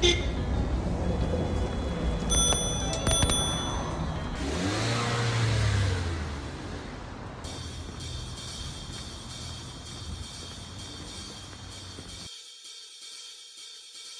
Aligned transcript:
Beep. 0.00 0.27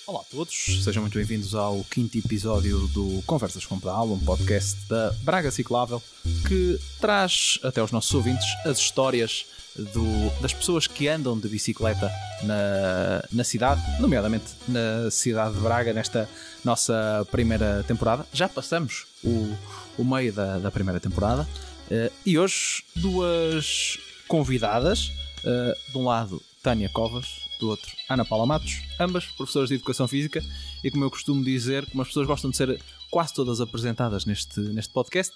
Olá 0.09 0.21
a 0.21 0.25
todos, 0.25 0.83
sejam 0.83 1.03
muito 1.03 1.19
bem-vindos 1.19 1.55
ao 1.55 1.85
quinto 1.85 2.17
episódio 2.17 2.89
do 2.89 3.23
Conversas 3.27 3.67
com 3.67 3.79
Pedal, 3.79 4.11
um 4.11 4.19
podcast 4.19 4.75
da 4.89 5.11
Braga 5.23 5.51
Ciclável 5.51 6.03
que 6.49 6.81
traz 6.99 7.59
até 7.63 7.83
aos 7.83 7.93
nossos 7.93 8.15
ouvintes 8.15 8.47
as 8.65 8.79
histórias 8.79 9.45
do- 9.77 10.41
das 10.41 10.55
pessoas 10.55 10.87
que 10.87 11.07
andam 11.09 11.39
de 11.39 11.47
bicicleta 11.47 12.11
na, 12.43 13.23
na 13.31 13.45
cidade, 13.45 13.83
nomeadamente 14.01 14.47
na 14.67 15.11
cidade 15.11 15.57
de 15.57 15.61
Braga, 15.61 15.93
nesta 15.93 16.27
nossa 16.65 17.27
primeira 17.31 17.85
temporada. 17.87 18.27
Já 18.33 18.49
passamos 18.49 19.05
o, 19.23 19.55
o 19.99 20.05
meio 20.05 20.33
da, 20.33 20.59
da 20.59 20.71
primeira 20.71 20.99
temporada 20.99 21.47
eh, 21.91 22.11
e 22.25 22.39
hoje 22.39 22.83
duas 22.97 23.99
convidadas, 24.27 25.13
eh, 25.45 25.75
de 25.93 25.99
um 25.99 26.05
lado 26.07 26.43
Tânia 26.63 26.89
Covas, 26.89 27.47
do 27.59 27.69
outro 27.69 27.95
Ana 28.09 28.25
Paula 28.25 28.47
Matos, 28.47 28.83
ambas 28.99 29.27
professoras 29.27 29.69
de 29.69 29.77
Educação 29.77 30.07
Física 30.09 30.43
e 30.83 30.91
como 30.91 31.05
eu 31.05 31.11
costumo 31.11 31.45
dizer, 31.45 31.89
como 31.91 32.03
as 32.03 32.09
pessoas 32.09 32.27
gostam 32.27 32.51
de 32.51 32.57
ser 32.57 32.83
quase 33.11 33.35
todas 33.35 33.61
apresentadas 33.61 34.25
neste, 34.25 34.61
neste 34.61 34.93
podcast, 34.93 35.35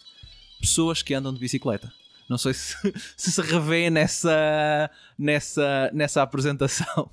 pessoas 0.60 1.02
que 1.02 1.14
andam 1.14 1.32
de 1.32 1.40
bicicleta. 1.40 1.92
Não 2.28 2.38
sei 2.38 2.54
se 2.54 2.76
se, 3.16 3.32
se 3.32 3.42
revê 3.42 3.90
nessa, 3.90 4.90
nessa, 5.18 5.90
nessa 5.92 6.22
apresentação. 6.22 7.10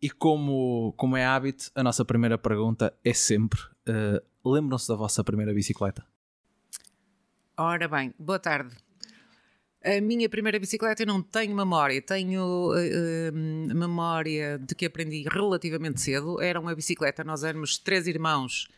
E 0.00 0.08
como, 0.08 0.94
como 0.96 1.16
é 1.16 1.24
hábito, 1.24 1.70
a 1.74 1.82
nossa 1.82 2.04
primeira 2.04 2.38
pergunta 2.38 2.94
é 3.04 3.12
sempre: 3.12 3.60
eh, 3.86 4.22
lembram-se 4.44 4.88
da 4.88 4.94
vossa 4.94 5.24
primeira 5.24 5.52
bicicleta? 5.52 6.06
Ora 7.56 7.88
bem, 7.88 8.14
boa 8.16 8.38
tarde. 8.38 8.76
A 9.84 10.00
minha 10.00 10.28
primeira 10.28 10.58
bicicleta 10.58 11.02
eu 11.02 11.06
não 11.06 11.22
tenho 11.22 11.54
memória, 11.54 12.02
tenho 12.02 12.74
eh, 12.76 13.30
memória 13.30 14.58
de 14.58 14.74
que 14.74 14.86
aprendi 14.86 15.24
relativamente 15.30 16.00
cedo. 16.00 16.40
Era 16.40 16.58
uma 16.58 16.74
bicicleta, 16.74 17.22
nós 17.22 17.44
éramos 17.44 17.78
três 17.78 18.08
irmãos, 18.08 18.68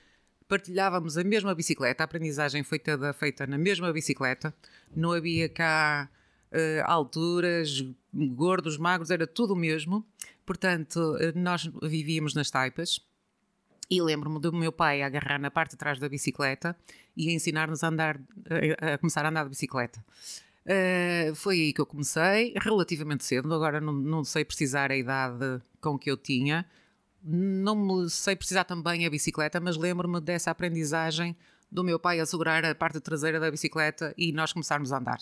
partilhávamos 0.47 1.17
a 1.17 1.25
mesma 1.25 1.55
bicicleta, 1.55 2.03
a 2.03 2.05
aprendizagem 2.05 2.63
foi 2.63 2.79
toda 2.79 3.15
feita 3.15 3.47
na 3.47 3.57
mesma 3.57 3.91
bicicleta, 3.93 4.53
não 4.95 5.13
havia 5.13 5.49
cá 5.49 6.11
eh, 6.53 6.83
alturas, 6.85 7.83
gordos, 8.13 8.77
magros, 8.77 9.11
era 9.11 9.27
tudo 9.27 9.55
o 9.55 9.57
mesmo. 9.57 10.05
Portanto, 10.45 11.17
nós 11.35 11.71
vivíamos 11.83 12.35
nas 12.35 12.51
taipas. 12.51 13.01
E 13.89 14.01
lembro-me 14.03 14.39
do 14.39 14.53
meu 14.53 14.71
pai 14.71 15.03
agarrar 15.03 15.39
na 15.39 15.51
parte 15.51 15.73
de 15.73 15.77
trás 15.77 15.99
da 15.99 16.09
bicicleta 16.09 16.77
e 17.17 17.33
ensinar-nos 17.33 17.83
a 17.83 17.89
andar, 17.89 18.21
a 18.81 18.99
começar 18.99 19.25
a 19.25 19.31
andar 19.31 19.45
de 19.45 19.51
bicicleta. 19.51 20.05
Uh, 20.67 21.35
foi 21.35 21.57
aí 21.57 21.73
que 21.73 21.81
eu 21.81 21.87
comecei, 21.87 22.55
relativamente 22.61 23.25
cedo. 23.25 23.53
Agora 23.53 23.81
não, 23.81 23.93
não 23.93 24.25
sei 24.25 24.45
precisar 24.45 24.91
a 24.91 24.97
idade 24.97 25.61
com 25.81 25.99
que 25.99 26.11
eu 26.11 26.17
tinha, 26.17 26.67
não 27.23 27.75
me 27.75 28.11
sei 28.11 28.35
precisar 28.35 28.65
também 28.65 29.07
a 29.07 29.11
bicicleta, 29.11 29.61
mas 29.61 29.77
lembro-me 29.77 30.21
dessa 30.21 30.51
aprendizagem 30.51 31.37
do 31.71 31.85
meu 31.85 31.99
pai 31.99 32.19
a 32.19 32.27
segurar 32.27 32.65
a 32.65 32.75
parte 32.75 33.01
traseira 33.01 33.39
da 33.39 33.51
bicicleta 33.51 34.15
e 34.17 34.33
nós 34.33 34.53
começarmos 34.53 34.93
a 34.93 34.99
andar. 34.99 35.19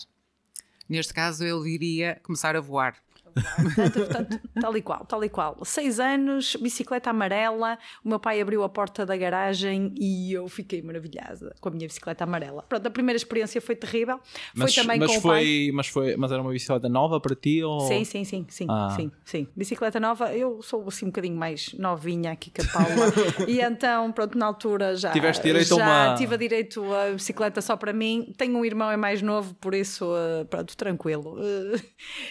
Neste 0.87 1.13
caso, 1.13 1.43
eu 1.45 1.63
diria 1.63 2.19
começar 2.23 2.55
a 2.55 2.61
voar. 2.61 2.95
Portanto, 3.33 3.93
portanto, 3.99 4.39
tal 4.61 4.77
e 4.77 4.81
qual, 4.81 5.05
tal 5.05 5.23
e 5.23 5.29
qual. 5.29 5.57
Seis 5.63 5.99
anos, 5.99 6.55
bicicleta 6.55 7.09
amarela. 7.09 7.77
O 8.03 8.09
meu 8.09 8.19
pai 8.19 8.41
abriu 8.41 8.63
a 8.63 8.69
porta 8.69 9.05
da 9.05 9.15
garagem 9.17 9.93
e 9.99 10.33
eu 10.33 10.47
fiquei 10.47 10.81
maravilhada 10.81 11.55
com 11.59 11.69
a 11.69 11.71
minha 11.71 11.87
bicicleta 11.87 12.23
amarela. 12.23 12.63
Pronto, 12.67 12.85
a 12.87 12.89
primeira 12.91 13.17
experiência 13.17 13.61
foi 13.61 13.75
terrível. 13.75 14.19
Mas, 14.55 14.73
foi 14.73 14.83
também 14.83 14.99
mas, 14.99 15.11
com 15.11 15.17
o 15.17 15.21
pai. 15.21 15.43
foi, 15.43 15.71
mas, 15.73 15.87
foi, 15.87 16.15
mas 16.17 16.31
era 16.31 16.41
uma 16.41 16.51
bicicleta 16.51 16.89
nova 16.89 17.19
para 17.19 17.35
ti? 17.35 17.63
Ou... 17.63 17.81
Sim, 17.81 18.03
sim, 18.03 18.23
sim, 18.23 18.45
sim, 18.49 18.65
Ah. 18.69 18.93
sim, 18.95 19.11
sim. 19.25 19.47
Bicicleta 19.55 19.99
nova, 19.99 20.33
eu 20.35 20.61
sou 20.61 20.87
assim 20.87 21.05
um 21.05 21.09
bocadinho 21.09 21.37
mais 21.37 21.73
novinha 21.73 22.31
aqui 22.31 22.49
que 22.49 22.61
a 22.61 22.65
Paula. 22.65 23.13
e 23.47 23.59
então, 23.61 24.11
pronto, 24.11 24.37
na 24.37 24.45
altura 24.45 24.95
já. 24.95 25.11
Tiveste 25.11 25.43
direito 25.43 25.67
já 25.69 25.75
uma- 25.75 26.15
tive 26.15 26.37
direito 26.37 26.83
a 26.93 27.11
bicicleta 27.11 27.61
só 27.61 27.75
para 27.77 27.93
mim. 27.93 28.33
Tenho 28.37 28.57
um 28.57 28.65
irmão 28.65 28.89
é 28.91 28.97
mais 28.97 29.21
novo, 29.21 29.53
por 29.55 29.73
isso, 29.73 30.05
eh, 30.15 30.43
pronto, 30.45 30.75
tranquilo. 30.75 31.37
Eh, 31.39 31.79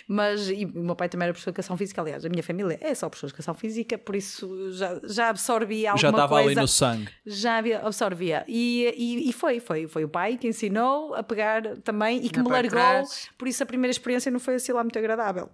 mas 0.08 0.48
e 0.48 0.64
meu 0.88 0.96
pai 0.96 1.08
também 1.08 1.24
era 1.26 1.32
professor 1.32 1.50
de 1.50 1.54
educação 1.54 1.76
física, 1.76 2.00
aliás, 2.00 2.24
a 2.24 2.28
minha 2.28 2.42
família 2.42 2.78
é 2.80 2.94
só 2.94 3.08
professor 3.08 3.28
de 3.28 3.32
educação 3.32 3.54
física, 3.54 3.96
por 3.96 4.16
isso 4.16 4.72
já, 4.72 5.00
já 5.04 5.28
absorvi 5.28 5.86
alguma 5.86 6.00
Já 6.00 6.08
estava 6.10 6.28
coisa 6.28 6.48
ali 6.50 6.54
no 6.60 6.68
sangue. 6.68 7.08
já 7.26 7.58
absorvia. 7.84 8.44
E, 8.48 8.92
e, 8.96 9.28
e 9.30 9.32
foi, 9.32 9.60
foi, 9.60 9.86
foi 9.86 10.04
o 10.04 10.08
pai 10.08 10.36
que 10.36 10.48
ensinou 10.48 11.14
a 11.14 11.22
pegar 11.22 11.62
também 11.84 12.24
e 12.24 12.28
que 12.28 12.38
Na 12.38 12.44
me 12.44 12.50
largou. 12.50 12.70
trás. 12.70 13.28
Por 13.38 13.46
isso 13.46 13.62
a 13.62 13.66
primeira 13.66 13.90
experiência 13.90 14.30
não 14.30 14.40
foi 14.40 14.54
assim 14.56 14.72
lá 14.72 14.82
muito 14.82 14.98
agradável. 14.98 15.48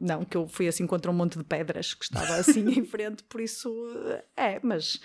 Não, 0.00 0.24
que 0.24 0.36
eu 0.36 0.48
fui 0.48 0.66
assim 0.66 0.86
contra 0.86 1.10
um 1.10 1.14
monte 1.14 1.38
de 1.38 1.44
pedras 1.44 1.94
que 1.94 2.04
estava 2.04 2.34
assim 2.36 2.68
em 2.70 2.84
frente, 2.84 3.22
por 3.24 3.40
isso 3.40 3.70
é, 4.36 4.58
mas 4.62 5.00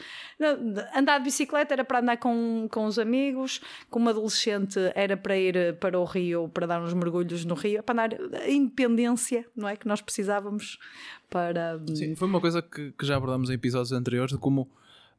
andar 0.96 1.20
de 1.20 1.26
bicicleta 1.26 1.74
era 1.74 1.84
para 1.84 2.00
andar 2.00 2.18
com, 2.18 2.68
com 2.72 2.86
os 2.86 2.98
amigos, 2.98 3.62
como 3.90 4.10
adolescente 4.10 4.80
era 4.96 5.16
para 5.16 5.38
ir 5.38 5.78
para 5.80 6.00
o 6.00 6.04
rio, 6.04 6.50
para 6.50 6.66
dar 6.66 6.82
uns 6.82 6.94
mergulhos 6.94 7.46
no 7.46 7.54
rio, 7.54 7.84
para 7.84 7.94
andar 7.94 8.18
a 8.42 8.50
independência, 8.50 9.46
não 9.56 9.68
é? 9.68 9.76
Que 9.76 9.88
nós 9.88 10.02
precisávamos 10.02 10.80
para. 11.30 11.80
Sim, 11.94 12.16
foi 12.16 12.28
uma 12.28 12.42
coisa 12.42 12.62
que, 12.62 12.92
que 12.92 13.06
já 13.06 13.18
abordamos 13.18 13.50
em 13.50 13.54
episódios 13.54 13.92
anteriores 13.92 14.32
de 14.32 14.40
como 14.40 14.70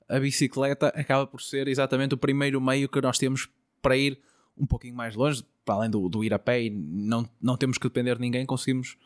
a 0.08 0.18
bicicleta 0.18 0.88
acaba 0.88 1.26
por 1.26 1.40
ser 1.40 1.68
exatamente 1.68 2.14
o 2.14 2.18
primeiro 2.18 2.60
meio 2.60 2.88
que 2.88 3.00
nós 3.00 3.18
temos 3.18 3.48
para 3.82 3.96
ir 3.96 4.18
um 4.56 4.66
pouquinho 4.66 4.94
mais 4.94 5.14
longe, 5.14 5.44
para 5.64 5.74
além 5.74 5.90
do, 5.90 6.08
do 6.08 6.24
ir 6.24 6.32
a 6.32 6.38
pé 6.38 6.62
e 6.62 6.70
não, 6.70 7.28
não 7.40 7.56
temos 7.56 7.76
que 7.76 7.86
depender 7.86 8.14
de 8.14 8.20
ninguém, 8.20 8.46
conseguimos 8.46 8.96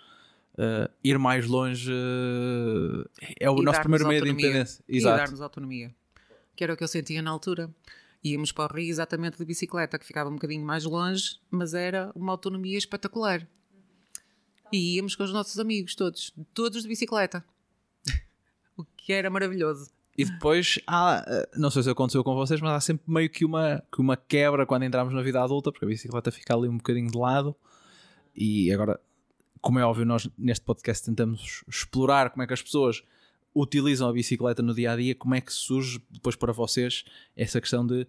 eh, 0.58 0.90
ir 1.02 1.18
mais 1.18 1.46
longe. 1.46 1.90
eh, 1.90 3.34
é 3.40 3.50
o 3.50 3.60
E 3.60 3.64
nosso 3.64 3.80
primeiro 3.80 4.08
meio 4.08 4.22
de 4.22 4.30
independência. 4.30 4.84
E 4.88 4.98
Exato. 4.98 5.16
dar-nos 5.16 5.40
autonomia. 5.40 5.94
Que 6.54 6.64
era 6.64 6.74
o 6.74 6.76
que 6.76 6.84
eu 6.84 6.88
sentia 6.88 7.22
na 7.22 7.30
altura. 7.30 7.70
Íamos 8.22 8.52
para 8.52 8.72
o 8.72 8.76
Rio 8.76 8.90
exatamente 8.90 9.38
de 9.38 9.44
bicicleta, 9.44 9.98
que 9.98 10.04
ficava 10.04 10.28
um 10.28 10.34
bocadinho 10.34 10.64
mais 10.64 10.84
longe, 10.84 11.40
mas 11.50 11.72
era 11.72 12.12
uma 12.14 12.32
autonomia 12.32 12.76
espetacular. 12.76 13.46
E 14.72 14.96
íamos 14.96 15.16
com 15.16 15.24
os 15.24 15.32
nossos 15.32 15.58
amigos 15.58 15.94
todos, 15.94 16.32
todos 16.52 16.82
de 16.82 16.88
bicicleta. 16.88 17.44
o 18.76 18.84
que 18.84 19.12
era 19.12 19.30
maravilhoso. 19.30 19.90
E 20.18 20.24
depois 20.24 20.78
há, 20.86 21.24
eh, 21.26 21.48
não 21.56 21.70
sei 21.70 21.82
se 21.82 21.88
aconteceu 21.88 22.22
com 22.22 22.34
vocês, 22.34 22.60
mas 22.60 22.72
há 22.72 22.80
sempre 22.80 23.10
meio 23.10 23.30
que 23.30 23.42
uma, 23.42 23.82
que 23.90 24.00
uma 24.02 24.18
quebra 24.18 24.66
quando 24.66 24.82
entramos 24.82 25.14
na 25.14 25.22
vida 25.22 25.42
adulta, 25.42 25.72
porque 25.72 25.86
a 25.86 25.88
bicicleta 25.88 26.30
fica 26.30 26.54
ali 26.54 26.68
um 26.68 26.76
bocadinho 26.76 27.10
de 27.10 27.16
lado. 27.16 27.56
E 28.36 28.70
agora, 28.70 29.00
como 29.60 29.78
é 29.78 29.84
óbvio, 29.84 30.06
nós 30.06 30.28
neste 30.38 30.64
podcast 30.64 31.04
tentamos 31.04 31.62
explorar 31.68 32.30
como 32.30 32.42
é 32.42 32.46
que 32.46 32.54
as 32.54 32.62
pessoas 32.62 33.02
utilizam 33.54 34.08
a 34.08 34.12
bicicleta 34.12 34.62
no 34.62 34.74
dia 34.74 34.92
a 34.92 34.96
dia, 34.96 35.14
como 35.14 35.34
é 35.34 35.40
que 35.40 35.52
surge 35.52 36.00
depois 36.10 36.36
para 36.36 36.52
vocês 36.52 37.04
essa 37.36 37.60
questão 37.60 37.86
de 37.86 38.06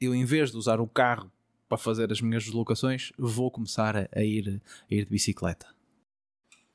eu, 0.00 0.14
em 0.14 0.24
vez 0.24 0.50
de 0.50 0.56
usar 0.56 0.80
o 0.80 0.86
carro 0.86 1.30
para 1.68 1.78
fazer 1.78 2.10
as 2.12 2.20
minhas 2.20 2.44
deslocações, 2.44 3.12
vou 3.18 3.50
começar 3.50 3.96
a, 3.96 4.22
ir, 4.22 4.60
a 4.90 4.94
ir 4.94 5.04
de 5.04 5.10
bicicleta. 5.10 5.66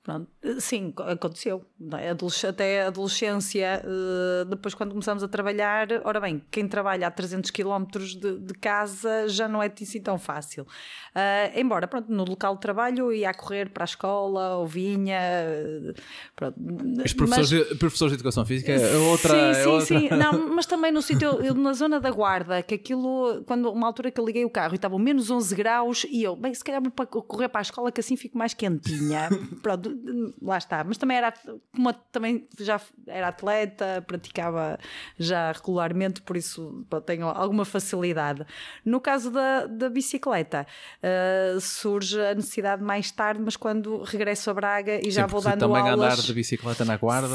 Pronto, 0.03 0.27
sim, 0.59 0.91
co- 0.91 1.03
aconteceu. 1.03 1.63
é? 1.97 2.09
Até 2.49 2.83
a 2.83 2.87
adolescência, 2.87 3.81
eh, 3.85 4.45
depois 4.49 4.73
quando 4.75 4.91
começamos 4.91 5.23
a 5.23 5.29
trabalhar, 5.29 5.87
ora 6.03 6.19
bem, 6.19 6.43
quem 6.51 6.67
trabalha 6.67 7.07
a 7.07 7.11
300 7.11 7.49
km 7.51 7.85
de, 8.19 8.37
de 8.39 8.53
casa 8.55 9.29
já 9.29 9.47
não 9.47 9.63
é 9.63 9.71
assim 9.81 10.01
tão 10.01 10.17
fácil. 10.19 10.67
Ah, 11.15 11.49
embora, 11.55 11.87
pronto, 11.87 12.11
no 12.11 12.25
local 12.25 12.55
de 12.55 12.59
trabalho 12.61 13.13
ia 13.13 13.29
a 13.29 13.33
correr 13.33 13.69
para 13.69 13.83
a 13.83 13.85
escola, 13.85 14.57
ou 14.57 14.67
vinha. 14.67 15.17
eh, 15.21 15.93
Pronto, 16.35 16.55
Os 17.05 17.13
professores, 17.13 17.51
mas- 17.51 17.69
de, 17.69 17.75
professores 17.75 18.11
de 18.11 18.15
educação 18.17 18.45
física 18.45 18.73
é 18.73 18.97
outra. 18.97 19.29
sim, 19.29 19.37
é 19.37 19.53
sim, 19.63 19.69
outra- 19.69 19.99
sim. 19.99 20.09
Não, 20.17 20.49
mas 20.53 20.65
também 20.65 20.91
no 20.91 21.01
sítio, 21.01 21.29
eu, 21.41 21.53
na 21.53 21.71
zona 21.71 21.99
da 22.01 22.11
guarda, 22.11 22.61
que 22.61 22.75
aquilo, 22.75 23.41
quando 23.45 23.71
uma 23.71 23.87
altura 23.87 24.11
que 24.11 24.19
eu 24.19 24.25
liguei 24.25 24.43
o 24.43 24.49
carro 24.49 24.73
e 24.73 24.75
estavam 24.75 24.99
menos 24.99 25.29
11 25.31 25.55
graus, 25.55 26.05
e 26.09 26.23
eu, 26.23 26.35
bem, 26.35 26.53
se 26.53 26.61
calhar 26.63 26.81
vou 26.81 26.91
para 26.91 27.05
correr 27.05 27.47
para 27.47 27.61
a 27.61 27.61
escola 27.61 27.89
que 27.89 28.01
assim 28.01 28.17
fico 28.17 28.37
mais 28.37 28.53
quentinha. 28.53 29.29
Pronto, 29.63 29.92
lá 30.41 30.57
está. 30.57 30.83
Mas 30.83 30.97
também 30.97 31.17
era, 31.17 31.33
como 31.75 31.93
também 32.11 32.47
já 32.59 32.79
era 33.07 33.27
atleta, 33.29 34.03
praticava 34.07 34.77
já 35.17 35.51
regularmente, 35.51 36.21
por 36.21 36.35
isso 36.37 36.85
tenho 37.05 37.27
alguma 37.27 37.65
facilidade. 37.65 38.45
No 38.85 38.99
caso 38.99 39.31
da, 39.31 39.65
da 39.65 39.89
bicicleta, 39.89 40.65
ah, 41.01 41.59
surge 41.59 42.19
a 42.19 42.33
necessidade 42.35 42.83
mais 42.83 43.11
tarde, 43.11 43.41
mas 43.43 43.55
quando 43.55 44.01
regresso 44.03 44.49
a 44.49 44.53
Braga 44.53 44.99
e 45.05 45.11
já 45.11 45.23
Sim, 45.23 45.31
vou 45.31 45.41
dando 45.41 45.59
também 45.59 45.81
aulas. 45.81 46.13
andar 46.13 46.15
de 46.23 46.33
bicicleta 46.33 46.85
na 46.85 46.97
guarda 46.97 47.27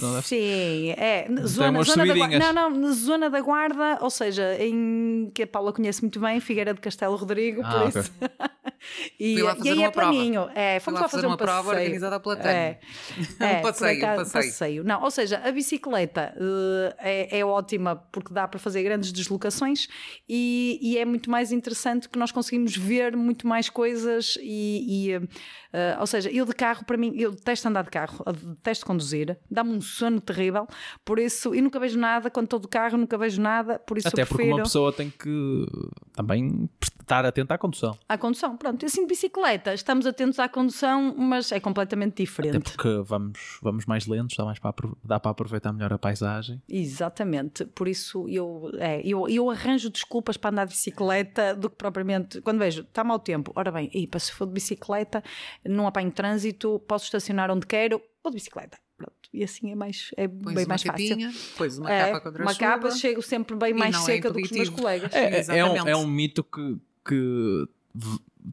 não 0.00 0.14
deve 0.14 0.26
ser. 0.26 0.36
Sim, 0.36 0.90
é. 0.96 1.26
Zona, 1.46 1.82
zona 1.82 2.06
da 2.06 2.14
guarda. 2.14 2.38
Não, 2.38 2.52
não, 2.52 2.70
na 2.70 2.92
zona 2.92 3.30
da 3.30 3.40
guarda, 3.40 3.98
ou 4.00 4.10
seja, 4.10 4.56
em 4.62 5.30
que 5.34 5.42
a 5.42 5.46
Paula 5.46 5.72
conhece 5.72 6.02
muito 6.02 6.18
bem, 6.20 6.40
Figueira 6.40 6.74
de 6.74 6.80
Castelo 6.80 7.16
Rodrigo, 7.16 7.62
Ah, 7.64 7.70
por 7.70 7.88
ok. 7.88 8.00
isso. 8.00 8.12
e, 9.18 9.34
Fui 9.34 9.42
lá 9.42 9.52
e 9.52 9.56
fazer 9.56 9.70
aí 9.70 9.78
uma 9.78 9.86
é 9.86 9.90
planinho. 9.90 10.50
É, 10.54 10.80
fomos 10.80 11.00
lá 11.00 11.06
lá 11.06 11.08
fazer 11.08 11.26
um 11.26 11.30
uma 11.30 11.36
prova 11.36 11.70
passeio. 11.70 11.82
organizada 11.82 12.20
pela. 12.20 12.38
É, 12.48 12.78
Um 13.40 13.44
é, 13.44 13.54
por 13.56 13.72
passeio, 13.72 14.00
um 14.00 14.04
acaso, 14.04 14.32
passeio. 14.32 14.84
Não, 14.84 15.02
ou 15.02 15.10
seja, 15.10 15.40
a 15.44 15.52
bicicleta 15.52 16.34
eh, 16.36 16.96
é, 16.98 17.38
é 17.38 17.44
ótima 17.44 17.96
porque 17.96 18.32
dá 18.32 18.46
para 18.48 18.58
fazer 18.58 18.82
grandes 18.82 19.12
deslocações 19.12 19.88
e, 20.28 20.78
e 20.82 20.98
é 20.98 21.04
muito 21.04 21.30
mais 21.30 21.52
interessante 21.52 22.08
que 22.08 22.18
nós 22.18 22.32
conseguimos 22.32 22.76
ver 22.76 23.16
muito 23.16 23.46
mais 23.46 23.68
coisas 23.70 24.36
e, 24.40 25.10
e, 25.10 25.28
eh, 25.72 25.96
ou 26.00 26.06
seja, 26.06 26.30
eu 26.30 26.44
de 26.44 26.52
carro, 26.54 26.84
para 26.84 26.96
mim, 26.96 27.12
eu 27.16 27.30
detesto 27.30 27.68
andar 27.68 27.84
de 27.84 27.90
carro, 27.90 28.24
detesto 28.32 28.86
conduzir, 28.86 29.38
dá-me 29.50 29.70
um 29.70 29.80
sono 29.80 30.20
terrível, 30.20 30.66
por 31.04 31.18
isso, 31.18 31.54
e 31.54 31.60
nunca 31.60 31.78
vejo 31.78 31.98
nada, 31.98 32.30
quando 32.30 32.44
estou 32.44 32.58
de 32.58 32.68
carro 32.68 32.96
nunca 32.96 33.16
vejo 33.18 33.40
nada, 33.40 33.78
por 33.78 33.98
isso 33.98 34.08
Até 34.08 34.22
eu 34.22 34.26
porque 34.26 34.36
prefiro 34.42 34.56
uma 34.56 34.62
pessoa 34.64 34.92
tem 34.92 35.10
que 35.10 35.66
também 36.14 36.68
estar 37.00 37.24
atenta 37.24 37.54
à 37.54 37.58
condução. 37.58 37.96
à 38.08 38.18
condução. 38.18 38.56
Pronto, 38.56 38.67
assim 38.84 39.02
de 39.02 39.06
bicicleta, 39.08 39.72
estamos 39.74 40.06
atentos 40.06 40.38
à 40.38 40.48
condução, 40.48 41.14
mas 41.16 41.50
é 41.52 41.60
completamente 41.60 42.12
Até 42.14 42.22
diferente. 42.24 42.72
porque 42.72 42.88
vamos, 43.04 43.58
vamos 43.62 43.86
mais 43.86 44.06
lentos, 44.06 44.36
dá, 44.36 44.44
mais 44.44 44.58
para, 44.58 44.72
dá 45.04 45.18
para 45.20 45.30
aproveitar 45.30 45.72
melhor 45.72 45.92
a 45.92 45.98
paisagem. 45.98 46.62
Exatamente, 46.68 47.64
por 47.66 47.86
isso 47.88 48.28
eu, 48.28 48.70
é, 48.78 49.00
eu, 49.04 49.28
eu 49.28 49.50
arranjo 49.50 49.90
desculpas 49.90 50.36
para 50.36 50.50
andar 50.50 50.64
de 50.66 50.74
bicicleta 50.74 51.54
do 51.54 51.70
que 51.70 51.76
propriamente 51.76 52.40
quando 52.40 52.58
vejo, 52.58 52.82
está 52.82 53.04
mau 53.04 53.18
tempo, 53.18 53.52
ora 53.54 53.70
bem, 53.70 53.90
epa, 53.94 54.18
se 54.18 54.32
for 54.32 54.46
de 54.46 54.52
bicicleta, 54.52 55.22
não 55.64 55.86
apanho 55.86 56.10
trânsito, 56.10 56.80
posso 56.86 57.04
estacionar 57.04 57.50
onde 57.50 57.66
quero, 57.66 58.00
vou 58.22 58.30
de 58.30 58.36
bicicleta. 58.36 58.78
Pronto. 58.96 59.12
E 59.32 59.44
assim 59.44 59.70
é 59.70 59.76
mais, 59.76 60.10
é 60.16 60.26
Pões 60.26 60.54
bem 60.54 60.64
uma 60.64 60.68
mais 60.70 60.82
fácil. 60.82 61.08
capinha, 61.08 61.32
pões 61.56 61.78
uma 61.78 61.92
É, 61.92 62.06
capa 62.06 62.20
contra 62.20 62.42
uma 62.42 62.50
a 62.50 62.54
chuva. 62.54 62.66
capa, 62.66 62.90
chego 62.90 63.22
sempre 63.22 63.54
bem 63.56 63.72
mais 63.72 63.94
é 63.94 63.98
seca 64.00 64.28
do 64.30 64.38
que 64.38 64.44
os 64.46 64.50
meus 64.50 64.68
colegas. 64.70 65.14
É, 65.14 65.18
é, 65.20 65.24
é 65.24 65.34
um, 65.36 65.38
Exatamente. 65.38 65.88
é 65.90 65.96
um 65.96 66.06
mito 66.08 66.42
que, 66.42 66.76
que 67.06 67.68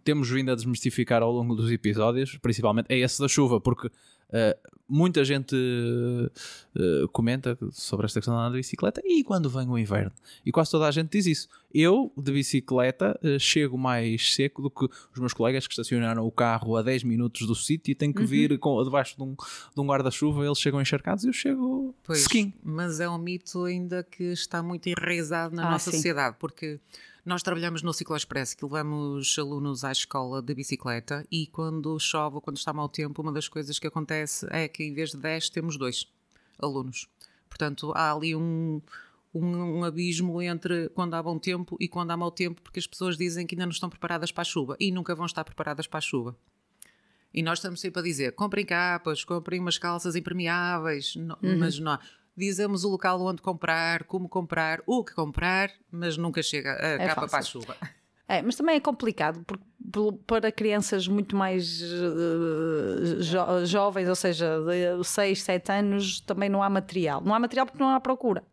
temos 0.04 0.30
vindo 0.30 0.52
a 0.52 0.56
desmistificar 0.56 1.22
ao 1.22 1.32
longo 1.32 1.56
dos 1.56 1.72
episódios, 1.72 2.38
principalmente 2.38 2.88
é 2.90 2.98
esse 3.00 3.20
da 3.22 3.28
chuva, 3.28 3.60
porque 3.62 3.90
eh, 4.32 4.58
muita 4.88 5.24
gente 5.24 5.56
eh, 6.76 7.06
comenta 7.12 7.58
sobre 7.72 8.06
esta 8.06 8.20
questão 8.20 8.50
de 8.52 8.58
bicicleta 8.58 9.02
e 9.04 9.24
quando 9.24 9.50
vem 9.50 9.68
o 9.68 9.78
inverno. 9.78 10.12
E 10.46 10.52
quase 10.52 10.72
toda 10.72 10.88
a 10.88 10.92
gente 10.92 11.12
diz 11.12 11.26
isso. 11.26 11.48
Eu, 11.74 12.12
de 12.18 12.32
bicicleta, 12.32 13.18
eh, 13.24 13.38
chego 13.40 13.78
mais 13.78 14.34
seco 14.34 14.62
do 14.62 14.70
que 14.70 14.86
os 14.86 15.20
meus 15.20 15.34
colegas 15.34 15.68
que 15.68 15.74
estacionaram 15.74 16.26
o 16.26 16.32
carro 16.32 16.76
a 16.78 16.82
10 16.82 17.04
minutos 17.04 17.46
do 17.48 17.56
sítio 17.56 17.92
e 17.92 17.96
têm 17.96 18.12
que 18.14 18.24
vir 18.26 18.58
com, 18.60 18.82
debaixo 18.84 19.16
de 19.18 19.24
um, 19.24 19.36
de 19.36 19.82
um 19.82 19.86
guarda-chuva, 19.86 20.46
eles 20.46 20.60
chegam 20.60 20.82
encharcados 20.82 21.24
e 21.24 21.28
eu 21.28 21.34
chego 21.34 21.96
Pois, 22.04 22.20
sequinho. 22.24 22.54
mas 22.64 23.00
é 23.00 23.10
um 23.10 23.18
mito 23.18 23.64
ainda 23.66 24.04
que 24.04 24.24
está 24.26 24.62
muito 24.64 24.88
enraizado 24.88 25.56
na 25.56 25.68
Ah, 25.68 25.72
nossa 25.72 25.92
sim. 25.92 25.98
sociedade, 25.98 26.36
porque 26.40 26.80
nós 27.26 27.42
trabalhamos 27.42 27.82
no 27.82 27.92
Ciclo 27.94 28.16
Expresso, 28.16 28.56
que 28.56 28.64
levamos 28.64 29.36
alunos 29.40 29.84
à 29.84 29.92
escola 29.92 30.42
de 30.42 30.54
bicicleta 30.54 31.26
e 31.32 31.48
quando 31.48 32.00
chove 32.00 32.36
ou 32.36 32.42
quando 32.42 32.58
está 32.58 32.72
mau 32.72 32.88
tempo, 32.88 33.22
uma 33.22 33.32
das 33.32 33.48
coisas 33.48 33.80
que 33.80 33.88
acontece 33.88 34.46
é 34.52 34.68
que 34.68 34.84
em 34.84 34.94
vez 34.94 35.12
de 35.12 35.18
10 35.18 35.50
temos 35.50 35.76
dois 35.78 36.08
alunos. 36.60 37.08
Portanto, 37.50 37.92
há 37.96 38.14
ali 38.14 38.36
um, 38.36 38.80
um, 39.34 39.80
um 39.80 39.84
abismo 39.84 40.40
entre 40.42 40.90
quando 40.90 41.16
há 41.16 41.24
bom 41.24 41.40
tempo 41.40 41.76
e 41.80 41.88
quando 41.88 42.12
há 42.12 42.18
mau 42.18 42.30
tempo, 42.32 42.62
porque 42.62 42.80
as 42.80 42.86
pessoas 42.88 43.18
dizem 43.18 43.48
que 43.48 43.56
ainda 43.56 43.66
não 43.66 43.72
estão 43.72 43.90
preparadas 43.90 44.32
para 44.32 44.42
a 44.44 44.46
chuva 44.46 44.76
e 44.80 44.92
nunca 44.92 45.16
vão 45.16 45.26
estar 45.26 45.44
preparadas 45.44 45.88
para 45.88 45.98
a 45.98 46.02
chuva. 46.02 46.36
E 47.34 47.42
nós 47.44 47.58
estamos 47.60 47.82
sempre 47.82 48.00
a 48.00 48.04
dizer: 48.04 48.32
comprem 48.34 48.66
capas, 48.66 49.24
comprem 49.26 49.60
umas 49.60 49.78
calças 49.78 50.16
impermeáveis, 50.16 51.16
não- 51.16 51.38
Uhum. 51.44 51.58
mas 51.60 51.80
não. 51.80 51.98
Dizemos 52.38 52.84
o 52.84 52.90
local 52.90 53.22
onde 53.22 53.42
comprar, 53.42 54.04
como 54.04 54.28
comprar, 54.28 54.82
o 54.86 55.04
que 55.04 55.14
comprar, 55.14 55.72
mas 55.92 56.18
nunca 56.18 56.44
chega 56.44 56.74
a 56.74 56.98
capa 56.98 57.16
para 57.16 57.26
a 57.26 57.30
fácil. 57.30 57.62
chuva. 57.62 57.76
É, 58.28 58.42
mas 58.42 58.56
também 58.56 58.76
é 58.76 58.80
complicado 58.80 59.44
porque, 59.46 59.64
para 60.26 60.52
crianças 60.52 61.08
muito 61.08 61.36
mais 61.36 61.80
eh, 61.80 63.22
jo- 63.22 63.66
jovens, 63.68 64.10
ou 64.10 64.16
seja, 64.16 64.58
de 64.98 65.04
6, 65.08 65.44
7 65.44 65.72
anos, 65.72 66.22
também 66.22 66.50
não 66.50 66.64
há 66.64 66.68
material. 66.68 67.22
Não 67.22 67.36
há 67.36 67.40
material 67.40 67.68
porque 67.68 67.78
não 67.78 67.92
há 67.92 68.00
procura. 68.00 68.44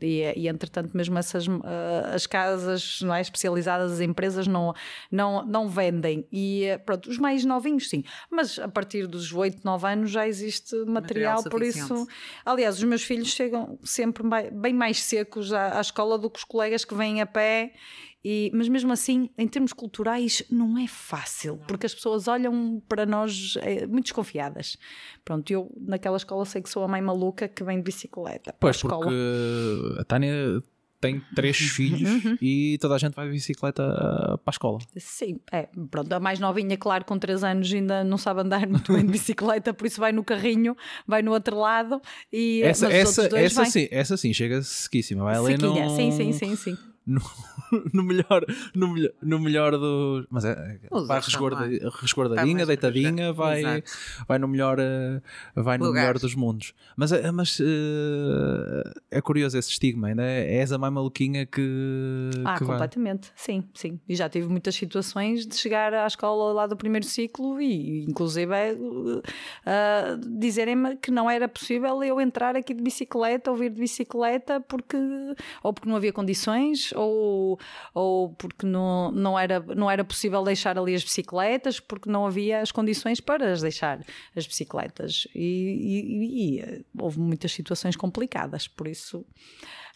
E, 0.00 0.32
e 0.36 0.48
entretanto, 0.48 0.96
mesmo 0.96 1.18
essas 1.18 1.46
eh, 1.46 2.10
as 2.14 2.26
casas 2.26 3.00
não 3.02 3.14
é, 3.14 3.20
especializadas, 3.20 3.92
as 3.92 4.00
empresas 4.00 4.46
não, 4.46 4.74
não, 5.10 5.44
não 5.44 5.68
vendem. 5.68 6.26
E 6.30 6.64
eh, 6.64 6.78
pronto, 6.78 7.08
os 7.08 7.18
mais 7.18 7.44
novinhos, 7.44 7.88
sim. 7.88 8.04
Mas 8.30 8.58
a 8.58 8.68
partir 8.68 9.06
dos 9.06 9.32
8, 9.32 9.60
9 9.64 9.86
anos 9.86 10.10
já 10.10 10.26
existe 10.28 10.74
material, 10.86 11.36
Material 11.36 11.42
por 11.44 11.62
isso. 11.62 12.06
Aliás, 12.44 12.76
os 12.76 12.84
meus 12.84 13.02
filhos 13.02 13.28
chegam 13.28 13.78
sempre 13.82 14.22
bem 14.52 14.74
mais 14.74 15.02
secos 15.02 15.52
à, 15.52 15.78
à 15.78 15.80
escola 15.80 16.18
do 16.18 16.28
que 16.28 16.38
os 16.38 16.44
colegas 16.44 16.84
que 16.84 16.94
vêm 16.94 17.20
a 17.20 17.26
pé. 17.26 17.72
E, 18.24 18.50
mas 18.54 18.68
mesmo 18.68 18.92
assim, 18.92 19.30
em 19.38 19.48
termos 19.48 19.72
culturais, 19.72 20.42
não 20.50 20.76
é 20.76 20.86
fácil, 20.86 21.58
porque 21.66 21.86
as 21.86 21.94
pessoas 21.94 22.28
olham 22.28 22.82
para 22.88 23.06
nós 23.06 23.54
eh, 23.62 23.86
muito 23.86 24.04
desconfiadas. 24.04 24.76
Pronto, 25.24 25.50
eu 25.50 25.72
naquela 25.80 26.18
escola 26.18 26.44
sei 26.44 26.60
que 26.60 26.68
sou 26.68 26.84
a 26.84 26.88
mãe 26.88 27.00
maluca 27.00 27.48
que 27.48 27.64
vem 27.64 27.78
de 27.78 27.82
bicicleta. 27.84 28.52
para 28.52 28.56
a 28.56 28.60
Pois, 28.60 28.76
escola. 28.76 29.04
porque 29.06 30.00
a 30.00 30.04
Tânia 30.04 30.62
tem 31.00 31.18
três 31.34 31.56
filhos 31.56 32.22
Uhum. 32.26 32.36
e 32.42 32.76
toda 32.78 32.94
a 32.94 32.98
gente 32.98 33.14
vai 33.14 33.24
de 33.24 33.32
bicicleta 33.32 33.82
ah, 33.82 34.36
para 34.36 34.50
a 34.50 34.52
escola. 34.52 34.78
Sim, 34.98 35.40
é, 35.50 35.66
pronto, 35.90 36.12
a 36.12 36.20
mais 36.20 36.38
novinha, 36.38 36.76
claro, 36.76 37.06
com 37.06 37.18
3 37.18 37.42
anos 37.42 37.72
ainda 37.72 38.04
não 38.04 38.18
sabe 38.18 38.40
andar 38.42 38.66
muito 38.68 38.92
bem 38.92 39.06
de 39.06 39.10
bicicleta, 39.12 39.72
por 39.72 39.86
isso 39.86 39.98
vai 39.98 40.12
no 40.12 40.22
carrinho, 40.22 40.76
vai 41.06 41.22
no 41.22 41.32
outro 41.32 41.56
lado 41.58 42.02
e 42.30 42.60
Essa, 42.62 42.92
essa, 42.92 43.22
essa, 43.34 43.62
vêm. 43.62 43.70
sim, 43.70 43.88
essa 43.90 44.16
sim, 44.18 44.34
chega 44.34 44.60
sequíssima. 44.60 45.24
Vai 45.24 45.36
ali 45.36 45.56
no, 45.56 45.96
sim, 45.96 46.10
sim, 46.10 46.32
sim, 46.34 46.54
sim. 46.56 46.76
No, 47.10 47.20
no 47.92 48.02
melhor, 48.04 48.44
no, 48.74 48.88
melhor, 48.94 49.12
no 49.20 49.38
melhor 49.40 49.72
dos. 49.72 50.26
Mas 50.30 50.44
é, 50.44 50.50
é, 50.82 50.88
Os 50.90 51.08
vai 51.08 51.20
resguarda, 51.20 51.66
resguardadinha, 52.00 52.54
mais 52.54 52.68
deitadinha, 52.68 53.32
vai, 53.32 53.60
Exato. 53.60 53.90
vai 54.28 54.38
no 54.38 54.46
melhor, 54.46 54.78
eh, 54.78 55.20
vai 55.56 55.76
no 55.76 55.86
Lugar. 55.86 56.00
melhor 56.02 56.18
dos 56.18 56.34
mundos. 56.36 56.72
Mas, 56.96 57.10
é- 57.12 57.30
mas 57.32 57.58
eh, 57.60 58.92
é 59.10 59.20
curioso 59.20 59.58
esse 59.58 59.70
estigma, 59.70 60.08
ainda 60.08 60.22
é, 60.22 60.56
és 60.60 60.70
a 60.72 60.78
mãe 60.78 60.90
maluquinha 60.90 61.46
que, 61.46 62.30
Ah, 62.44 62.56
que 62.58 62.64
vai. 62.64 62.76
completamente, 62.78 63.32
sim, 63.34 63.64
sim. 63.74 63.98
E 64.08 64.14
já 64.14 64.28
tive 64.28 64.48
muitas 64.48 64.74
situações 64.74 65.46
de 65.46 65.56
chegar 65.56 65.92
à 65.92 66.06
escola 66.06 66.52
lá 66.52 66.66
do 66.66 66.76
primeiro 66.76 67.06
ciclo 67.06 67.60
e, 67.60 68.04
inclusive, 68.04 68.54
é, 68.54 68.72
uh, 68.72 70.38
dizerem-me 70.38 70.96
que 70.96 71.10
não 71.10 71.28
era 71.30 71.48
possível 71.48 72.02
eu 72.02 72.20
entrar 72.20 72.56
aqui 72.56 72.74
de 72.74 72.82
bicicleta 72.82 73.50
ou 73.50 73.56
vir 73.56 73.70
de 73.70 73.80
bicicleta 73.80 74.60
porque 74.60 74.96
ou 75.62 75.72
porque 75.72 75.88
não 75.88 75.96
havia 75.96 76.12
condições 76.12 76.92
ou, 77.02 77.58
ou 77.94 78.30
porque 78.34 78.66
não, 78.66 79.10
não, 79.10 79.38
era, 79.38 79.60
não 79.60 79.90
era 79.90 80.04
possível 80.04 80.42
deixar 80.42 80.78
ali 80.78 80.94
as 80.94 81.02
bicicletas 81.02 81.80
porque 81.80 82.10
não 82.10 82.26
havia 82.26 82.60
as 82.60 82.70
condições 82.72 83.20
para 83.20 83.52
as 83.52 83.60
deixar 83.62 84.04
as 84.36 84.46
bicicletas. 84.46 85.26
E, 85.34 85.40
e- 85.40 86.58
e, 86.58 86.62
uh, 86.62 86.84
houve 86.98 87.18
muitas 87.18 87.52
situações 87.52 87.96
complicadas, 87.96 88.68
por 88.68 88.86
isso. 88.86 89.24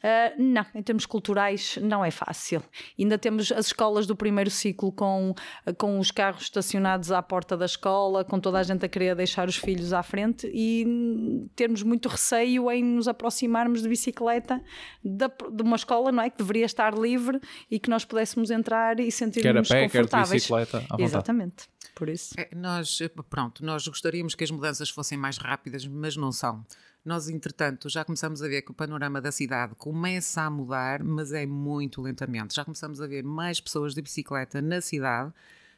Uh, 0.04 0.42
não, 0.42 0.66
em 0.74 0.82
termos 0.82 1.06
culturais 1.06 1.78
não 1.80 2.04
é 2.04 2.10
fácil. 2.10 2.62
Ainda 2.98 3.16
temos 3.16 3.50
as 3.50 3.68
escolas 3.68 4.06
do 4.06 4.14
primeiro 4.14 4.50
ciclo 4.50 4.92
com, 4.92 5.34
com 5.78 5.98
os 5.98 6.10
carros 6.10 6.42
estacionados 6.42 7.10
à 7.10 7.22
porta 7.22 7.56
da 7.56 7.64
escola, 7.64 8.22
com 8.22 8.38
toda 8.38 8.58
a 8.58 8.62
gente 8.62 8.84
a 8.84 8.88
querer 8.88 9.16
deixar 9.16 9.48
os 9.48 9.56
filhos 9.56 9.94
à 9.94 10.02
frente 10.02 10.46
e 10.52 11.48
termos 11.56 11.82
muito 11.82 12.06
receio 12.06 12.70
em 12.70 12.84
nos 12.84 13.08
aproximarmos 13.08 13.80
de 13.80 13.88
bicicleta 13.88 14.62
da- 15.02 15.30
de 15.50 15.62
uma 15.62 15.76
escola 15.76 16.12
não 16.12 16.22
é 16.22 16.28
que 16.28 16.36
deveria 16.36 16.66
estar 16.66 16.92
livre 16.92 17.40
e 17.70 17.78
que 17.78 17.88
nós 17.88 18.04
pudéssemos 18.04 18.50
entrar 18.50 19.00
e 19.00 19.04
Quer 19.04 19.08
a 19.08 19.10
sentir-nos 19.12 19.68
pé, 19.68 19.74
quer 19.74 19.86
de 19.86 19.92
confortáveis. 19.92 20.30
bicicleta, 20.42 20.76
à 20.78 20.80
vontade. 20.82 21.02
Exatamente. 21.02 21.73
Por 21.94 22.08
isso. 22.08 22.34
É, 22.36 22.48
nós, 22.54 23.00
eh, 23.00 23.08
pronto, 23.08 23.64
nós 23.64 23.86
gostaríamos 23.86 24.34
que 24.34 24.42
as 24.42 24.50
mudanças 24.50 24.90
fossem 24.90 25.16
mais 25.16 25.38
rápidas, 25.38 25.86
mas 25.86 26.16
não 26.16 26.32
são. 26.32 26.66
Nós, 27.04 27.28
entretanto, 27.28 27.88
já 27.88 28.04
começamos 28.04 28.42
a 28.42 28.48
ver 28.48 28.62
que 28.62 28.70
o 28.70 28.74
panorama 28.74 29.20
da 29.20 29.30
cidade 29.30 29.74
começa 29.76 30.42
a 30.42 30.50
mudar, 30.50 31.04
mas 31.04 31.32
é 31.32 31.46
muito 31.46 32.00
lentamente. 32.00 32.54
Já 32.54 32.64
começamos 32.64 33.00
a 33.00 33.06
ver 33.06 33.22
mais 33.22 33.60
pessoas 33.60 33.94
de 33.94 34.02
bicicleta 34.02 34.60
na 34.60 34.80
cidade. 34.80 35.32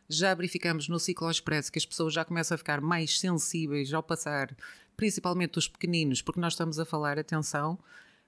Já 0.08 0.32
verificamos 0.34 0.88
no 0.88 1.00
Ciclo 1.00 1.30
Expresso 1.30 1.70
que 1.70 1.78
as 1.78 1.84
pessoas 1.84 2.14
já 2.14 2.24
começam 2.24 2.54
a 2.54 2.58
ficar 2.58 2.80
mais 2.80 3.18
sensíveis 3.18 3.92
ao 3.92 4.02
passar, 4.02 4.56
principalmente 4.96 5.58
os 5.58 5.66
pequeninos, 5.66 6.22
porque 6.22 6.40
nós 6.40 6.52
estamos 6.52 6.78
a 6.78 6.84
falar, 6.84 7.18
atenção, 7.18 7.76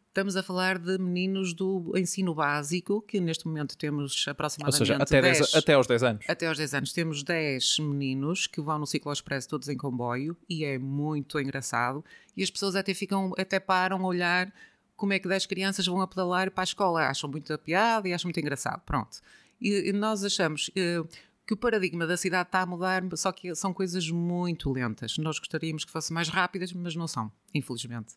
Estamos 0.08 0.36
a 0.36 0.42
falar 0.42 0.78
de 0.78 0.98
meninos 0.98 1.54
do 1.54 1.92
ensino 1.96 2.34
básico, 2.34 3.02
que 3.02 3.20
neste 3.20 3.46
momento 3.46 3.76
temos 3.76 4.26
Ou 4.26 4.32
aproximadamente 4.32 4.78
seja, 4.78 4.96
até, 4.96 5.20
10 5.20 5.38
10 5.38 5.54
até 5.54 5.74
aos 5.74 5.86
10 5.86 6.02
anos. 6.02 6.24
até 6.28 6.46
aos 6.46 6.56
10 6.56 6.74
anos 6.74 6.92
temos 6.92 7.22
10 7.22 7.78
meninos 7.80 8.46
que 8.46 8.60
vão 8.60 8.78
no 8.78 8.86
ciclo 8.86 9.12
expresso 9.12 9.48
todos 9.48 9.68
em 9.68 9.76
comboio 9.76 10.36
e 10.48 10.64
é 10.64 10.78
muito 10.78 11.38
engraçado. 11.38 12.04
E 12.36 12.42
as 12.42 12.50
pessoas 12.50 12.74
até 12.74 12.94
ficam, 12.94 13.32
até 13.38 13.60
param 13.60 14.04
a 14.04 14.06
olhar 14.06 14.52
como 14.96 15.12
é 15.12 15.18
que 15.18 15.28
10 15.28 15.46
crianças 15.46 15.86
vão 15.86 16.00
a 16.00 16.08
pedalar 16.08 16.50
para 16.50 16.62
a 16.62 16.64
escola. 16.64 17.02
Acham 17.06 17.30
muito 17.30 17.52
a 17.52 17.58
piada 17.58 18.08
e 18.08 18.12
acham 18.12 18.26
muito 18.26 18.40
engraçado. 18.40 18.80
Pronto. 18.84 19.20
E, 19.60 19.90
e 19.90 19.92
nós 19.92 20.24
achamos 20.24 20.70
eh, 20.74 21.02
que 21.46 21.54
o 21.54 21.56
paradigma 21.56 22.06
da 22.06 22.16
cidade 22.16 22.48
está 22.48 22.62
a 22.62 22.66
mudar, 22.66 23.02
só 23.14 23.30
que 23.30 23.54
são 23.54 23.72
coisas 23.72 24.10
muito 24.10 24.72
lentas. 24.72 25.16
Nós 25.18 25.38
gostaríamos 25.38 25.84
que 25.84 25.92
fossem 25.92 26.12
mais 26.12 26.28
rápidas, 26.28 26.72
mas 26.72 26.96
não 26.96 27.06
são, 27.06 27.30
infelizmente. 27.54 28.14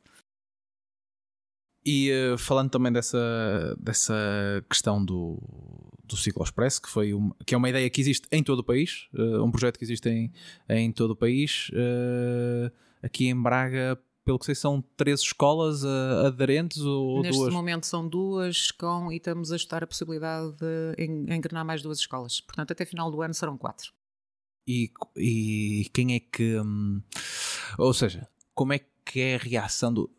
E 1.85 2.11
eh, 2.11 2.37
falando 2.37 2.69
também 2.69 2.91
dessa, 2.91 3.75
dessa 3.79 4.13
questão 4.69 5.03
do, 5.03 5.41
do 6.03 6.17
Ciclo 6.17 6.43
Express, 6.43 6.77
que, 6.77 6.89
foi 6.89 7.13
uma, 7.13 7.35
que 7.45 7.55
é 7.55 7.57
uma 7.57 7.69
ideia 7.69 7.89
que 7.89 7.99
existe 7.99 8.27
em 8.31 8.43
todo 8.43 8.59
o 8.59 8.63
país, 8.63 9.07
uh, 9.13 9.43
um 9.43 9.49
projeto 9.49 9.79
que 9.79 9.85
existe 9.85 10.07
em, 10.09 10.31
em 10.69 10.91
todo 10.91 11.11
o 11.11 11.15
país. 11.15 11.69
Uh, 11.69 12.71
aqui 13.01 13.27
em 13.27 13.41
Braga, 13.41 13.99
pelo 14.23 14.37
que 14.37 14.45
sei, 14.45 14.53
são 14.53 14.83
três 14.95 15.21
escolas 15.21 15.83
uh, 15.83 16.27
aderentes 16.27 16.81
ou 16.81 17.21
Neste 17.21 17.39
duas? 17.39 17.53
momento 17.53 17.85
são 17.85 18.07
duas 18.07 18.71
com, 18.71 19.11
e 19.11 19.17
estamos 19.17 19.51
a 19.51 19.55
estudar 19.55 19.83
a 19.83 19.87
possibilidade 19.87 20.53
de 20.57 21.03
engrenar 21.33 21.65
mais 21.65 21.81
duas 21.81 21.99
escolas. 21.99 22.41
Portanto, 22.41 22.71
até 22.71 22.85
final 22.85 23.09
do 23.09 23.21
ano 23.21 23.33
serão 23.33 23.57
quatro. 23.57 23.91
E, 24.67 24.91
e 25.17 25.89
quem 25.91 26.13
é 26.13 26.19
que. 26.19 26.59
Hum, 26.59 27.01
ou 27.77 27.93
seja, 27.93 28.27
como 28.53 28.73
é 28.73 28.79
que 29.03 29.19
é 29.19 29.35
a 29.35 29.39
reação 29.39 29.93
do. 29.93 30.09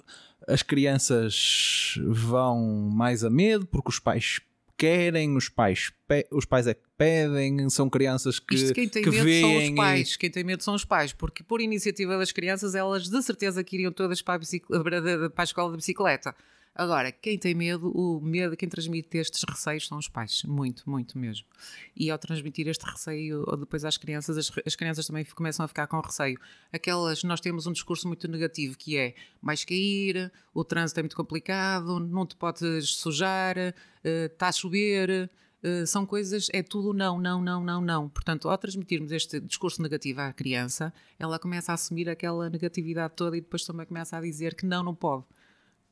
As 0.49 0.63
crianças 0.63 1.95
vão 2.07 2.91
mais 2.93 3.25
a 3.25 3.31
medo 3.31 3.67
porque 3.67 3.91
os 3.91 3.99
pais 3.99 4.41
querem, 4.77 5.37
os 5.37 5.49
pais, 5.49 5.93
os 6.33 6.45
pais 6.45 6.67
é 6.67 6.75
que 6.75 6.83
pedem, 6.99 7.71
são 7.71 7.89
crianças 7.89 8.41
que. 8.41 8.57
Isto 8.57 8.75
quem 8.75 8.89
tem 8.89 9.05
que 9.05 9.11
medo 9.11 9.41
são 9.41 9.57
os 9.57 9.71
pais. 9.71 10.17
Quem 10.17 10.31
tem 10.31 10.45
medo 10.45 10.63
são 10.65 10.75
os 10.75 10.85
pais, 10.85 11.13
porque 11.13 11.45
por 11.45 11.61
iniciativa 11.61 12.19
das 12.19 12.33
crianças, 12.33 12.75
elas 12.75 13.09
de 13.09 13.23
certeza 13.23 13.63
que 13.63 13.77
iriam 13.77 13.93
todas 13.93 14.21
para 14.21 14.43
a, 14.43 15.31
para 15.31 15.43
a 15.43 15.45
escola 15.45 15.71
de 15.71 15.77
bicicleta. 15.77 16.35
Agora, 16.75 17.12
quem 17.12 17.38
tem 17.38 17.55
medo, 17.55 17.91
o 17.91 18.19
medo, 18.19 18.57
quem 18.57 18.67
transmite 18.67 19.19
estes 19.19 19.43
receios 19.47 19.87
são 19.87 19.99
os 19.99 20.09
pais, 20.09 20.43
muito, 20.45 20.88
muito 20.88 21.19
mesmo. 21.19 21.47
E 21.95 22.11
ao 22.11 22.17
transmitir 22.17 22.67
este 22.67 22.87
receio 22.87 23.45
depois 23.59 23.85
às 23.85 23.99
crianças, 23.99 24.38
as, 24.38 24.50
as, 24.67 24.75
crianças 24.75 25.07
também 25.07 25.23
começam 25.25 25.64
a 25.67 25.69
ficar 25.69 25.87
com 25.87 26.00
receio. 26.00 26.41
Aquelas, 26.73 27.23
nós 27.25 27.41
temos 27.41 27.67
um 27.67 27.73
discurso 27.73 28.09
muito 28.09 28.26
negativo 28.26 28.79
que 28.79 28.97
é 28.97 29.14
mais 29.41 29.67
cair, 29.67 30.33
o 30.55 30.64
trânsito 30.64 31.00
é 31.00 31.02
muito 31.02 31.17
complicado, 31.17 32.00
não 32.00 32.26
te 32.26 32.37
podes 32.37 32.95
sujar, 32.95 33.57
está 34.02 34.47
uh, 34.47 34.49
a 34.49 34.52
chover. 34.52 35.31
Uh, 35.62 35.87
são 35.87 36.07
coisas, 36.07 36.49
é 36.52 36.62
tudo 36.62 36.95
não, 36.95 37.21
não, 37.21 37.41
não, 37.41 37.62
não, 37.62 37.81
não. 37.83 38.09
Portanto, 38.09 38.49
ao 38.49 38.57
transmitirmos 38.57 39.12
este 39.12 39.38
discurso 39.41 39.83
negativo 39.83 40.23
à 40.23 40.33
criança, 40.33 40.93
ela 41.19 41.38
começa 41.38 41.71
a 41.71 41.75
assumir 41.75 42.09
aquela 42.09 42.49
negatividade 42.49 43.12
toda 43.14 43.37
e 43.37 43.43
depois 43.43 43.62
também 43.62 43.87
começa 43.87 44.17
a 44.17 44.21
dizer 44.23 44.55
que 44.55 44.64
não, 44.64 44.83
não 44.83 44.95
pode 44.95 45.25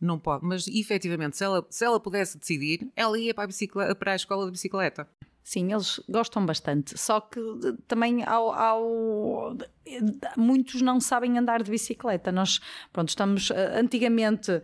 não 0.01 0.19
pode. 0.19 0.45
Mas 0.45 0.67
efetivamente, 0.67 1.37
se 1.37 1.45
ela, 1.45 1.67
se 1.69 1.85
ela 1.85 2.01
pudesse 2.01 2.39
decidir, 2.39 2.91
ela 2.97 3.19
ia 3.19 3.35
para 3.35 3.49
a, 3.49 3.95
para 3.95 4.13
a 4.13 4.17
escola 4.17 4.47
de 4.47 4.53
bicicleta. 4.53 5.07
Sim, 5.43 5.73
eles 5.73 6.01
gostam 6.09 6.45
bastante. 6.47 6.99
Só 6.99 7.21
que 7.21 7.41
também 7.89 8.23
ao, 8.25 8.53
ao, 8.53 9.57
muitos 10.37 10.83
não 10.83 11.01
sabem 11.01 11.39
andar 11.39 11.63
de 11.63 11.71
bicicleta. 11.71 12.31
Nós, 12.33 12.61
pronto, 12.93 13.09
estamos 13.09 13.51
eh, 13.51 13.79
antigamente 13.79 14.51
uh, 14.51 14.63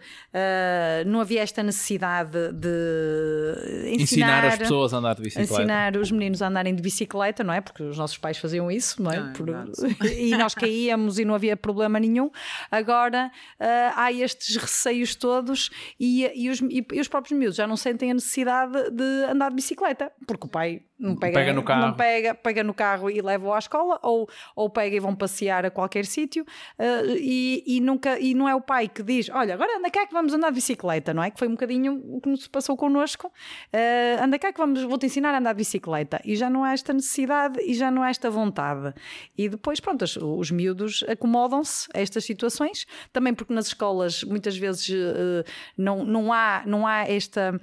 não 1.06 1.20
havia 1.20 1.42
esta 1.42 1.62
necessidade 1.62 2.52
de 2.52 3.92
ensinar, 3.94 4.02
ensinar, 4.02 4.44
as 4.46 4.58
pessoas 4.58 4.94
a 4.94 4.98
andar 4.98 5.14
de 5.14 5.22
bicicleta. 5.22 5.52
Ensinar 5.52 5.96
os 5.96 6.10
meninos 6.10 6.42
a 6.42 6.48
andarem 6.48 6.74
de 6.74 6.82
bicicleta, 6.82 7.42
não 7.42 7.52
é? 7.52 7.60
Porque 7.60 7.82
os 7.82 7.98
nossos 7.98 8.18
pais 8.18 8.38
faziam 8.38 8.70
isso, 8.70 9.02
não 9.02 9.10
é? 9.10 9.20
Não, 9.20 9.32
Por, 9.32 9.48
é 9.48 9.64
e 10.18 10.36
nós 10.36 10.54
caíamos 10.54 11.18
e 11.18 11.24
não 11.24 11.34
havia 11.34 11.56
problema 11.56 11.98
nenhum. 11.98 12.30
Agora 12.70 13.30
uh, 13.60 13.92
há 13.94 14.12
estes 14.12 14.56
receios 14.56 15.14
todos 15.14 15.70
e, 15.98 16.30
e, 16.34 16.50
os, 16.50 16.60
e, 16.60 16.86
e 16.92 17.00
os 17.00 17.08
próprios 17.08 17.38
miúdos 17.38 17.56
já 17.56 17.66
não 17.66 17.76
sentem 17.76 18.10
a 18.10 18.14
necessidade 18.14 18.90
de 18.90 19.24
andar 19.30 19.50
de 19.50 19.56
bicicleta, 19.56 20.12
porque 20.26 20.46
o 20.46 20.48
pai 20.48 20.82
não 20.98 21.16
pega, 21.16 21.34
pega 21.34 21.52
no 21.52 21.62
carro. 21.62 21.86
não 21.88 21.94
pega, 21.94 22.34
pega 22.34 22.64
no 22.64 22.74
carro 22.74 23.10
e 23.10 23.20
leva-o 23.20 23.52
à 23.52 23.58
escola, 23.58 23.98
ou, 24.02 24.28
ou 24.54 24.70
pega 24.70 24.96
e 24.96 25.00
vão 25.00 25.14
passear 25.16 25.64
a 25.64 25.70
qualquer 25.70 26.04
sítio, 26.06 26.44
uh, 26.78 27.16
e, 27.18 27.62
e, 27.66 27.80
nunca, 27.80 28.18
e 28.18 28.34
não 28.34 28.48
é 28.48 28.54
o 28.54 28.60
pai 28.60 28.88
que 28.88 29.02
diz: 29.02 29.28
Olha, 29.30 29.54
agora 29.54 29.78
anda 29.78 29.90
cá 29.90 30.06
que 30.06 30.12
vamos 30.12 30.32
andar 30.32 30.50
de 30.50 30.56
bicicleta, 30.56 31.12
não 31.14 31.22
é? 31.22 31.30
Que 31.30 31.38
foi 31.38 31.48
um 31.48 31.52
bocadinho 31.52 32.02
o 32.06 32.20
que 32.20 32.28
nos 32.28 32.46
passou 32.48 32.76
connosco. 32.76 33.28
Uh, 33.28 34.22
anda 34.22 34.38
cá 34.38 34.52
que 34.52 34.58
vamos, 34.58 34.82
vou-te 34.82 35.06
ensinar 35.06 35.34
a 35.34 35.38
andar 35.38 35.52
de 35.52 35.58
bicicleta. 35.58 36.20
E 36.24 36.36
já 36.36 36.50
não 36.50 36.64
há 36.64 36.72
esta 36.72 36.92
necessidade 36.92 37.60
e 37.62 37.74
já 37.74 37.90
não 37.90 38.02
há 38.02 38.10
esta 38.10 38.30
vontade. 38.30 38.94
E 39.36 39.48
depois, 39.48 39.80
pronto, 39.80 40.02
os, 40.02 40.16
os 40.16 40.50
miúdos 40.50 41.04
acomodam-se 41.08 41.88
a 41.94 42.00
estas 42.00 42.24
situações, 42.24 42.86
também 43.12 43.34
porque 43.34 43.52
nas 43.52 43.68
escolas 43.68 44.22
muitas 44.24 44.56
vezes 44.56 44.88
uh, 44.88 45.44
não, 45.76 46.04
não, 46.04 46.32
há, 46.32 46.62
não 46.66 46.86
há 46.86 47.02
esta 47.08 47.58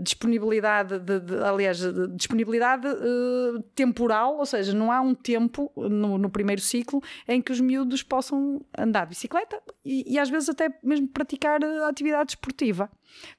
disponibilidade, 0.00 0.98
de, 0.98 1.20
de, 1.20 1.36
aliás, 1.42 1.78
de 1.78 2.08
disponibilidade 2.08 2.86
temporal, 3.74 4.38
ou 4.38 4.46
seja, 4.46 4.72
não 4.72 4.90
há 4.90 5.00
um 5.00 5.14
tempo 5.14 5.70
no, 5.76 6.18
no, 6.18 6.30
primeiro 6.30 6.60
ciclo 6.60 6.79
em 7.28 7.40
que 7.40 7.52
os 7.52 7.60
miúdos 7.60 8.02
possam 8.02 8.64
andar 8.76 9.04
de 9.04 9.10
bicicleta 9.10 9.60
e, 9.84 10.14
e 10.14 10.18
às 10.18 10.30
vezes 10.30 10.48
até 10.48 10.68
mesmo 10.82 11.08
praticar 11.08 11.64
a 11.64 11.88
atividade 11.88 12.32
esportiva. 12.32 12.90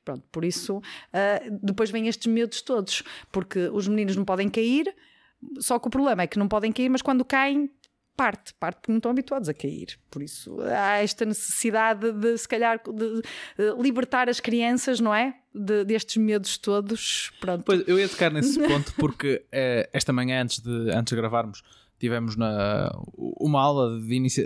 Pronto, 0.03 0.23
por 0.31 0.43
isso 0.43 0.77
uh, 0.77 1.59
depois 1.61 1.89
vêm 1.89 2.07
estes 2.07 2.27
medos 2.27 2.61
todos, 2.61 3.03
porque 3.31 3.69
os 3.69 3.87
meninos 3.87 4.15
não 4.15 4.25
podem 4.25 4.49
cair, 4.49 4.93
só 5.59 5.79
que 5.79 5.87
o 5.87 5.91
problema 5.91 6.23
é 6.23 6.27
que 6.27 6.37
não 6.37 6.47
podem 6.47 6.71
cair, 6.71 6.89
mas 6.89 7.01
quando 7.01 7.25
caem 7.25 7.69
parte, 8.15 8.53
parte 8.55 8.75
porque 8.75 8.91
não 8.91 8.97
estão 8.97 9.11
habituados 9.11 9.49
a 9.49 9.53
cair. 9.53 9.97
Por 10.09 10.21
isso 10.21 10.61
há 10.61 10.97
esta 10.97 11.25
necessidade 11.25 12.11
de, 12.11 12.37
se 12.37 12.47
calhar, 12.47 12.79
de, 12.83 13.21
de 13.21 13.81
libertar 13.81 14.29
as 14.29 14.39
crianças, 14.39 14.99
não 14.99 15.13
é? 15.13 15.35
De, 15.53 15.83
destes 15.83 16.17
medos 16.17 16.57
todos. 16.57 17.31
Pronto. 17.39 17.63
Pois, 17.65 17.87
eu 17.87 17.97
ia 17.99 18.07
tocar 18.07 18.31
nesse 18.31 18.59
ponto 18.67 18.93
porque 18.95 19.43
eh, 19.51 19.89
esta 19.91 20.13
manhã, 20.13 20.43
antes 20.43 20.59
de, 20.59 20.91
antes 20.91 21.11
de 21.11 21.15
gravarmos, 21.15 21.63
tivemos 22.01 22.35
na, 22.35 22.91
uma 23.15 23.61
aula 23.61 23.99
de, 24.01 24.15
inicia, 24.15 24.43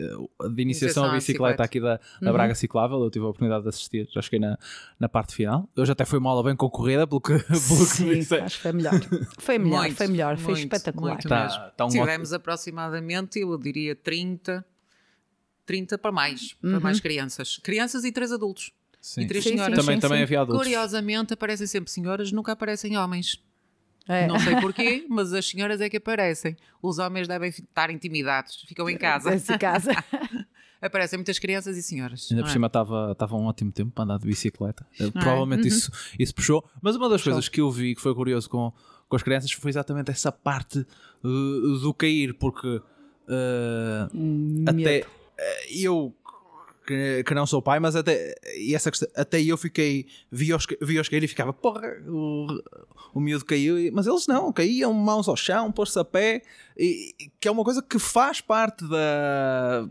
de 0.54 0.62
iniciação 0.62 1.06
à 1.06 1.14
bicicleta, 1.14 1.64
aqui 1.64 1.80
da, 1.80 2.02
da 2.22 2.28
uhum. 2.28 2.34
Braga 2.34 2.54
Ciclável. 2.54 3.02
Eu 3.02 3.10
tive 3.10 3.24
a 3.24 3.30
oportunidade 3.30 3.64
de 3.64 3.70
assistir, 3.70 4.10
já 4.12 4.22
cheguei 4.22 4.40
na, 4.40 4.60
na 5.00 5.08
parte 5.08 5.34
final. 5.34 5.70
Hoje 5.74 5.90
até 5.90 6.04
foi 6.04 6.20
uma 6.20 6.30
aula 6.30 6.44
bem 6.44 6.56
concorrida, 6.56 7.08
pelo 7.08 7.22
que, 7.22 7.40
pelo 7.48 7.58
Sim, 7.58 8.10
que 8.10 8.16
disse. 8.16 8.36
acho 8.36 8.58
que 8.58 8.62
foi 8.62 8.74
melhor. 8.74 8.94
Foi 9.40 9.58
melhor, 9.58 9.82
muito, 9.84 9.96
foi 9.96 10.08
melhor, 10.08 10.38
foi 10.38 10.54
muito, 10.54 10.64
espetacular. 10.66 11.12
Muito 11.14 11.30
tá, 11.30 11.72
tá 11.78 11.86
um 11.86 11.90
Tivemos 11.90 12.30
ótimo. 12.30 12.36
aproximadamente, 12.36 13.40
eu 13.40 13.58
diria, 13.58 13.96
30, 13.96 14.66
30 15.66 15.98
para 15.98 16.12
mais, 16.12 16.58
uhum. 16.62 16.72
para 16.72 16.80
mais 16.82 17.00
crianças. 17.00 17.58
Crianças 17.64 18.04
e 18.04 18.12
três 18.12 18.34
adultos. 18.34 18.74
Sim. 19.00 19.22
E 19.22 19.28
três 19.28 19.44
sim, 19.46 19.52
senhoras. 19.52 19.76
Sim, 19.80 19.82
também, 19.82 20.00
também 20.00 20.24
havia 20.24 20.42
adultos. 20.42 20.66
Curiosamente 20.66 21.34
aparecem 21.34 21.68
sempre 21.68 21.90
senhoras, 21.90 22.34
nunca 22.34 22.52
aparecem 22.52 22.98
homens. 22.98 23.42
É. 24.08 24.28
Não 24.28 24.40
sei 24.40 24.56
porquê, 24.62 25.06
mas 25.10 25.34
as 25.34 25.48
senhoras 25.48 25.82
é 25.82 25.90
que 25.90 25.98
aparecem. 25.98 26.56
Os 26.82 27.00
homens 27.00 27.28
devem 27.28 27.50
estar 27.50 27.90
intimidados, 27.90 28.64
ficam 28.68 28.90
em 28.90 28.98
casa. 28.98 29.36
Em 29.36 29.58
casa. 29.58 29.92
Aparecem 30.82 31.18
muitas 31.18 31.40
crianças 31.40 31.78
e 31.78 31.82
senhoras. 31.82 32.28
Ainda 32.30 32.44
por 32.44 32.50
é? 32.50 32.54
cima 32.54 32.68
estava 32.68 33.36
um 33.36 33.46
ótimo 33.46 33.72
tempo 33.72 33.92
para 33.92 34.04
andar 34.04 34.20
de 34.20 34.28
bicicleta. 34.28 34.86
É? 35.00 35.10
Provavelmente 35.10 35.62
uhum. 35.62 35.68
isso, 35.68 35.92
isso 36.20 36.36
puxou. 36.36 36.64
Mas 36.82 36.96
uma 36.96 37.10
das 37.10 37.22
puxou. 37.22 37.34
coisas 37.34 37.50
que 37.50 37.62
eu 37.62 37.72
vi 37.72 37.96
que 37.96 38.02
foi 38.02 38.14
curioso 38.14 38.50
com, 38.50 38.72
com 39.08 39.16
as 39.16 39.24
crianças 39.24 39.52
foi 39.52 39.72
exatamente 39.72 40.12
essa 40.12 40.32
parte 40.32 40.86
uh, 41.24 41.80
do 41.80 41.94
cair, 41.94 42.36
porque 42.36 42.68
uh, 42.68 44.64
até 44.68 45.02
uh, 45.02 45.06
eu 45.72 46.16
que, 46.86 47.24
que 47.24 47.34
não 47.34 47.46
sou 47.46 47.62
pai, 47.62 47.80
mas 47.80 47.96
até, 47.96 48.36
e 48.58 48.76
essa 48.76 48.92
questão, 48.92 49.10
até 49.16 49.42
eu 49.42 49.58
fiquei, 49.58 50.06
vi-os 50.32 50.66
vi 50.82 51.02
cair 51.10 51.24
e 51.24 51.28
ficava, 51.28 51.52
porra, 51.52 51.82
o, 52.08 52.48
o 53.14 53.20
miúdo 53.20 53.46
caiu, 53.46 53.76
mas 53.92 54.08
eles 54.08 54.28
não, 54.28 54.52
caíam 54.54 54.94
mãos 54.94 55.28
ao 55.28 55.36
chão, 55.36 55.72
pôr-se 55.72 55.98
a 56.00 56.06
pé, 56.06 56.42
e, 56.78 57.32
que 57.40 57.48
é 57.48 57.52
uma 57.52 57.64
coisa 57.64 57.82
que 57.82 57.98
faz 57.98 58.42
parte 58.42 58.88
da, 58.88 59.88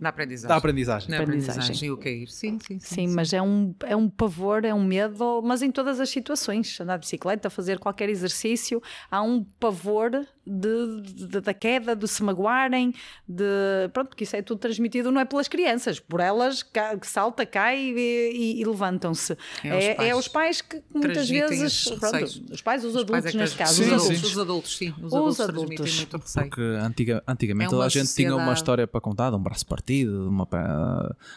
da 0.00 0.08
aprendizagem. 0.08 0.48
Da 0.48 0.56
aprendizagem. 0.56 1.10
Na 1.10 1.20
aprendizagem. 1.20 1.88
E 1.88 1.90
o 1.90 1.96
cair, 1.96 2.28
sim, 2.28 2.58
sim, 2.60 2.78
sim, 2.78 2.80
sim. 2.80 2.94
Sim, 2.94 3.14
mas 3.14 3.32
é 3.32 3.42
um, 3.42 3.74
é 3.84 3.96
um 3.96 4.08
pavor, 4.08 4.64
é 4.64 4.72
um 4.72 4.84
medo, 4.84 5.42
mas 5.42 5.62
em 5.62 5.70
todas 5.70 6.00
as 6.00 6.08
situações. 6.08 6.80
Andar 6.80 6.96
de 6.96 7.00
bicicleta, 7.00 7.50
fazer 7.50 7.78
qualquer 7.78 8.08
exercício, 8.08 8.82
há 9.10 9.22
um 9.22 9.42
pavor 9.42 10.10
de, 10.46 11.02
de, 11.02 11.40
da 11.40 11.52
queda, 11.52 11.94
de 11.94 12.06
se 12.06 12.22
magoarem, 12.22 12.94
de. 13.28 13.88
Pronto, 13.92 14.08
porque 14.08 14.24
isso 14.24 14.36
é 14.36 14.42
tudo 14.42 14.58
transmitido, 14.58 15.10
não 15.10 15.20
é 15.20 15.24
pelas 15.24 15.48
crianças, 15.48 16.00
por 16.00 16.20
elas 16.20 16.62
que 16.62 17.06
salta, 17.06 17.44
cai 17.44 17.78
e, 17.78 18.32
e, 18.32 18.60
e 18.60 18.64
levantam-se. 18.64 19.36
É, 19.64 19.68
é, 19.68 20.08
é, 20.08 20.16
os 20.16 20.28
pais 20.28 20.60
que 20.60 20.82
muitas 20.94 21.28
vezes. 21.28 21.88
Pronto, 21.88 22.52
os 22.52 22.62
pais, 22.62 22.84
os, 22.84 22.94
os 22.94 23.02
adultos, 23.02 23.22
pais 23.22 23.34
é 23.34 23.38
neste 23.38 23.56
caso. 23.56 23.82
Sim, 23.82 23.92
os, 23.94 24.02
adultos. 24.04 24.22
os 24.22 24.38
adultos, 24.38 24.76
sim. 24.76 24.94
Os, 25.02 25.12
os 25.12 25.40
adultos, 25.40 26.00
adultos. 26.00 26.08
Receio. 26.28 26.46
Porque 26.46 26.62
antiga, 26.62 27.22
antigamente 27.26 27.68
é 27.68 27.70
toda 27.70 27.86
a 27.86 27.88
gente 27.88 28.06
sociedade... 28.06 28.36
tinha 28.36 28.44
uma 28.44 28.52
história 28.52 28.86
para 28.86 29.00
contar, 29.00 29.30
de 29.30 29.36
um 29.36 29.42
braço 29.42 29.66
partido, 29.66 30.28
uma. 30.28 30.46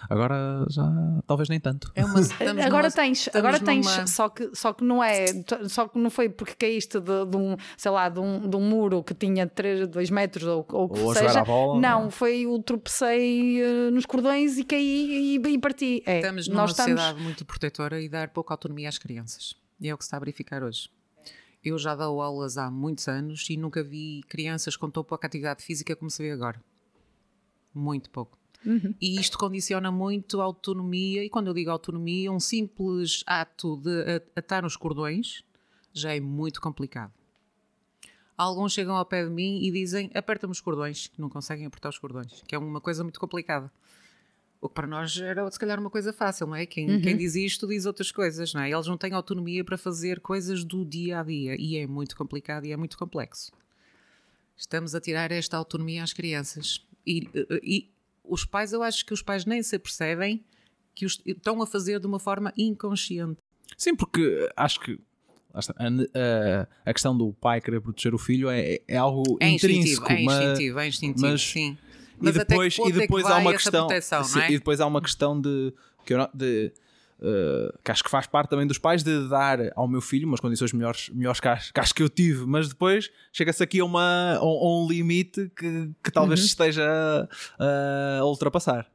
Agora 0.10 0.65
já 0.69 0.83
talvez 1.25 1.50
nem 1.50 1.60
tanto. 1.60 1.91
É 1.95 2.05
uma, 2.05 2.19
agora 2.65 2.83
numa, 2.83 2.91
tens, 2.91 3.29
agora 3.33 3.60
tens, 3.60 3.86
numa... 3.86 4.07
só, 4.07 4.29
que, 4.29 4.50
só 4.53 4.74
que 4.74 4.83
não 4.83 5.03
é. 5.03 5.25
Só 5.67 5.88
que 5.88 5.98
não 5.98 6.10
foi 6.10 6.29
porque 6.29 6.53
caíste 6.55 7.00
de, 7.00 7.25
de 7.25 7.38
um, 7.38 7.55
sei 7.77 7.91
lá, 7.91 8.10
de 8.10 8.19
um, 8.19 8.50
de 8.50 8.55
um 8.55 8.62
muro 8.62 9.03
que 9.03 9.13
tinha 9.13 9.48
3, 9.48 9.88
2 9.88 10.10
metros 10.10 10.48
ou, 10.48 10.65
ou 10.69 10.89
que 10.89 11.00
ou 11.00 11.13
seja. 11.13 11.43
Bola, 11.43 11.79
não, 11.79 12.03
não, 12.03 12.12
foi 12.12 12.45
o 12.45 12.60
tropecei 12.60 13.62
uh, 13.63 13.91
nos 13.91 14.05
cordões 14.05 14.57
e 14.57 14.63
caí 14.63 15.38
e, 15.38 15.48
e 15.48 15.60
parti. 15.60 16.03
É, 16.05 16.17
estamos 16.17 16.48
numa 16.48 16.62
nós 16.62 16.71
sociedade 16.71 17.01
estamos... 17.01 17.24
muito 17.24 17.45
protetora 17.45 18.01
e 18.01 18.10
dar 18.10 18.29
pouca 18.29 18.53
autonomia 18.53 18.89
às 18.89 18.98
crianças. 18.98 19.55
E 19.79 19.89
é 19.89 19.93
o 19.93 19.98
que 19.98 20.03
se 20.03 20.07
está 20.07 20.17
a 20.17 20.19
verificar 20.19 20.63
hoje. 20.63 20.89
Eu 21.63 21.77
já 21.77 21.96
dou 21.96 22.22
aulas 22.22 22.58
há 22.58 22.72
muitos 22.72 23.08
anos 23.08 23.50
e 23.50 23.56
nunca 23.56 23.84
vi 23.84 24.24
crianças 24.27 24.75
com 24.75 24.89
tão 24.89 25.03
pouca 25.03 25.27
atividade 25.27 25.63
física 25.63 25.96
como 25.96 26.10
se 26.10 26.24
vê 26.24 26.32
agora. 26.32 26.62
Muito 27.74 28.10
pouco. 28.10 28.38
Uhum. 28.65 28.94
E 29.01 29.20
isto 29.20 29.38
condiciona 29.38 29.91
muito 29.91 30.39
a 30.39 30.44
autonomia, 30.44 31.24
e 31.24 31.30
quando 31.30 31.48
eu 31.48 31.53
digo 31.53 31.72
autonomia, 31.72 32.32
um 32.32 32.39
simples 32.39 33.24
ato 33.25 33.77
de 33.77 34.22
atar 34.36 34.65
os 34.65 34.75
cordões 34.75 35.44
já 35.94 36.15
é 36.15 36.20
muito 36.20 36.62
complicado. 36.62 37.12
Alguns 38.38 38.74
chegam 38.74 38.96
ao 38.96 39.06
pé 39.06 39.24
de 39.24 39.30
mim 39.30 39.62
e 39.63 39.72
dizem 39.72 40.10
aperta-me 40.15 40.51
os 40.51 40.62
cordões, 40.62 41.08
que 41.08 41.22
não 41.22 41.30
conseguem 41.30 41.65
apertar 41.65 41.89
os 41.89 42.00
cordões, 42.00 42.41
que 42.48 42.56
é 42.56 42.58
uma 42.58 42.82
coisa 42.82 43.03
muito 43.03 43.20
complicada. 43.20 43.72
O 44.62 44.70
que 44.70 44.75
para 44.75 44.86
nós 44.86 45.18
era 45.20 45.50
se 45.50 45.58
calhar 45.58 45.80
uma 45.80 45.89
coisa 45.89 46.13
fácil, 46.13 46.46
não 46.46 46.56
é? 46.56 46.68
Quem, 46.68 46.88
Uhum. 46.89 47.01
quem 47.01 47.18
diz 47.18 47.34
isto 47.36 47.68
diz 47.68 47.86
outras 47.88 48.12
coisas, 48.12 48.53
não 48.53 48.62
é? 48.62 48.70
Eles 48.72 48.86
não 48.86 48.96
têm 48.96 49.12
autonomia 49.13 49.63
para 49.65 49.75
fazer 49.77 50.20
coisas 50.20 50.63
do 50.63 50.86
dia 50.86 51.20
a 51.20 51.24
dia 51.24 51.56
e 51.60 51.77
é 51.77 51.88
muito 51.88 52.15
complicado 52.15 52.65
e 52.65 52.72
é 52.72 52.77
muito 52.77 52.96
complexo. 52.98 53.51
Estamos 54.56 54.94
a 54.94 55.01
tirar 55.01 55.32
esta 55.32 55.58
autonomia 55.58 56.03
às 56.03 56.13
crianças. 56.13 56.86
E, 57.06 57.27
e 57.63 57.89
os 58.24 58.46
pais, 58.46 58.72
eu 58.72 58.84
acho 58.84 59.03
que 59.03 59.13
os 59.13 59.24
pais 59.24 59.46
nem 59.46 59.63
se 59.63 59.75
apercebem 59.75 60.44
que 60.94 61.06
os 61.08 61.20
estão 61.25 61.60
a 61.62 61.65
fazer 61.65 62.00
de 62.00 62.06
uma 62.06 62.20
forma 62.20 62.53
inconsciente. 62.56 63.39
Sim, 63.75 63.96
porque 63.96 64.48
acho 64.56 64.80
que 64.80 65.00
a, 65.53 65.60
a- 65.60 66.68
a 66.86 66.94
questão 66.94 67.18
do 67.18 67.34
pai 67.34 67.60
querer 67.62 67.82
proteger 67.82 68.13
o 68.13 68.18
filho 68.20 68.50
é, 68.50 68.80
é 68.88 68.98
algo 68.98 69.38
É 69.39 69.50
instintivo, 69.50 70.03
intrínseco. 70.03 70.12
é 70.12 70.24
mas- 70.24 70.44
instintivo, 70.44 70.80
é 70.80 70.88
instintivo, 70.88 71.27
mas- 71.27 71.41
sim. 71.41 71.77
E 72.22 72.25
Mas 72.25 72.34
que 72.38 72.46
depois, 72.46 72.78
e 72.78 72.82
é 72.82 72.86
que 72.86 72.92
depois 72.94 73.25
há 73.25 73.38
uma 73.38 73.51
questão 73.54 73.88
proteção, 73.88 74.24
sim, 74.24 74.40
é? 74.40 74.51
e 74.51 74.58
depois 74.58 74.80
há 74.82 74.86
uma 74.86 75.01
questão 75.01 75.40
de 75.40 75.74
que, 76.06 76.13
eu 76.13 76.30
de, 76.34 76.72
eh, 77.22 77.74
que 77.84 77.92
acho 77.92 78.04
que 78.04 78.10
faz 78.10 78.25
parte 78.28 78.50
também 78.50 78.66
dos 78.68 78.78
pais 78.78 79.04
de 79.04 79.28
dar 79.28 79.60
ao 79.75 79.88
meu 79.88 80.01
filho 80.01 80.28
umas 80.28 80.40
condições 80.40 80.74
melhores, 80.74 81.10
melhores 81.10 81.40
que, 81.40 81.48
as, 81.48 81.72
que 81.72 81.80
acho 81.80 81.94
que 81.94 82.01
eu 82.04 82.10
tive, 82.10 82.46
mas 82.46 82.68
depois 82.70 83.10
chega-se 83.34 83.62
aqui 83.63 83.80
a, 83.80 83.86
uma, 83.86 84.36
a 84.38 84.44
um- 84.46 84.48
a 84.48 84.82
um 84.84 84.88
limite 84.88 85.51
que, 85.56 85.90
que 86.04 86.12
talvez 86.12 86.40
Uhum. 86.40 86.46
esteja 86.46 86.84
a, 87.60 88.20
a 88.20 88.25
ultrapassar. 88.25 88.88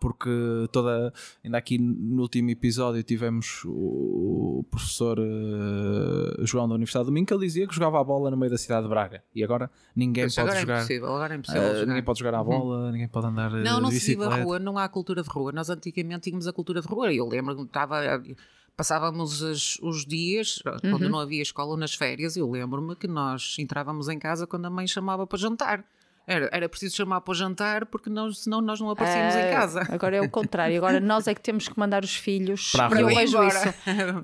Porque 0.00 0.30
toda. 0.70 1.12
Ainda 1.44 1.58
aqui 1.58 1.76
no 1.78 2.22
último 2.22 2.50
episódio 2.50 3.02
tivemos 3.02 3.62
o 3.66 4.64
professor 4.70 5.18
eh, 5.18 6.44
João 6.44 6.68
da 6.68 6.74
Universidade 6.74 7.06
do 7.06 7.12
Minho 7.12 7.26
que 7.26 7.34
ele 7.34 7.44
dizia 7.44 7.66
que 7.66 7.74
jogava 7.74 8.00
a 8.00 8.04
bola 8.04 8.30
no 8.30 8.36
meio 8.36 8.50
da 8.50 8.58
cidade 8.58 8.84
de 8.84 8.88
Braga 8.88 9.22
e 9.34 9.42
agora 9.42 9.70
ninguém 9.96 10.24
Pois, 10.24 10.34
pode 10.36 10.46
agora 10.48 10.58
é 10.58 10.60
jogar. 10.62 10.76
impossível, 10.78 11.08
agora 11.08 11.34
é 11.34 11.36
impossível 11.36 11.62
eh, 11.62 11.74
jogar. 11.74 11.86
ninguém 11.86 12.02
pode 12.04 12.18
jogar 12.20 12.34
à 12.34 12.44
bola, 12.44 12.92
ninguém 12.92 13.08
pode 13.08 13.26
andar 13.26 13.52
eh, 13.54 13.62
Não, 13.62 13.80
não 13.80 13.90
se 13.90 14.14
vive 14.14 14.24
a 14.24 14.42
rua, 14.42 14.58
não 14.58 14.78
há 14.78 14.88
cultura 14.88 15.22
de 15.22 15.28
rua. 15.28 15.50
Nós 15.52 15.68
antigamente 15.68 16.22
tínhamos 16.24 16.46
a 16.46 16.52
cultura 16.52 16.80
de 16.80 16.86
rua. 16.86 17.12
Eu 17.12 17.26
lembro 17.26 17.56
que 17.56 17.62
estava. 17.62 17.98
Passávamos 18.76 19.42
os, 19.42 19.76
os 19.82 20.06
dias, 20.06 20.62
quando 20.82 21.08
não 21.08 21.18
havia 21.18 21.42
escola, 21.42 21.76
nas 21.76 21.94
férias, 21.94 22.36
eu 22.36 22.48
lembro-me 22.48 22.94
que 22.94 23.08
nós 23.08 23.56
entrávamos 23.58 24.08
em 24.08 24.20
casa 24.20 24.46
quando 24.46 24.66
a 24.66 24.70
mãe 24.70 24.86
chamava 24.86 25.26
para 25.26 25.36
jantar. 25.36 25.84
Era, 26.28 26.48
era 26.52 26.68
preciso 26.68 26.94
chamar 26.94 27.22
para 27.22 27.32
o 27.32 27.34
jantar 27.34 27.86
porque 27.86 28.10
nós, 28.10 28.40
senão 28.40 28.60
nós 28.60 28.78
não 28.80 28.90
aparecíamos 28.90 29.34
em 29.34 29.40
Ah, 29.44 29.50
casa. 29.50 29.86
Agora 29.88 30.16
é 30.16 30.20
o 30.20 30.28
contrário. 30.28 30.76
Agora 30.76 31.00
nós 31.00 31.26
é 31.26 31.34
que 31.34 31.40
temos 31.40 31.66
que 31.68 31.78
mandar 31.78 32.04
os 32.04 32.14
filhos. 32.14 32.70
Para 32.72 32.98
E 32.98 33.02
eu 33.02 33.08
vejo 33.08 33.36
Embora. 33.42 33.48
isso. 33.48 33.74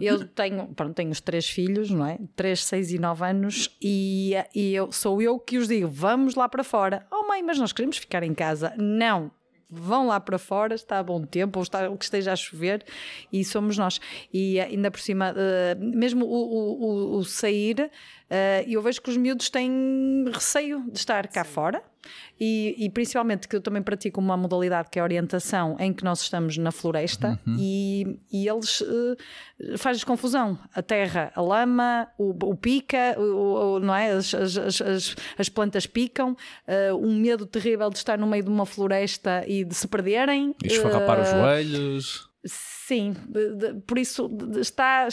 Eu 0.01 0.29
tenho, 0.29 0.67
pronto, 0.69 0.95
tenho 0.95 1.11
os 1.11 1.21
três 1.21 1.49
filhos, 1.49 1.91
não 1.91 2.07
é? 2.07 2.19
Três, 2.37 2.63
seis 2.65 2.91
e 2.93 2.99
nove 2.99 3.25
anos, 3.25 3.75
e, 3.81 4.35
e 4.55 4.75
eu, 4.75 4.93
sou 4.93 5.23
eu 5.23 5.39
que 5.39 5.57
os 5.57 5.67
digo: 5.69 5.89
vamos 5.89 6.35
lá 6.35 6.49
para 6.49 6.63
fora. 6.63 7.07
Oh, 7.11 7.27
mãe, 7.27 7.43
mas 7.43 7.59
nós 7.59 7.73
queremos 7.73 7.97
ficar 7.97 8.23
em 8.23 8.35
casa. 8.35 8.75
Não. 8.77 9.31
Vão 9.77 10.07
lá 10.07 10.21
para 10.21 10.39
fora, 10.39 10.75
está 10.75 10.99
a 10.99 11.03
bom 11.03 11.25
tempo, 11.25 11.59
ou 11.59 11.63
está 11.63 11.89
o 11.91 11.97
que 11.97 12.05
esteja 12.05 12.33
a 12.33 12.37
chover, 12.37 12.85
e 13.33 13.43
somos 13.45 13.77
nós. 13.77 13.99
E 14.33 14.59
eh, 14.59 14.65
ainda 14.67 14.89
por 14.91 15.01
cima, 15.01 15.35
eh, 15.37 15.75
mesmo 15.75 16.25
o, 16.27 16.29
o- 16.29 16.85
o- 16.85 17.17
o 17.19 17.25
sair, 17.25 17.91
eh, 18.31 18.65
eu 18.69 18.81
vejo 18.83 19.01
que 19.03 19.11
os 19.11 19.17
miúdos 19.17 19.49
têm 19.51 20.25
receio 20.33 20.85
de 20.91 20.99
estar 20.99 21.27
cá 21.29 21.45
fora, 21.45 21.83
e, 22.39 22.75
e 22.79 22.91
principalmente 22.91 23.49
que 23.49 23.57
eu 23.57 23.63
também 23.63 23.81
pratico 23.81 24.21
uma 24.21 24.37
modalidade 24.37 24.91
que 24.91 24.99
é 24.99 25.03
a 25.03 25.05
orientação, 25.05 25.75
em 25.81 25.91
que 25.91 26.05
nós 26.05 26.21
estamos 26.21 26.59
na 26.59 26.71
floresta 26.71 27.41
e, 27.59 28.19
e 28.31 28.47
eles 28.47 28.83
eh, 28.83 29.77
faz 29.79 30.05
confusão. 30.05 30.59
A 30.75 30.83
terra, 30.83 31.33
a 31.35 31.41
lama, 31.41 32.07
o, 32.19 32.31
o 32.51 32.55
pica, 32.57 33.15
o, 33.19 33.77
o- 33.77 33.81
não 33.81 33.95
é? 33.95 34.11
as, 34.11 34.35
as, 34.35 34.57
as- 34.59 34.81
as- 34.83 35.17
as 35.39 35.49
plantas 35.49 35.87
picam, 35.87 36.37
eh, 36.67 36.93
um 36.93 37.15
medo 37.19 37.47
terrível 37.47 37.89
de 37.89 37.97
estar 37.97 38.19
no 38.19 38.27
meio 38.27 38.43
de 38.43 38.51
uma 38.51 38.67
floresta 38.67 39.43
e 39.47 39.65
de 39.65 39.75
se 39.75 39.89
perderem. 39.89 40.55
E 40.63 40.67
esfarrapar 40.67 41.21
os 41.23 41.29
Eh, 41.29 41.41
joelhos. 41.41 42.29
Sim, 42.47 43.15
por 43.87 43.97
isso 43.97 44.29
está, 44.61 45.09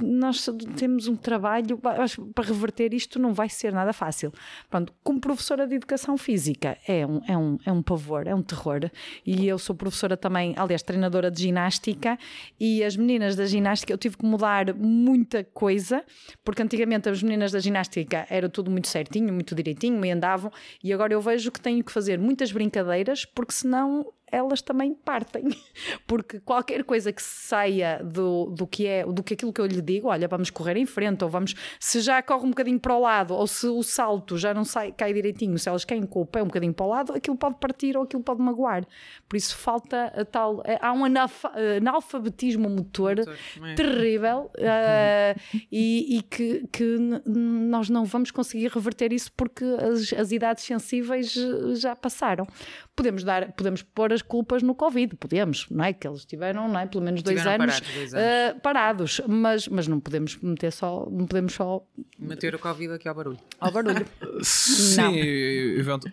nós 0.00 0.48
temos 0.76 1.08
um 1.08 1.16
trabalho 1.16 1.76
para 1.76 2.46
reverter 2.46 2.94
isto 2.94 3.18
não 3.18 3.34
vai 3.34 3.48
ser 3.48 3.72
nada 3.72 3.92
fácil. 3.92 4.32
Pronto, 4.70 4.92
como 5.02 5.20
professora 5.20 5.66
de 5.66 5.74
educação 5.74 6.16
física 6.16 6.78
é 6.86 7.04
um, 7.04 7.20
é, 7.26 7.36
um, 7.36 7.58
é 7.66 7.72
um 7.72 7.82
pavor, 7.82 8.28
é 8.28 8.34
um 8.34 8.42
terror. 8.42 8.88
E 9.26 9.48
eu 9.48 9.58
sou 9.58 9.74
professora 9.74 10.16
também, 10.16 10.54
aliás, 10.56 10.82
treinadora 10.82 11.32
de 11.32 11.42
ginástica, 11.42 12.16
e 12.60 12.84
as 12.84 12.96
meninas 12.96 13.34
da 13.34 13.46
ginástica 13.46 13.92
eu 13.92 13.98
tive 13.98 14.16
que 14.16 14.24
mudar 14.24 14.72
muita 14.72 15.42
coisa, 15.42 16.04
porque 16.44 16.62
antigamente 16.62 17.08
as 17.08 17.20
meninas 17.20 17.50
da 17.50 17.58
ginástica 17.58 18.24
era 18.30 18.48
tudo 18.48 18.70
muito 18.70 18.86
certinho, 18.86 19.32
muito 19.34 19.54
direitinho, 19.56 20.04
e 20.04 20.10
andavam, 20.12 20.52
e 20.82 20.92
agora 20.92 21.12
eu 21.12 21.20
vejo 21.20 21.50
que 21.50 21.60
tenho 21.60 21.82
que 21.82 21.90
fazer 21.90 22.20
muitas 22.20 22.52
brincadeiras, 22.52 23.24
porque 23.24 23.52
senão 23.52 24.06
elas 24.32 24.62
também 24.62 24.94
partem. 24.94 25.44
Porque 26.06 26.40
qualquer 26.40 26.82
coisa 26.84 27.12
que 27.12 27.22
saia 27.22 28.02
do, 28.02 28.46
do 28.46 28.66
que 28.66 28.86
é, 28.86 29.04
do 29.04 29.22
que 29.22 29.34
aquilo 29.34 29.52
que 29.52 29.60
eu 29.60 29.66
lhe 29.66 29.80
digo, 29.82 30.08
olha, 30.08 30.26
vamos 30.26 30.50
correr 30.50 30.76
em 30.76 30.86
frente, 30.86 31.22
ou 31.22 31.30
vamos, 31.30 31.54
se 31.78 32.00
já 32.00 32.20
corre 32.22 32.46
um 32.46 32.50
bocadinho 32.50 32.80
para 32.80 32.96
o 32.96 33.00
lado, 33.00 33.34
ou 33.34 33.46
se 33.46 33.66
o 33.66 33.82
salto 33.82 34.36
já 34.38 34.52
não 34.54 34.64
sai, 34.64 34.90
cai 34.92 35.12
direitinho, 35.12 35.58
se 35.58 35.68
elas 35.68 35.84
caem 35.84 36.02
com 36.06 36.22
o 36.22 36.26
pé 36.26 36.42
um 36.42 36.46
bocadinho 36.46 36.72
para 36.74 36.86
o 36.86 36.88
lado, 36.88 37.12
aquilo 37.12 37.36
pode 37.36 37.56
partir 37.56 37.96
ou 37.96 38.04
aquilo 38.04 38.22
pode 38.22 38.40
magoar. 38.40 38.84
Por 39.28 39.36
isso 39.36 39.56
falta 39.56 40.06
a 40.16 40.24
tal. 40.24 40.62
Há 40.80 40.92
um 40.92 41.04
analfa- 41.04 41.52
analfabetismo 41.76 42.68
motor 42.70 43.18
É. 43.20 43.74
terrível 43.74 44.50
eh, 44.56 45.36
e, 45.70 46.18
e 46.18 46.22
que, 46.22 46.66
que 46.72 46.96
nós 47.26 47.90
não 47.90 48.04
vamos 48.04 48.30
conseguir 48.30 48.68
reverter 48.68 49.12
isso 49.12 49.30
porque 49.36 49.64
as, 49.64 50.12
as 50.12 50.32
idades 50.32 50.64
sensíveis 50.64 51.36
eh, 51.36 51.74
já 51.74 51.94
passaram. 51.94 52.46
Podemos 52.94 53.24
dar, 53.24 53.52
podemos 53.52 53.80
pôr 53.82 54.12
as 54.12 54.20
culpas 54.20 54.62
no 54.62 54.74
Covid, 54.74 55.16
podemos, 55.16 55.66
não 55.70 55.82
é? 55.82 55.94
Que 55.94 56.06
eles 56.06 56.26
tiveram, 56.26 56.68
não 56.68 56.78
é? 56.78 56.86
Pelo 56.86 57.02
menos 57.02 57.22
dois 57.22 57.38
Tiveram 57.38 57.64
anos, 57.64 57.80
parados 57.80 57.94
dois 57.96 58.14
eh, 58.14 58.54
parados, 58.62 59.20
mas, 59.26 59.66
mas 59.68 59.88
não 59.88 59.98
podemos 59.98 60.36
meter 60.36 60.70
só, 60.72 61.08
não 61.10 61.26
podemos 61.26 61.54
só 61.54 61.82
Meter 62.18 62.54
o 62.54 62.58
Covid 62.58 62.92
aqui 62.92 63.08
ao 63.08 63.14
barulho. 63.14 63.38
ao 63.58 63.72
barulho. 63.72 64.06
Sim, 64.42 65.16
evento- 65.16 66.12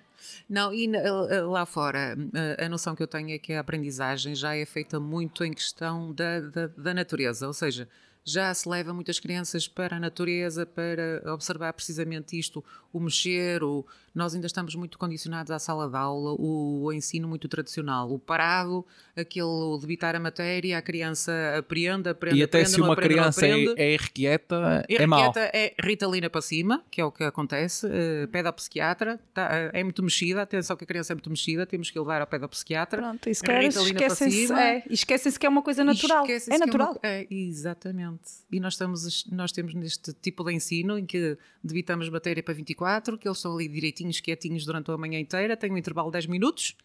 Não, 0.49 0.73
e 0.73 0.87
na- 0.87 1.01
lá 1.49 1.65
fora, 1.65 2.15
a, 2.57 2.65
a 2.65 2.69
noção 2.69 2.95
que 2.95 3.03
eu 3.03 3.07
tenho 3.07 3.31
é 3.31 3.37
que 3.37 3.51
a 3.53 3.59
aprendizagem 3.59 4.33
já 4.33 4.55
é 4.55 4.65
feita 4.65 5.01
muito 5.01 5.43
em 5.43 5.51
questão 5.53 6.13
da, 6.13 6.39
da, 6.39 6.67
da 6.67 6.93
natureza, 6.93 7.45
ou 7.45 7.53
seja, 7.53 7.89
já 8.23 8.53
se 8.53 8.67
leva 8.69 8.93
muitas 8.93 9.19
crianças 9.19 9.67
para 9.67 9.95
a 9.97 9.99
natureza 9.99 10.65
para 10.65 11.21
observar 11.33 11.73
precisamente 11.73 12.37
isto, 12.37 12.63
o 12.93 12.99
mexer, 12.99 13.63
o, 13.63 13.85
nós 14.13 14.33
ainda 14.35 14.47
estamos 14.47 14.75
muito 14.75 14.97
condicionados 14.97 15.51
à 15.51 15.59
sala 15.59 15.89
de 15.89 15.95
aula, 15.95 16.33
o, 16.33 16.83
o 16.85 16.93
ensino 16.93 17.27
muito 17.27 17.47
tradicional, 17.47 18.11
o 18.11 18.19
parado, 18.19 18.85
aquele 19.15 19.77
debitar 19.79 20.15
a 20.15 20.19
matéria, 20.19 20.77
a 20.77 20.81
criança 20.81 21.31
aprende, 21.57 22.09
aprende, 22.09 22.37
E 22.37 22.43
até 22.43 22.59
aprende, 22.59 22.69
se 22.71 22.77
não 22.79 22.87
uma 22.87 22.93
aprende, 22.93 23.15
não 23.15 23.21
criança 23.21 23.45
é, 23.47 23.51
aprende. 23.51 23.73
é 23.81 23.93
irrequieta, 23.93 24.85
E 24.89 24.95
é 24.95 25.07
mau. 25.07 25.33
é 25.35 25.73
Ritalina 25.81 26.29
para 26.29 26.41
cima, 26.41 26.83
que 26.89 27.01
é 27.01 27.05
o 27.05 27.11
que 27.11 27.23
acontece. 27.23 27.85
Uh, 27.87 28.27
pede 28.31 28.47
ao 28.47 28.53
psiquiatra, 28.53 29.19
tá, 29.33 29.49
eh, 29.51 29.71
é 29.79 29.83
muito 29.83 30.01
mexida. 30.03 30.41
Atenção 30.41 30.75
que 30.75 30.83
a 30.83 30.87
criança 30.87 31.13
é 31.13 31.15
muito 31.15 31.29
mexida, 31.29 31.65
temos 31.65 31.89
que 31.91 31.99
levar 31.99 32.21
ao 32.21 32.27
pé 32.27 32.39
do 32.39 32.47
psiquiatra. 32.49 33.01
Pronto, 33.01 33.25
Ritalina 33.25 33.43
para 33.43 33.63
esquecem-se 34.07 34.53
é, 34.53 34.83
e 34.89 34.93
esquecem-se 34.93 35.39
que 35.39 35.45
é 35.45 35.49
uma 35.49 35.61
coisa 35.61 35.83
natural. 35.83 36.25
É 36.27 36.57
natural. 36.57 36.91
uma- 36.91 36.99
é, 37.03 37.27
exatamente. 37.29 38.29
E 38.51 38.59
nós, 38.59 38.73
estamos, 38.73 39.25
nós 39.31 39.51
temos 39.51 39.73
neste 39.73 40.13
tipo 40.13 40.43
de 40.43 40.53
ensino 40.53 40.97
em 40.97 41.05
que 41.05 41.37
debitamos 41.63 42.09
matéria 42.09 42.41
para 42.41 42.53
24, 42.53 43.17
que 43.17 43.27
eles 43.27 43.37
estão 43.37 43.53
ali 43.53 43.67
direitinhos, 43.67 43.98
quietinhos 44.21 44.65
durante 44.65 44.89
a 44.91 44.97
manhã 44.97 45.19
inteira, 45.19 45.57
têm 45.57 45.71
um 45.71 45.77
intervalo 45.77 46.09
de 46.09 46.13
10 46.13 46.25
minutos 46.27 46.75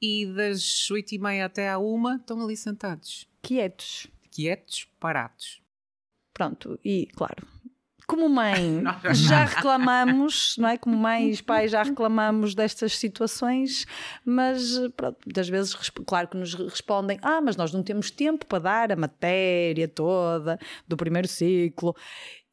e 0.00 0.26
das 0.26 0.90
8 0.90 1.14
e 1.14 1.18
meia 1.18 1.46
até 1.46 1.68
à 1.68 1.78
1 1.78 2.16
estão 2.16 2.42
ali 2.42 2.56
sentados, 2.56 3.28
Quietos. 3.42 4.06
quietos, 4.30 4.88
parados. 4.98 5.60
Pronto, 6.32 6.78
e 6.84 7.06
claro. 7.14 7.46
Como 8.06 8.28
mãe, 8.28 8.82
já 9.14 9.44
reclamamos, 9.44 10.56
não 10.58 10.68
é? 10.68 10.76
Como 10.76 10.96
mães, 10.96 11.40
pais, 11.40 11.70
já 11.70 11.84
reclamamos 11.84 12.56
destas 12.56 12.98
situações, 12.98 13.86
mas 14.24 14.80
pronto, 14.96 15.18
muitas 15.24 15.48
vezes, 15.48 15.74
claro 16.06 16.26
que 16.26 16.36
nos 16.36 16.54
respondem: 16.54 17.20
ah, 17.22 17.40
mas 17.40 17.56
nós 17.56 17.72
não 17.72 17.84
temos 17.84 18.10
tempo 18.10 18.46
para 18.46 18.58
dar 18.58 18.90
a 18.92 18.96
matéria 18.96 19.86
toda 19.86 20.58
do 20.88 20.96
primeiro 20.96 21.28
ciclo. 21.28 21.94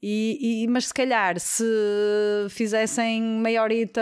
E, 0.02 0.64
e- 0.64 0.68
mas 0.68 0.86
se 0.88 0.94
calhar 0.94 1.40
se 1.40 1.64
fizessem 2.50 3.20
meia 3.22 3.64
horita 3.64 4.02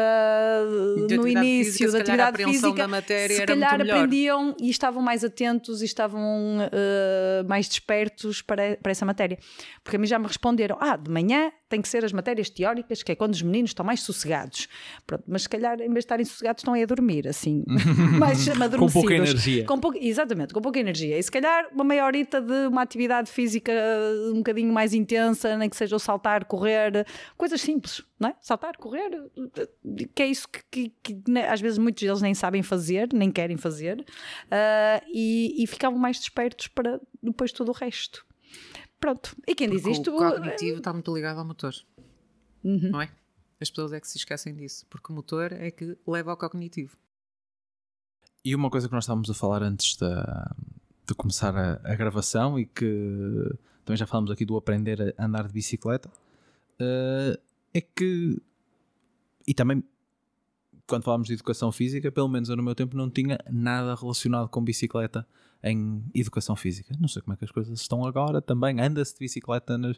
De 1.08 1.16
no 1.16 1.26
início 1.26 1.90
física, 1.90 1.92
da 1.92 2.00
atividade 2.28 2.44
física, 2.44 2.74
da 2.74 2.88
matéria 2.88 3.36
se 3.38 3.46
calhar 3.46 3.78
melhor. 3.78 3.96
aprendiam 3.96 4.56
e 4.60 4.70
estavam 4.70 5.02
mais 5.02 5.24
atentos 5.24 5.82
e 5.82 5.86
estavam 5.86 6.58
eh, 6.72 7.44
mais 7.48 7.68
despertos 7.70 8.42
para, 8.42 8.78
para 8.84 8.92
essa 8.92 9.06
matéria. 9.06 9.38
Porque 9.84 9.96
a 9.96 10.00
mim 10.00 10.08
já 10.08 10.20
me 10.20 10.28
responderam: 10.28 10.78
ah, 10.82 10.98
de 10.98 11.10
manhã 11.10 11.50
tem 11.76 11.82
que 11.82 11.90
ser 11.90 12.06
as 12.06 12.14
matérias 12.14 12.50
teóricas, 12.50 13.04
que 13.04 13.12
é 13.12 13.16
quando 13.16 13.34
os 13.34 13.42
meninos 13.42 13.72
estão 13.72 13.86
mais 13.86 14.00
sossegados. 14.02 14.70
Pronto, 15.06 15.26
mas 15.28 15.42
se 15.44 15.50
calhar, 15.50 15.76
em 15.76 15.86
vez 15.88 15.94
de 15.94 16.00
estarem 16.00 16.26
sossegados, 16.26 16.62
estão 16.62 16.74
aí 16.74 16.84
a 16.84 16.86
dormir, 16.86 17.28
assim, 17.28 17.64
mais 18.18 18.48
adormecidos. 18.48 18.80
Com 18.94 19.02
pouca 19.02 19.14
energia. 19.14 19.66
Com 19.66 19.80
pouca- 19.80 20.00
exatamente, 20.02 20.54
com 20.54 20.62
pouca 20.62 20.80
energia. 20.80 21.20
E 21.20 21.24
se 21.24 21.30
calhar 21.30 21.68
uma 21.74 21.84
meia 21.84 22.06
horita 22.06 22.40
de 22.42 22.68
uma 22.68 22.82
atividade 22.82 23.30
física 23.30 23.74
um 24.32 24.38
bocadinho 24.38 24.72
mais 24.74 24.94
intensa, 24.94 25.58
nem 25.58 25.70
que 25.70 25.76
seja 25.76 25.96
o 25.96 26.00
saltar, 26.00 26.46
correr, 26.46 27.06
coisas 27.38 27.60
simples, 27.60 28.02
não 28.18 28.30
é? 28.30 28.36
Saltar, 28.42 28.78
correr, 28.78 29.10
que 30.16 30.24
é 30.24 30.28
isso 30.28 30.48
que, 30.48 30.62
que- 30.72 30.94
que, 31.04 31.32
né, 31.32 31.50
às 31.50 31.60
vezes 31.60 31.78
muitos 31.78 32.02
deles 32.02 32.22
nem 32.22 32.34
sabem 32.34 32.64
fazer, 32.64 33.10
nem 33.14 33.30
querem 33.32 33.58
fazer, 33.58 34.04
ah, 34.50 35.02
e, 35.14 35.62
e 35.62 35.68
ficavam 35.68 36.00
mais 36.00 36.18
despertos 36.20 36.68
para 36.70 37.02
depois 37.22 37.52
tudo 37.52 37.70
o 37.70 37.74
resto. 37.74 38.26
Pronto. 39.00 39.36
E 39.48 39.54
quem 39.54 39.70
diz 39.70 39.82
Porque 39.82 39.98
isto. 39.98 40.16
O 40.16 40.18
cognitivo 40.18 40.78
está 40.80 40.94
muito 40.94 41.14
ligado 41.14 41.40
ao 41.40 41.46
motor. 41.46 41.74
Uhum. 42.64 42.92
Não 42.92 43.02
é? 43.02 43.12
As 43.60 43.70
pessoas 43.70 43.94
é 43.94 44.00
que 44.00 44.08
se 44.08 44.18
esquecem 44.18 44.56
disso. 44.56 44.86
Porque 44.90 45.12
o 45.12 45.16
motor 45.16 45.52
é 45.52 45.72
que 45.72 45.98
leva 46.08 46.32
ao 46.32 46.38
cognitivo. 46.38 46.98
E 48.44 48.54
uma 48.56 48.70
coisa 48.70 48.88
que 48.88 48.94
nós 48.94 49.04
estávamos 49.04 49.30
a 49.30 49.34
falar 49.34 49.64
antes 49.64 49.96
da, 49.98 50.56
de 51.08 51.16
começar 51.16 51.56
a, 51.56 51.82
a 51.84 51.96
gravação 51.96 52.60
e 52.60 52.66
que 52.66 53.56
também 53.84 53.98
já 53.98 54.06
falamos 54.06 54.32
aqui 54.32 54.46
do 54.46 54.58
aprender 54.58 55.16
a 55.18 55.26
andar 55.26 55.48
de 55.48 55.54
bicicleta 55.54 56.10
eh, 56.80 57.40
é 57.74 57.82
que 57.82 58.42
e 59.48 59.54
também 59.54 59.84
quando 60.88 61.04
falamos 61.04 61.28
de 61.28 61.34
educação 61.34 61.72
física, 61.72 62.12
pelo 62.12 62.28
menos 62.28 62.50
eu 62.50 62.56
no 62.56 62.64
meu 62.64 62.76
tempo 62.76 62.96
não 62.96 63.10
tinha 63.10 63.40
nada 63.50 63.96
relacionado 63.96 64.50
com 64.50 64.64
bicicleta 64.64 65.26
em 65.64 66.04
educação 66.14 66.56
física. 66.56 66.96
Não 67.00 67.08
sei 67.08 67.22
como 67.22 67.34
é 67.34 67.38
que 67.38 67.46
as 67.46 67.52
coisas 67.52 67.80
estão 67.80 68.06
agora 68.06 68.42
também. 68.42 68.80
Anda-se 68.80 69.14
de 69.14 69.20
bicicleta 69.20 69.78
na, 69.78 69.92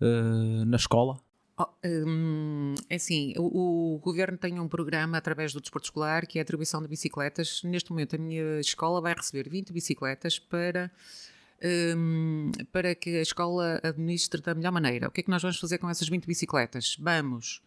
eh, 0.00 0.64
na 0.66 0.76
escola. 0.76 1.20
Oh, 1.58 1.66
hum, 1.84 2.74
é 2.88 2.94
assim, 2.94 3.34
o, 3.36 3.96
o 3.96 3.98
governo 3.98 4.38
tem 4.38 4.58
um 4.58 4.66
programa 4.66 5.18
através 5.18 5.52
do 5.52 5.60
desporto 5.60 5.88
escolar 5.88 6.26
que 6.26 6.38
é 6.38 6.40
a 6.40 6.42
atribuição 6.42 6.80
de 6.80 6.88
bicicletas. 6.88 7.62
Neste 7.64 7.90
momento, 7.90 8.16
a 8.16 8.18
minha 8.18 8.60
escola 8.60 9.00
vai 9.00 9.14
receber 9.14 9.50
20 9.50 9.70
bicicletas 9.72 10.38
para, 10.38 10.90
hum, 11.96 12.50
para 12.72 12.94
que 12.94 13.18
a 13.18 13.22
escola 13.22 13.78
administre 13.82 14.40
da 14.40 14.54
melhor 14.54 14.72
maneira. 14.72 15.08
O 15.08 15.10
que 15.10 15.20
é 15.20 15.22
que 15.24 15.30
nós 15.30 15.42
vamos 15.42 15.58
fazer 15.58 15.76
com 15.76 15.90
essas 15.90 16.08
20 16.08 16.24
bicicletas? 16.24 16.96
Vamos 16.98 17.60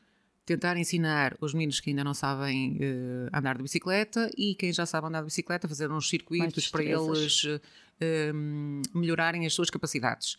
tentar 0.46 0.78
ensinar 0.78 1.36
os 1.40 1.54
meninos 1.54 1.80
que 1.80 1.90
ainda 1.90 2.04
não 2.04 2.14
sabem 2.14 2.78
eh, 2.80 3.30
andar 3.34 3.56
de 3.56 3.64
bicicleta 3.64 4.30
e 4.38 4.56
quem 4.56 4.74
já 4.74 4.86
sabe 4.86 5.08
andar 5.08 5.20
de 5.20 5.26
bicicleta, 5.26 5.68
fazer 5.68 5.90
uns 5.92 6.10
circuitos 6.10 6.68
para 6.68 6.84
eles 6.84 7.46
hum, 8.34 8.82
melhorarem 8.94 9.46
as 9.46 9.54
suas 9.54 9.70
capacidades. 9.70 10.38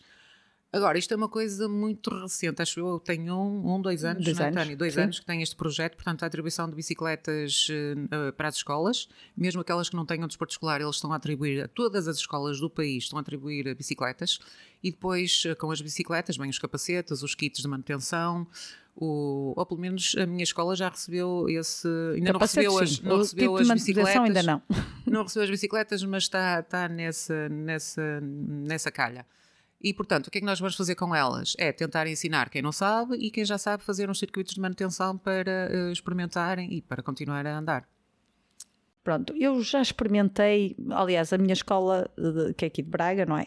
Agora, 0.71 0.97
isto 0.97 1.13
é 1.13 1.15
uma 1.15 1.29
coisa 1.29 1.69
muito 1.69 2.09
recente, 2.09 2.61
acho 2.61 2.81
eu, 2.81 2.87
eu 2.87 2.99
tenho 2.99 3.33
um, 3.33 3.75
um 3.75 3.81
dois 3.81 4.03
anos, 4.03 4.25
Dois 4.25 4.37
não 4.37 4.45
é, 4.45 4.49
anos? 4.49 4.75
Dois 4.75 4.93
sim. 4.93 4.99
anos 4.99 5.19
que 5.21 5.25
tem 5.25 5.41
este 5.41 5.55
projeto, 5.55 5.95
portanto, 5.95 6.23
a 6.23 6.25
atribuição 6.25 6.69
de 6.69 6.75
bicicletas 6.75 7.67
eh, 7.69 8.31
para 8.33 8.49
as 8.49 8.57
escolas, 8.57 9.07
mesmo 9.37 9.61
aquelas 9.61 9.89
que 9.89 9.95
não 9.95 10.05
tenham 10.05 10.27
desporto 10.27 10.51
escolar, 10.51 10.81
eles 10.81 10.95
estão 10.97 11.13
a 11.13 11.15
atribuir, 11.15 11.63
a 11.63 11.67
todas 11.69 12.09
as 12.09 12.17
escolas 12.17 12.59
do 12.59 12.69
país 12.69 13.05
estão 13.05 13.17
a 13.17 13.21
atribuir 13.21 13.73
bicicletas, 13.73 14.37
e 14.83 14.91
depois 14.91 15.43
com 15.57 15.71
as 15.71 15.79
bicicletas 15.79 16.35
vêm 16.35 16.49
os 16.49 16.59
capacetes, 16.59 17.23
os 17.23 17.33
kits 17.33 17.61
de 17.61 17.67
manutenção, 17.69 18.45
o, 18.95 19.53
ou 19.55 19.65
pelo 19.65 19.79
menos 19.79 20.15
a 20.17 20.25
minha 20.25 20.43
escola 20.43 20.75
já 20.75 20.89
recebeu 20.89 21.47
esse, 21.49 21.87
ainda 22.15 22.33
não 22.33 22.39
recebeu 22.39 22.79
as, 22.79 22.99
não 23.01 23.17
recebeu 23.17 23.57
tipo 23.57 23.61
as 23.61 23.71
bicicletas, 23.71 24.15
ainda 24.15 24.43
não. 24.43 24.61
não 25.05 25.23
recebeu 25.23 25.43
as 25.43 25.49
bicicletas, 25.49 26.03
mas 26.03 26.23
está, 26.23 26.61
está 26.61 26.87
nessa, 26.87 27.49
nessa, 27.49 28.21
nessa 28.21 28.91
calha. 28.91 29.25
E, 29.81 29.93
portanto, 29.93 30.27
o 30.27 30.31
que 30.31 30.37
é 30.37 30.41
que 30.41 30.45
nós 30.45 30.59
vamos 30.59 30.75
fazer 30.75 30.95
com 30.95 31.13
elas? 31.13 31.53
É 31.59 31.71
tentar 31.71 32.07
ensinar 32.07 32.49
quem 32.49 32.61
não 32.61 32.71
sabe 32.71 33.17
e 33.17 33.29
quem 33.29 33.43
já 33.43 33.57
sabe 33.57 33.83
fazer 33.83 34.09
uns 34.09 34.17
circuitos 34.17 34.55
de 34.55 34.61
manutenção 34.61 35.17
para 35.17 35.69
eh, 35.69 35.91
experimentarem 35.91 36.73
e 36.73 36.81
para 36.81 37.03
continuar 37.03 37.45
a 37.45 37.57
andar. 37.57 37.87
Pronto, 39.05 39.33
eu 39.37 39.61
já 39.61 39.81
experimentei, 39.83 40.75
aliás, 40.89 41.31
a 41.31 41.37
minha 41.37 41.53
escola, 41.53 42.09
eh, 42.17 42.53
que 42.57 42.65
é 42.65 42.67
aqui 42.67 42.81
de 42.81 42.89
Braga, 42.89 43.23
não 43.25 43.37
é? 43.37 43.45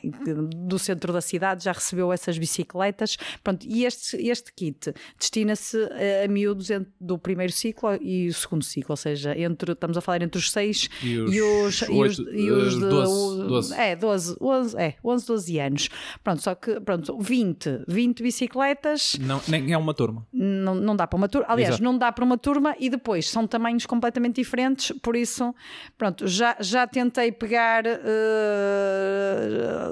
Do 0.57 0.79
centro 0.79 1.13
da 1.13 1.21
cidade, 1.21 1.65
já 1.65 1.73
recebeu 1.73 2.13
essas 2.13 2.39
bicicletas. 2.39 3.17
Pronto, 3.43 3.67
e 3.69 3.85
este, 3.85 4.17
este 4.29 4.53
kit 4.53 4.95
destina-se 5.19 5.77
a, 6.25 6.29
miúdos 6.29 6.69
do 7.01 7.19
primeiro 7.19 7.53
ciclo 7.53 7.99
e 8.01 8.29
o 8.29 8.35
segundo 8.35 8.63
ciclo, 8.65 8.93
ou 8.93 8.97
seja, 8.97 9.37
entre, 9.37 9.73
estamos 9.73 9.97
a 9.97 10.01
falar 10.01 10.23
entre 10.23 10.39
os 10.39 10.51
6 10.53 10.89
E 11.03 11.19
os 11.19 11.35
e 11.35 11.43
os, 11.43 11.81
e 11.81 11.85
os, 11.85 12.19
oito, 12.19 12.35
e 12.35 12.51
os 12.53 12.75
eh, 12.75 12.77
de- 12.77 12.81
12, 12.89 13.13
o- 13.43 13.49
12. 13.49 13.75
É, 13.75 13.97
12, 13.97 14.37
11, 14.41 14.77
é, 14.81 14.95
11, 15.05 15.27
12 15.27 15.59
anos. 15.59 15.89
Pronto, 16.23 16.41
só 16.41 16.55
que, 16.55 16.79
pronto, 16.81 17.19
20, 17.19 17.83
20 17.89 18.23
bicicletas 18.23 19.17
Não, 19.21 19.41
nem 19.49 19.73
é 19.73 19.77
uma 19.77 19.93
turma. 19.93 20.25
não, 20.33 20.77
não 20.77 20.95
dá 20.95 21.05
para 21.07 21.17
uma 21.17 21.29
turma. 21.29 21.47
Aliás, 21.51 21.71
Exato. 21.75 21.83
não 21.85 21.99
dá 21.99 22.13
para 22.13 22.25
uma 22.25 22.39
turma 22.39 22.77
e 22.79 22.89
depois 22.89 23.29
são 23.29 23.45
tamanhos 23.45 23.87
completamente 23.87 24.37
diferentes, 24.37 24.93
por 25.03 25.17
isso, 25.17 25.48
pronto, 25.97 26.27
já, 26.27 26.57
já 26.61 26.87
tentei 26.87 27.33
pegar, 27.33 27.85
eh, 27.87 27.99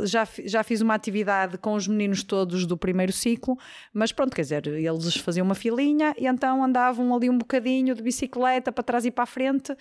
já, 0.04 0.26
já 0.44 0.62
fiz 0.62 0.80
uma 0.80 0.94
atividade 0.94 1.58
com 1.58 1.74
os 1.74 1.86
meninos 1.88 2.22
todos 2.22 2.66
do 2.66 2.76
primeiro 2.76 3.12
ciclo, 3.12 3.56
mas 3.92 4.12
pronto, 4.12 4.34
quer 4.34 4.42
dizer, 4.42 4.66
eles 4.66 5.16
faziam 5.16 5.44
uma 5.44 5.54
filinha 5.54 6.14
e 6.18 6.26
então 6.26 6.62
andavam 6.64 7.14
ali 7.14 7.30
um 7.30 7.38
bocadinho 7.38 7.94
de 7.94 8.02
bicicleta 8.02 8.72
para 8.72 8.84
trás 8.84 9.04
e 9.04 9.10
para 9.10 9.24
a 9.24 9.26
frente. 9.26 9.72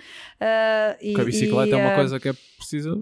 e, 1.01 1.09
Porque 1.11 1.21
a 1.21 1.25
bicicleta 1.25 1.69
e, 1.69 1.73
é 1.73 1.77
uma 1.77 1.91
eh, 1.91 1.95
coisa 1.95 2.19
que 2.19 2.29
é 2.29 2.33
precisa. 2.57 2.95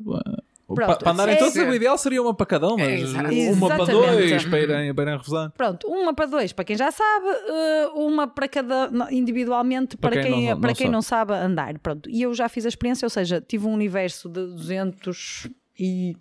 Pronto, 0.65 0.85
para, 0.87 0.95
para 0.95 1.11
andarem 1.11 1.35
é- 1.35 1.37
todos, 1.37 1.55
o 1.55 1.73
ideal 1.73 1.97
seria 1.97 2.21
uma 2.21 2.33
para 2.33 2.45
cada 2.45 2.67
um, 2.73 2.77
mas 2.77 3.01
exato. 3.01 3.33
uma 3.33 3.67
para 3.67 3.85
dois, 3.85 4.45
para 4.45 4.59
irem, 4.59 4.93
para 4.95 5.03
irem 5.03 5.17
revezando. 5.17 5.51
Pronto, 5.57 5.87
uma 5.87 6.13
para 6.13 6.25
dois 6.25 6.53
para 6.53 6.63
quem 6.65 6.75
já 6.77 6.89
sabe, 6.89 7.27
eh, 7.27 7.87
uma 7.95 8.27
para 8.27 8.47
cada 8.47 8.89
individualmente 9.11 9.97
para, 9.97 10.11
Para 10.11 10.21
quem 10.23 10.31
quem, 10.33 10.49
não- 10.49 10.59
para 10.59 10.67
não 10.69 10.75
quem 10.75 10.85
sabe. 10.85 10.91
não 10.93 11.01
sabe 11.01 11.33
andar. 11.33 11.79
Pronto, 11.79 12.09
e 12.09 12.21
eu 12.21 12.33
já 12.33 12.47
fiz 12.47 12.65
a 12.65 12.69
experiência, 12.69 13.05
ou 13.05 13.09
seja, 13.09 13.41
tive 13.45 13.65
um 13.67 13.73
universo 13.73 14.29
de 14.29 14.45
200 14.47 15.47
e 15.79 16.15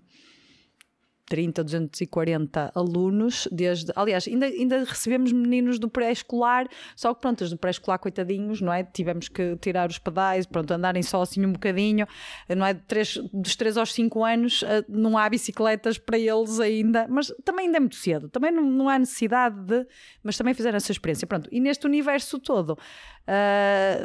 30, 1.27 1.65
240 1.65 2.73
alunos, 2.75 3.49
desde, 3.51 3.93
aliás, 3.97 4.27
ainda, 4.29 4.47
ainda 4.47 4.85
recebemos 4.85 5.33
meninos 5.33 5.79
do 5.79 5.89
pré-escolar, 5.89 6.67
só 6.95 7.15
que 7.15 7.21
pronto, 7.21 7.43
os 7.43 7.51
do 7.51 7.57
pré-escolar, 7.57 7.99
coitadinhos, 7.99 8.61
não 8.61 8.73
é? 8.73 8.85
Tivemos 8.85 9.29
que 9.29 9.57
tirar 9.57 9.89
os 9.89 9.99
pedais, 9.99 10.47
pronto, 10.47 10.71
andarem 10.73 11.03
só 11.03 11.23
assim 11.23 11.45
um 11.45 11.53
bocadinho, 11.53 12.07
não 12.55 12.67
é? 12.67 12.75
Três, 12.75 13.17
dos 13.33 13.57
3 13.57 13.77
aos 13.77 13.93
5 13.93 14.25
anos 14.25 14.63
eh, 14.63 14.85
não 14.89 15.17
há 15.17 15.29
bicicletas 15.29 15.99
para 15.99 16.19
eles 16.19 16.61
ainda, 16.61 17.07
mas 17.09 17.33
também 17.45 17.67
ainda 17.67 17.79
é 17.79 17.81
muito 17.81 17.97
cedo, 17.97 18.29
também 18.29 18.51
não, 18.53 18.65
não 18.65 18.89
há 18.89 18.99
necessidade 18.99 19.59
de, 19.65 19.87
mas 20.23 20.37
também 20.37 20.55
fizeram 20.55 20.77
essa 20.77 20.93
experiência, 20.93 21.27
pronto, 21.27 21.49
e 21.53 21.61
neste 21.61 21.87
universo 21.87 22.39
todo, 22.39 22.77
ah, 23.27 23.97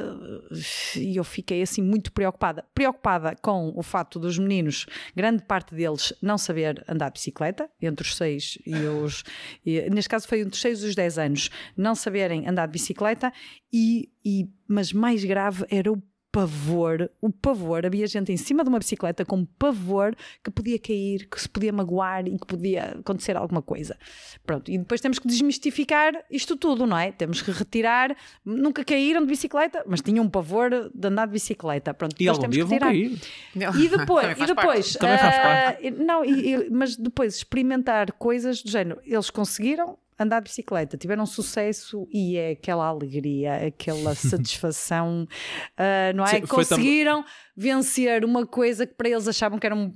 e 0.96 1.16
eu 1.16 1.24
fiquei 1.24 1.62
assim 1.62 1.82
muito 1.82 2.12
preocupada. 2.12 2.66
Preocupada 2.74 3.36
com 3.42 3.74
o 3.76 3.84
facto 3.84 4.20
dos 4.20 4.38
meninos, 4.38 4.86
grande 5.16 5.44
parte 5.44 5.74
deles, 5.74 6.14
não 6.22 6.38
saber 6.38 6.84
andar 6.88 7.10
de 7.10 7.14
bicicleta, 7.14 7.70
entre 7.82 8.06
os 8.06 8.16
6 8.16 8.60
e 8.66 8.76
os. 8.76 9.24
E, 9.66 9.90
neste 9.90 10.10
caso 10.10 10.28
foi 10.28 10.42
entre 10.42 10.54
os 10.54 10.62
6 10.62 10.84
e 10.84 10.86
os 10.88 10.96
10 10.96 11.18
anos, 11.18 11.50
não 11.76 11.96
saberem 11.96 12.48
andar 12.48 12.68
de 12.68 12.74
bicicleta, 12.74 13.32
e, 13.72 14.10
e, 14.24 14.50
mas 14.68 14.94
mais 14.94 15.24
grave 15.24 15.66
era 15.70 15.92
o 15.92 16.02
pavor, 16.42 17.10
o 17.20 17.32
pavor, 17.32 17.84
havia 17.86 18.06
gente 18.06 18.32
em 18.32 18.38
cima 18.38 18.64
de 18.64 18.70
uma 18.70 18.78
bicicleta 18.78 19.26
com 19.26 19.44
pavor 19.44 20.16
que 20.44 20.52
podia 20.52 20.78
cair, 20.78 21.28
que 21.28 21.42
se 21.42 21.50
podia 21.50 21.74
magoar 21.74 22.28
e 22.28 22.38
que 22.38 22.46
podia 22.46 22.96
acontecer 23.00 23.36
alguma 23.36 23.62
coisa. 23.62 23.98
Pronto, 24.46 24.70
e 24.70 24.78
depois 24.78 25.02
temos 25.02 25.18
que 25.18 25.28
desmistificar 25.28 26.14
isto 26.30 26.56
tudo, 26.56 26.86
não 26.86 26.96
é? 26.98 27.12
Temos 27.12 27.42
que 27.42 27.50
retirar, 27.50 28.16
nunca 28.46 28.84
caíram 28.86 29.22
de 29.22 29.28
bicicleta, 29.28 29.84
mas 29.88 30.00
tinham 30.02 30.24
um 30.26 30.30
pavor 30.30 30.70
de 30.94 31.08
andar 31.08 31.26
de 31.26 31.34
bicicleta. 31.34 31.92
Pronto, 31.94 32.14
E 32.14 32.26
depois 32.26 32.38
algum 32.38 32.42
temos 32.42 32.56
dia 32.56 32.64
que 32.64 32.70
vão 32.70 32.78
tirar. 32.78 32.88
cair. 33.66 33.84
E 33.84 33.88
depois, 33.98 34.38
e 34.40 34.46
depois, 34.46 34.94
Também 34.94 35.18
faz 35.18 35.36
ah, 35.38 35.78
não, 36.06 36.24
e- 36.24 36.54
e- 36.54 36.70
mas 36.70 36.96
depois 36.96 37.36
experimentar 37.38 38.12
coisas 38.14 38.62
do 38.62 38.70
género, 38.70 39.02
eles 39.04 39.30
conseguiram 39.32 39.98
andar 40.20 40.40
de 40.40 40.50
bicicleta, 40.50 40.98
tiveram 40.98 41.26
sucesso 41.26 42.08
e 42.12 42.36
é 42.38 42.52
aquela 42.52 42.86
alegria, 42.88 43.68
aquela 43.68 44.14
satisfação, 44.16 45.28
ah, 45.78 46.12
não 46.14 46.24
é? 46.24 46.28
Sim, 46.28 46.36
foi 46.38 46.48
tam- 46.48 46.56
conseguiram 46.78 47.26
vencer 47.56 48.26
uma 48.26 48.46
coisa 48.46 48.86
que 48.88 48.94
para 48.96 49.10
eles 49.10 49.28
achavam 49.28 49.60
que 49.60 49.66
era 49.66 49.76
um, 49.76 49.94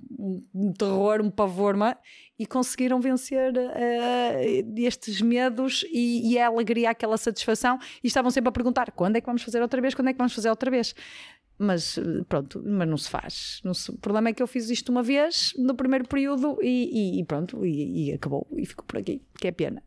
um- 0.54 0.74
terror, 0.74 1.22
um 1.22 1.30
pavor, 1.32 1.76
mas- 1.76 1.96
e 2.40 2.46
conseguiram 2.46 3.00
vencer 3.00 3.54
ah, 3.58 4.42
estes 4.78 5.22
medos 5.22 5.86
e, 5.92 6.32
e 6.34 6.40
a 6.40 6.48
alegria, 6.48 6.90
aquela 6.90 7.18
satisfação, 7.18 7.78
e 8.04 8.08
estavam 8.08 8.32
sempre 8.32 8.50
a 8.50 8.52
perguntar 8.52 8.92
quando 8.92 9.16
é 9.16 9.22
que 9.22 9.28
vamos 9.28 9.44
fazer 9.44 9.62
outra 9.62 9.80
vez, 9.82 9.94
quando 9.94 10.08
é 10.10 10.14
que 10.14 10.18
vamos 10.18 10.34
fazer 10.34 10.50
outra 10.50 10.70
vez. 10.72 10.94
Mas 11.64 12.00
pronto, 12.28 12.60
mas 12.66 12.88
não 12.90 12.98
se 12.98 13.08
faz. 13.08 13.62
Não 13.64 13.72
se- 13.76 13.92
O 13.92 13.98
problema 14.00 14.30
é 14.30 14.34
que 14.34 14.42
eu 14.42 14.48
fiz 14.48 14.72
isto 14.72 14.90
uma 14.92 15.04
vez 15.04 15.54
no 15.60 15.76
primeiro 15.76 16.08
período 16.08 16.58
e, 16.60 17.18
e- 17.18 17.20
e 17.22 17.24
pronto, 17.26 17.64
e, 17.64 18.10
e 18.10 18.14
acabou. 18.14 18.48
E 18.58 18.66
ficou 18.66 18.84
por 18.84 18.98
aqui, 18.98 19.22
que 19.40 19.48
é 19.48 19.52
pena. 19.52 19.84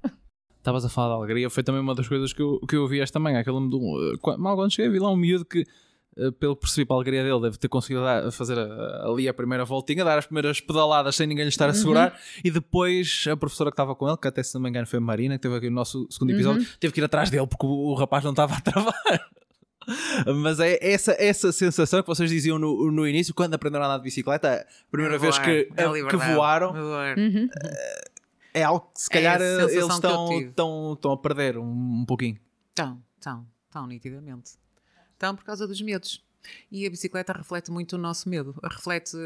Estavas 0.65 0.83
a 0.83 0.89
falar 0.89 1.15
de 1.17 1.21
alegria, 1.23 1.51
foi 1.51 1.63
também 1.63 1.83
uma 1.83 1.95
das 1.95 2.09
coisas 2.09 2.33
que 2.33 2.41
eu, 2.41 2.59
que 2.67 2.75
eu 2.75 2.89
vi 2.89 2.99
esta 2.99 3.19
manhã. 3.19 3.41
Aquele 3.41 3.59
eh, 3.59 4.37
mal 4.39 4.57
quando 4.57 4.73
cheguei, 4.73 4.91
vi 4.91 4.99
lá 4.99 5.11
um 5.11 5.17
miúdo 5.17 5.45
que 5.45 5.67
eh, 6.17 6.31
pelo 6.41 6.55
que 6.57 6.63
percebi 6.63 6.87
para 6.87 6.97
a 6.97 6.99
alegria 7.01 7.23
dele, 7.23 7.39
deve 7.43 7.59
ter 7.59 7.69
conseguido 7.69 8.03
dar- 8.03 8.33
fazer 8.33 8.59
a- 8.59 9.03
ali 9.07 9.29
a 9.29 9.35
primeira 9.35 9.63
voltinha, 9.67 10.03
dar 10.03 10.17
as 10.19 10.25
primeiras 10.25 10.63
pedaladas 10.63 11.17
sem 11.17 11.27
ninguém 11.27 11.45
lhe 11.45 11.51
estar 11.51 11.69
a 11.69 11.75
segurar, 11.75 12.19
e 12.43 12.51
depois 12.51 13.27
a 13.31 13.37
professora 13.37 13.71
que 13.71 13.75
estava 13.75 13.95
com 13.95 14.09
ele, 14.09 14.17
que 14.17 14.27
até 14.27 14.43
se 14.43 14.55
não 14.55 14.63
me 14.63 14.71
engano 14.71 14.87
foi 14.87 14.97
a 14.99 15.03
Marina, 15.03 15.35
que 15.37 15.43
teve 15.43 15.55
aqui 15.57 15.69
no 15.69 15.77
nosso 15.77 16.07
segundo 16.11 16.31
episódio, 16.31 16.63
teve 16.81 16.95
que 16.95 17.01
ir 17.01 17.05
atrás 17.05 17.29
dele 17.29 17.47
porque 17.47 17.67
o, 17.67 17.69
o 17.91 17.95
rapaz 17.95 18.25
não 18.25 18.31
estava 18.31 18.55
a 18.55 18.61
travar. 18.63 18.95
Mas 20.43 20.61
é 20.61 20.79
essa, 20.81 21.15
essa 21.19 21.53
sensação 21.53 22.01
que 22.01 22.09
vocês 22.09 22.31
diziam 22.31 22.59
no, 22.59 22.91
no 22.91 23.07
início, 23.07 23.35
quando 23.35 23.53
aprenderam 23.53 23.85
a 23.85 23.89
andar 23.89 23.99
de 23.99 24.05
bicicleta, 24.05 24.65
a 24.67 24.91
primeira 24.91 25.19
vez 25.19 25.37
Voar, 25.37 25.45
que, 25.47 25.69
é 25.77 25.85
a 25.85 25.89
que 26.09 26.17
voaram, 26.35 26.73
Voar. 26.73 27.15
É 28.55 28.63
algo 28.63 28.91
que 28.95 29.01
se 29.03 29.09
É 29.11 29.15
calhar 29.15 29.39
sensação 29.41 29.69
eles 29.69 29.95
estão, 29.95 30.41
estão, 30.49 30.93
estão 30.95 31.13
a 31.13 31.19
perder 31.19 31.59
um, 31.59 32.01
um 32.01 32.05
pouquinho. 32.07 32.39
Tão, 32.75 33.03
tão, 33.21 33.47
tão 33.71 33.87
nitidamente. 33.87 34.53
Tão 35.19 35.37
por 35.37 35.45
causa 35.45 35.67
dos 35.67 35.81
medos. 35.83 36.25
E 36.71 36.87
a 36.87 36.91
bicicleta 36.91 37.33
reflete 37.33 37.71
muito 37.71 37.95
o 37.95 37.99
nosso 37.99 38.29
medo, 38.29 38.55
reflete, 38.63 39.17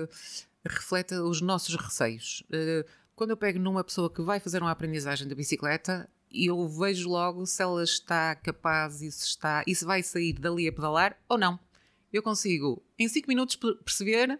reflete 0.64 1.14
os 1.14 1.41
nossos 1.41 1.75
receios. 1.77 2.43
Eh, 2.53 2.85
Quando 3.14 3.31
eu 3.31 3.37
pego 3.37 3.59
numa 3.59 3.83
pessoa 3.83 4.09
que 4.12 4.23
vai 4.23 4.38
fazer 4.41 4.62
uma 4.62 4.71
aprendizagem 4.71 5.27
da 5.27 5.35
bicicleta, 5.35 6.09
eu 6.33 6.69
vejo 6.69 7.09
logo 7.09 7.45
se 7.47 7.61
ela 7.62 7.83
está 7.83 8.35
capaz 8.37 9.03
e 9.03 9.11
se 9.11 9.25
está 9.25 9.64
e 9.67 9.75
se 9.75 9.85
vai 9.85 10.03
sair 10.03 10.35
dali 10.35 10.69
a 10.69 10.73
pedalar 10.73 11.17
ou 11.29 11.37
não. 11.38 11.59
Eu 12.12 12.23
consigo, 12.23 12.83
em 12.99 13.09
5 13.09 13.27
minutos, 13.29 13.57
per- 13.57 13.77
perceber 13.85 14.38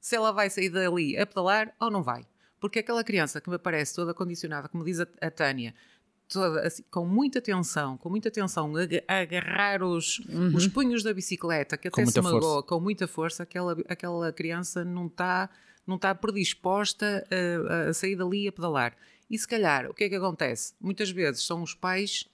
se 0.00 0.16
ela 0.16 0.32
vai 0.32 0.48
sair 0.48 0.70
dali 0.70 1.16
a 1.18 1.26
pedalar 1.26 1.74
ou 1.78 1.90
não 1.90 2.02
vai. 2.02 2.24
Porque 2.62 2.78
aquela 2.78 3.02
criança 3.02 3.40
que 3.40 3.50
me 3.50 3.58
parece 3.58 3.92
toda 3.92 4.14
condicionada, 4.14 4.68
como 4.68 4.84
diz 4.84 5.00
a, 5.00 5.06
a 5.20 5.30
Tânia, 5.32 5.74
toda 6.28 6.64
assim, 6.64 6.84
com 6.88 7.04
muita 7.04 7.40
tensão, 7.40 7.98
com 7.98 8.08
muita 8.08 8.30
tensão, 8.30 8.72
a, 8.76 9.12
a 9.12 9.18
agarrar 9.18 9.82
os, 9.82 10.20
os 10.54 10.68
punhos 10.68 11.02
da 11.02 11.12
bicicleta, 11.12 11.76
que 11.76 11.88
até 11.88 12.06
se 12.06 12.20
magoa 12.20 12.40
força. 12.40 12.68
com 12.68 12.78
muita 12.78 13.08
força, 13.08 13.42
aquela, 13.42 13.76
aquela 13.88 14.32
criança 14.32 14.84
não 14.84 15.08
está 15.08 15.50
não 15.84 15.98
tá 15.98 16.14
predisposta 16.14 17.26
a, 17.68 17.88
a 17.88 17.92
sair 17.92 18.14
dali 18.14 18.46
a 18.46 18.52
pedalar. 18.52 18.96
E 19.28 19.36
se 19.36 19.48
calhar, 19.48 19.90
o 19.90 19.94
que 19.94 20.04
é 20.04 20.08
que 20.08 20.14
acontece? 20.14 20.72
Muitas 20.80 21.10
vezes 21.10 21.44
são 21.44 21.64
os 21.64 21.74
pais, 21.74 22.28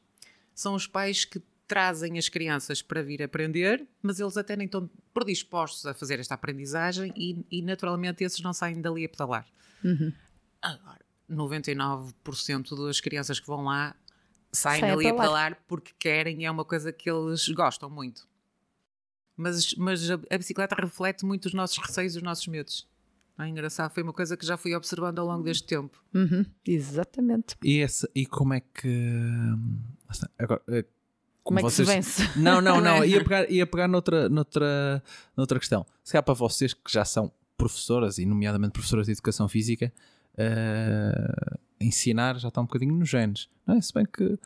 são 0.54 0.74
os 0.74 0.86
pais 0.86 1.24
que 1.24 1.40
trazem 1.68 2.18
as 2.18 2.28
crianças 2.28 2.80
para 2.80 3.02
vir 3.02 3.22
aprender, 3.22 3.86
mas 4.02 4.18
eles 4.18 4.36
até 4.36 4.56
nem 4.56 4.64
estão 4.64 4.90
predispostos 5.12 5.84
a 5.86 5.92
fazer 5.92 6.18
esta 6.18 6.34
aprendizagem 6.34 7.12
e, 7.14 7.44
e 7.50 7.62
naturalmente 7.62 8.24
esses 8.24 8.40
não 8.40 8.52
saem 8.54 8.80
dali 8.80 9.04
a 9.04 9.08
pedalar. 9.08 9.46
Agora, 10.62 11.04
99% 11.30 12.86
das 12.86 13.00
crianças 13.00 13.38
que 13.38 13.46
vão 13.46 13.64
lá 13.64 13.94
saem 14.50 14.82
a 14.82 14.86
dali 14.94 15.06
a 15.06 15.10
pedalar. 15.10 15.20
pedalar 15.20 15.64
porque 15.68 15.92
querem 15.98 16.40
e 16.42 16.44
é 16.46 16.50
uma 16.50 16.64
coisa 16.64 16.90
que 16.90 17.08
eles 17.08 17.46
gostam 17.50 17.90
muito. 17.90 18.26
Mas, 19.36 19.74
mas 19.74 20.10
a, 20.10 20.14
a 20.14 20.38
bicicleta 20.38 20.74
reflete 20.74 21.24
muito 21.24 21.46
os 21.46 21.54
nossos 21.54 21.78
receios 21.78 22.14
e 22.14 22.16
os 22.16 22.22
nossos 22.22 22.46
medos. 22.48 22.88
É 23.38 23.46
engraçado, 23.46 23.92
foi 23.92 24.02
uma 24.02 24.12
coisa 24.12 24.36
que 24.36 24.44
já 24.44 24.56
fui 24.56 24.74
observando 24.74 25.20
ao 25.20 25.26
longo 25.26 25.44
deste 25.44 25.64
tempo. 25.64 26.02
Uhum, 26.12 26.44
Exatamente. 26.66 27.54
E, 27.62 27.78
esse, 27.78 28.08
e 28.12 28.26
como 28.26 28.52
é 28.54 28.60
que. 28.60 28.88
hum, 28.88 29.78
Agora, 30.36 30.60
Como 31.48 31.60
é 31.60 31.62
que 31.62 31.70
se 31.70 31.84
vocês- 31.84 31.88
vence? 31.88 32.22
Não, 32.38 32.60
não, 32.60 32.80
não. 32.80 33.02
É? 33.02 33.08
Ia 33.08 33.22
pegar, 33.24 33.50
ia 33.50 33.66
pegar 33.66 33.88
noutra, 33.88 34.28
noutra, 34.28 35.02
noutra 35.36 35.58
questão. 35.58 35.84
Se 36.04 36.12
calhar 36.12 36.22
para 36.22 36.34
vocês 36.34 36.72
que 36.74 36.92
já 36.92 37.04
são 37.04 37.32
professoras, 37.56 38.18
e 38.18 38.26
nomeadamente 38.26 38.72
professoras 38.72 39.06
de 39.06 39.12
educação 39.12 39.48
física, 39.48 39.92
eh, 40.36 41.56
ensinar 41.80 42.38
já 42.38 42.48
está 42.48 42.60
um 42.60 42.64
bocadinho 42.64 42.94
nos 42.94 43.08
genes. 43.08 43.48
Não 43.66 43.76
é? 43.76 43.80
Se 43.80 43.92
bem 43.92 44.04
que 44.06 44.38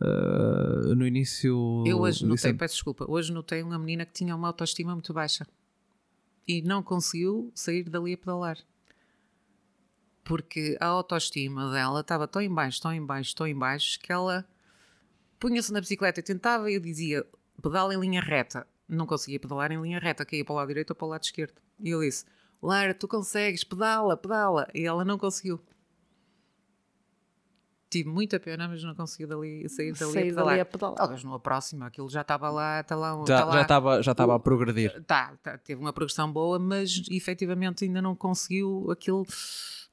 eh, 0.00 0.94
no 0.96 1.06
início. 1.06 1.84
Eu 1.86 2.00
hoje 2.00 2.24
notei, 2.24 2.36
disse- 2.50 2.54
peço 2.54 2.74
desculpa, 2.74 3.04
hoje 3.08 3.32
notei 3.32 3.62
uma 3.62 3.78
menina 3.78 4.04
que 4.04 4.12
tinha 4.12 4.34
uma 4.34 4.48
autoestima 4.48 4.92
muito 4.92 5.12
baixa 5.12 5.46
e 6.48 6.62
não 6.62 6.82
conseguiu 6.82 7.50
sair 7.54 7.84
dali 7.84 8.14
a 8.14 8.18
pedalar. 8.18 8.56
Porque 10.24 10.76
a 10.80 10.86
autoestima 10.86 11.70
dela 11.70 12.00
estava 12.00 12.26
tão 12.26 12.42
em 12.42 12.52
baixo, 12.52 12.80
tão 12.82 12.92
em 12.92 13.04
baixo, 13.04 13.34
tão 13.36 13.46
em 13.46 13.54
baixo, 13.56 13.98
que 14.00 14.12
ela 14.12 14.44
punha-se 15.38 15.72
na 15.72 15.80
bicicleta 15.80 16.20
e 16.20 16.22
tentava 16.22 16.70
e 16.70 16.74
eu 16.74 16.80
dizia 16.80 17.24
pedala 17.62 17.94
em 17.94 18.00
linha 18.00 18.20
reta. 18.20 18.66
Não 18.88 19.06
conseguia 19.06 19.40
pedalar 19.40 19.72
em 19.72 19.80
linha 19.80 19.98
reta, 19.98 20.24
caía 20.24 20.44
para 20.44 20.52
o 20.52 20.56
lado 20.56 20.68
direito 20.68 20.90
ou 20.90 20.96
para 20.96 21.06
o 21.06 21.08
lado 21.10 21.24
esquerdo. 21.24 21.60
E 21.80 21.90
eu 21.90 22.00
disse, 22.00 22.24
Lara, 22.62 22.94
tu 22.94 23.08
consegues, 23.08 23.64
pedala, 23.64 24.16
pedala. 24.16 24.68
E 24.74 24.84
ela 24.84 25.04
não 25.04 25.18
conseguiu. 25.18 25.60
Tive 27.88 28.08
muita 28.08 28.40
pena, 28.40 28.68
mas 28.68 28.82
não 28.82 28.94
conseguiu 28.94 29.28
dali, 29.28 29.68
sair 29.68 29.92
dali 29.92 30.12
Sair 30.12 30.22
a 30.22 30.24
pedalar. 30.26 30.46
dali 30.46 30.60
a 30.60 30.64
pedalar. 30.64 30.96
Talvez 30.96 31.24
numa 31.24 31.38
próxima, 31.38 31.86
aquilo 31.86 32.08
já 32.08 32.22
estava 32.22 32.50
lá, 32.50 32.80
está 32.80 32.96
lá, 32.96 33.14
lá. 33.14 33.24
já 33.26 33.62
estava 33.62 34.02
já 34.02 34.12
estava 34.12 34.34
a 34.34 34.38
progredir. 34.40 35.02
Tá, 35.04 35.36
tá, 35.42 35.56
teve 35.58 35.80
uma 35.80 35.92
progressão 35.92 36.30
boa, 36.30 36.58
mas 36.58 37.02
efetivamente 37.10 37.84
ainda 37.84 38.02
não 38.02 38.14
conseguiu 38.16 38.88
aquele, 38.90 39.22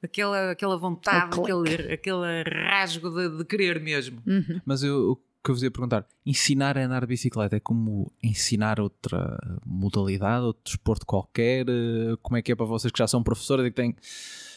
aquela, 0.02 0.50
aquela 0.50 0.76
vontade, 0.76 1.40
aquele, 1.40 1.92
aquele 1.92 2.42
rasgo 2.42 3.10
de, 3.10 3.38
de 3.38 3.44
querer 3.44 3.80
mesmo. 3.80 4.20
Mas 4.66 4.82
eu, 4.82 5.22
que 5.44 5.50
eu 5.50 5.54
vos 5.54 5.62
ia 5.62 5.70
perguntar: 5.70 6.06
ensinar 6.24 6.76
a 6.78 6.84
andar 6.84 7.00
de 7.02 7.06
bicicleta 7.06 7.56
é 7.56 7.60
como 7.60 8.10
ensinar 8.22 8.80
outra 8.80 9.38
modalidade, 9.64 10.44
outro 10.46 10.62
desporto 10.64 11.04
qualquer? 11.06 11.66
Eh, 11.68 12.16
Como 12.22 12.36
é 12.36 12.42
que 12.42 12.50
é 12.52 12.54
para 12.56 12.66
vocês 12.66 12.90
que 12.90 12.98
já 12.98 13.06
são 13.06 13.22
professoras 13.22 13.66
e 13.66 13.70
que 13.70 13.76
têm. 13.76 13.94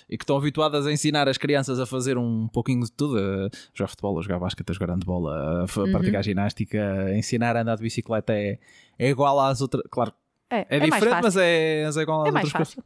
E 0.10 0.17
que 0.17 0.23
estão 0.23 0.38
habituadas 0.38 0.88
a 0.88 0.91
ensinar 0.93 1.28
as 1.28 1.38
crianças 1.38 1.82
a 1.82 1.86
fazer 1.86 2.17
um 2.17 2.47
pouquinho 2.47 2.82
de 2.86 2.89
tudo, 2.93 3.17
a 3.19 3.50
jogar 3.73 3.89
futebol, 3.89 4.17
a 4.17 4.21
jogar 4.21 4.39
basquete, 4.39 4.69
a 4.69 4.73
jogar 4.73 4.93
handball, 4.93 5.28
a 5.28 5.65
Uhum. 5.78 5.91
praticar 5.91 6.23
ginástica, 6.23 6.82
a 7.08 7.17
ensinar 7.17 7.58
a 7.58 7.62
andar 7.62 7.76
de 7.76 7.84
bicicleta 7.84 8.32
é, 8.32 8.58
é 8.97 9.10
igual 9.10 9.38
às 9.38 9.60
outras. 9.60 9.84
Claro, 9.91 10.13
É, 10.50 10.65
é, 10.78 10.80
mais 10.80 10.93
diferente, 10.93 11.21
mas 11.21 11.36
é, 11.36 11.84
mas 11.86 11.97
é 11.97 12.02
igual 12.04 12.21
às 12.21 12.28
É 12.28 12.32
outras 12.32 12.54
coisas. 12.54 12.78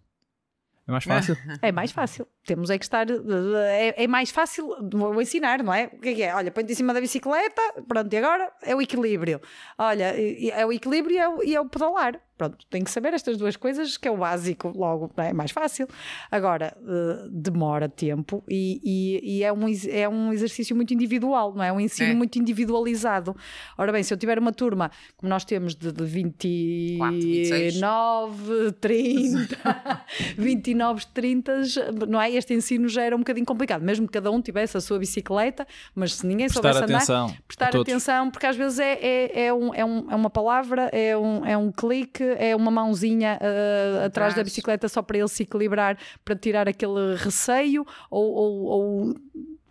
É 0.88 0.92
mais 0.92 1.04
fácil. 1.04 1.38
É 1.62 1.72
mais 1.72 1.92
fácil. 1.92 2.28
Temos 2.46 2.70
é 2.70 2.78
que 2.78 2.84
estar. 2.84 3.06
É, 3.10 4.04
é 4.04 4.08
mais 4.08 4.32
fácil. 4.32 4.76
Vou 4.92 5.22
ensinar, 5.22 5.64
não 5.64 5.74
é? 5.74 5.90
O 5.94 6.00
que 6.00 6.10
é 6.10 6.14
que 6.14 6.24
é? 6.24 6.36
Olha, 6.36 6.52
põe-te 6.52 6.72
em 6.72 6.76
cima 6.76 6.94
da 6.94 7.00
bicicleta, 7.00 7.62
pronto, 7.88 8.12
e 8.12 8.18
agora 8.18 8.52
é 8.64 8.76
o 8.76 8.82
equilíbrio. 8.82 9.40
Olha, 9.78 10.14
é 10.52 10.66
o 10.66 10.74
equilíbrio 10.74 11.16
e 11.16 11.18
é 11.18 11.30
o, 11.30 11.44
e 11.44 11.56
é 11.56 11.62
o 11.62 11.70
pedalar. 11.70 12.20
Pronto, 12.42 12.66
tem 12.72 12.84
que 12.84 12.90
saber 12.90 13.14
estas 13.14 13.38
duas 13.38 13.56
coisas, 13.56 13.98
que 13.98 14.08
é 14.08 14.12
o 14.12 14.18
básico, 14.18 14.74
logo, 14.76 15.12
é? 15.18 15.30
É 15.30 15.34
mais 15.34 15.52
fácil. 15.52 15.88
Agora, 16.32 16.76
eh, 16.76 17.28
demora 17.30 17.88
tempo 17.88 18.44
e, 18.50 18.82
e- 18.84 19.38
e 19.38 19.44
é, 19.44 19.54
um, 19.54 19.66
é 19.92 20.10
um 20.10 20.34
exercício 20.34 20.76
muito 20.76 20.92
individual, 20.92 21.54
não 21.54 21.64
é? 21.64 21.68
É 21.68 21.72
um 21.72 21.80
ensino 21.80 22.10
É. 22.10 22.16
muito 22.16 22.40
individualizado. 22.40 23.36
Ora 23.78 23.92
bem, 23.92 24.02
se 24.02 24.12
eu 24.12 24.18
tiver 24.18 24.40
uma 24.40 24.52
turma, 24.52 24.90
como 25.18 25.30
nós 25.30 25.46
temos 25.46 25.76
de, 25.76 25.92
de 25.92 26.04
26. 26.04 27.76
29, 27.76 28.72
30, 28.82 30.02
29, 30.38 31.06
30, 31.14 31.62
não 32.08 32.20
é? 32.20 32.32
Este 32.32 32.54
ensino 32.56 32.88
já 32.90 33.04
era 33.04 33.16
um 33.16 33.20
bocadinho 33.20 33.46
complicado, 33.46 33.82
mesmo 33.84 34.08
que 34.08 34.14
cada 34.14 34.32
um 34.32 34.42
tivesse 34.42 34.78
a 34.78 34.82
sua 34.82 34.98
bicicleta, 34.98 35.68
mas 35.94 36.16
se 36.16 36.26
ninguém 36.26 36.48
Prestar 36.48 36.74
soubesse 36.74 36.84
andar, 36.86 36.96
atenção. 36.98 37.26
a 37.28 37.42
prestar 37.48 37.76
atenção, 37.80 38.32
porque 38.32 38.46
às 38.48 38.56
vezes 38.56 38.80
é, 38.80 38.94
é, 38.94 39.46
é, 39.46 39.54
um, 39.54 39.74
é, 39.74 39.86
um- 39.86 40.12
é 40.12 40.16
uma 40.16 40.30
palavra, 40.30 40.90
é 40.92 41.16
um, 41.18 41.46
é 41.46 41.58
um 41.58 41.72
clique, 41.72 42.24
é 42.38 42.56
uma 42.56 42.72
mãozinha 42.72 43.38
ah, 43.42 44.06
atrás 44.06 44.34
da 44.36 44.44
bicicleta 44.44 44.88
só 44.90 45.02
para 45.02 45.18
ele 45.18 45.28
se 45.28 45.44
equilibrar, 45.44 45.98
para 46.24 46.36
tirar 46.36 46.68
aquele 46.68 47.16
receio 47.16 47.86
ou, 48.10 48.32
ou- 48.34 48.64
ou 48.66 49.16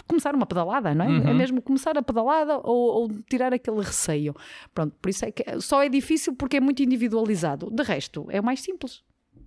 começar 0.07 0.35
uma 0.35 0.45
pedalada, 0.47 0.93
não 0.95 1.05
é? 1.05 1.09
Uhum. 1.09 1.29
É 1.29 1.35
mesmo 1.35 1.63
começar 1.63 1.97
a 1.97 2.03
pedalada 2.03 2.57
ou, 2.59 3.03
ou 3.03 3.09
tirar 3.29 3.55
aquele 3.55 3.79
receio. 3.81 4.35
Pronto, 4.75 4.95
por 5.01 5.09
isso 5.09 5.25
é 5.25 5.31
que 5.31 5.61
só 5.61 5.83
é 5.85 5.89
difícil 5.89 6.35
porque 6.35 6.57
é 6.57 6.61
muito 6.61 6.83
individualizado. 6.83 7.71
De 7.71 7.83
resto, 7.85 8.27
é 8.29 8.41
o 8.41 8.45
mais 8.45 8.61
simples. 8.61 9.03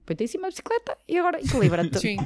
Põe-te 0.05 0.23
em 0.23 0.27
cima 0.27 0.43
da 0.43 0.49
bicicleta 0.49 0.97
e 1.07 1.17
agora 1.17 1.39
equilibra-te. 1.41 1.99
Sim. 1.99 2.17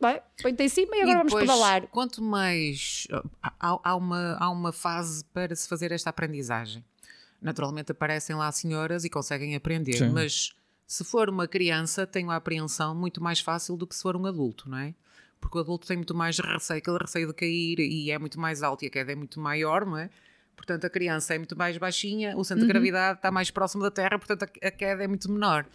Vai, 0.00 0.22
Põe-te 0.42 0.62
em 0.64 0.68
cima 0.68 0.96
e 0.96 1.02
agora 1.02 1.18
vamos 1.18 1.32
depois, 1.32 1.46
pedalar. 1.50 1.86
Quanto 1.88 2.22
mais. 2.22 3.06
Há, 3.42 3.78
há 3.82 3.96
uma, 3.96 4.36
há 4.38 4.50
uma 4.50 4.72
fase 4.72 5.24
para 5.26 5.54
se 5.54 5.68
fazer 5.68 5.92
esta 5.92 6.10
aprendizagem. 6.10 6.84
Naturalmente 7.44 7.92
aparecem 7.92 8.34
lá 8.34 8.50
senhoras 8.50 9.04
e 9.04 9.10
conseguem 9.10 9.54
aprender, 9.54 9.98
Sim. 9.98 10.08
mas 10.08 10.54
se 10.86 11.04
for 11.04 11.28
uma 11.28 11.46
criança, 11.46 12.06
tem 12.06 12.28
a 12.30 12.36
apreensão 12.36 12.94
muito 12.94 13.22
mais 13.22 13.38
fácil 13.40 13.76
do 13.76 13.86
que 13.86 13.94
se 13.94 14.02
for 14.02 14.16
um 14.16 14.24
adulto, 14.26 14.68
não 14.68 14.78
é? 14.78 14.94
Porque 15.40 15.58
o 15.58 15.60
adulto 15.60 15.86
tem 15.86 15.98
muito 15.98 16.14
mais 16.14 16.38
receio, 16.38 16.78
aquele 16.78 16.96
receio 16.98 17.26
de 17.26 17.34
cair 17.34 17.78
e 17.78 18.10
é 18.10 18.18
muito 18.18 18.40
mais 18.40 18.62
alto 18.62 18.82
e 18.82 18.88
a 18.88 18.90
queda 18.90 19.12
é 19.12 19.14
muito 19.14 19.38
maior, 19.38 19.84
não 19.84 19.98
é? 19.98 20.08
Portanto, 20.56 20.86
a 20.86 20.90
criança 20.90 21.34
é 21.34 21.38
muito 21.38 21.54
mais 21.54 21.76
baixinha, 21.76 22.34
o 22.34 22.44
centro 22.44 22.64
de 22.64 22.72
gravidade 22.72 23.18
está 23.18 23.30
mais 23.30 23.50
próximo 23.50 23.82
da 23.82 23.90
Terra, 23.90 24.18
portanto, 24.18 24.44
a 24.44 24.70
queda 24.70 25.04
é 25.04 25.06
muito 25.06 25.30
menor. 25.30 25.66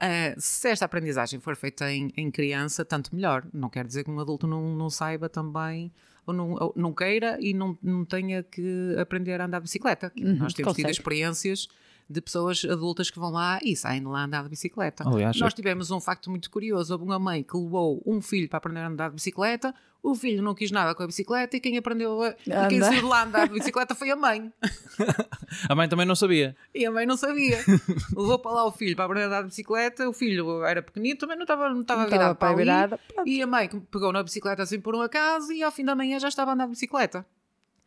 Ah, 0.00 0.34
se 0.38 0.68
esta 0.68 0.84
aprendizagem 0.84 1.38
for 1.40 1.54
feita 1.56 1.90
em, 1.92 2.12
em 2.16 2.30
criança, 2.30 2.84
tanto 2.84 3.14
melhor. 3.14 3.44
Não 3.52 3.68
quer 3.68 3.86
dizer 3.86 4.04
que 4.04 4.10
um 4.10 4.18
adulto 4.18 4.46
não, 4.46 4.74
não 4.74 4.90
saiba 4.90 5.28
também, 5.28 5.92
ou 6.26 6.34
não, 6.34 6.52
ou 6.52 6.72
não 6.76 6.92
queira 6.92 7.36
e 7.40 7.54
não, 7.54 7.78
não 7.82 8.04
tenha 8.04 8.42
que 8.42 8.96
aprender 9.00 9.40
a 9.40 9.44
andar 9.46 9.58
de 9.58 9.64
bicicleta. 9.64 10.12
Uhum, 10.16 10.36
Nós 10.36 10.54
temos 10.54 10.72
tido 10.74 10.84
consegue. 10.84 10.90
experiências 10.90 11.68
de 12.08 12.20
pessoas 12.20 12.64
adultas 12.64 13.10
que 13.10 13.18
vão 13.18 13.30
lá 13.30 13.58
e 13.62 13.74
saem 13.76 14.00
de 14.00 14.06
lá 14.08 14.20
a 14.20 14.24
andar 14.24 14.42
de 14.44 14.48
bicicleta. 14.50 15.08
Aliás, 15.08 15.38
Nós 15.38 15.52
é- 15.52 15.56
tivemos 15.56 15.90
um 15.90 16.00
facto 16.00 16.28
muito 16.30 16.50
curioso. 16.50 16.92
Houve 16.92 17.04
uma 17.04 17.18
mãe 17.18 17.42
que 17.42 17.56
levou 17.56 18.02
um 18.06 18.20
filho 18.20 18.48
para 18.48 18.58
aprender 18.58 18.80
a 18.80 18.88
andar 18.88 19.08
de 19.10 19.14
bicicleta, 19.16 19.74
o 20.02 20.16
filho 20.16 20.42
não 20.42 20.52
quis 20.52 20.70
nada 20.72 20.94
com 20.96 21.02
a 21.04 21.06
bicicleta 21.06 21.56
e 21.56 21.60
quem 21.60 21.78
aprendeu 21.78 22.20
a, 22.22 22.30
e 22.30 22.68
quem 22.68 22.80
saiu 22.80 23.02
de 23.02 23.06
lá 23.08 23.20
a 23.20 23.24
andar 23.24 23.46
de 23.46 23.54
bicicleta 23.54 23.94
foi 23.94 24.10
a 24.10 24.16
mãe. 24.16 24.52
A 25.68 25.74
mãe 25.74 25.86
também 25.88 26.06
não 26.06 26.14
sabia. 26.16 26.56
E 26.74 26.84
a 26.86 26.90
mãe 26.90 27.04
não 27.04 27.16
sabia. 27.16 27.58
Levou 28.16 28.38
para 28.38 28.52
lá 28.52 28.64
o 28.64 28.72
filho 28.72 28.96
para 28.96 29.04
aprender 29.04 29.24
a 29.24 29.26
andar 29.26 29.40
de 29.42 29.48
bicicleta, 29.48 30.08
o 30.08 30.12
filho 30.12 30.64
era 30.64 30.82
pequenito, 30.82 31.20
também 31.20 31.36
não 31.36 31.44
estava, 31.44 31.68
não 31.68 31.82
estava 31.82 32.02
Não 32.02 32.08
virado 32.08 32.32
estava 32.32 32.34
para 32.36 32.48
ali. 32.48 32.56
virada. 32.56 32.98
Pronto. 33.14 33.28
E 33.28 33.42
a 33.42 33.46
mãe 33.46 33.68
pegou 33.68 34.10
na 34.12 34.22
bicicleta 34.22 34.62
assim 34.62 34.80
por 34.80 34.94
um 34.94 35.02
acaso 35.02 35.52
e 35.52 35.62
ao 35.62 35.70
fim 35.70 35.84
da 35.84 35.94
manhã 35.94 36.18
já 36.18 36.28
estava 36.28 36.52
a 36.52 36.54
andar 36.54 36.64
de 36.64 36.70
bicicleta. 36.70 37.24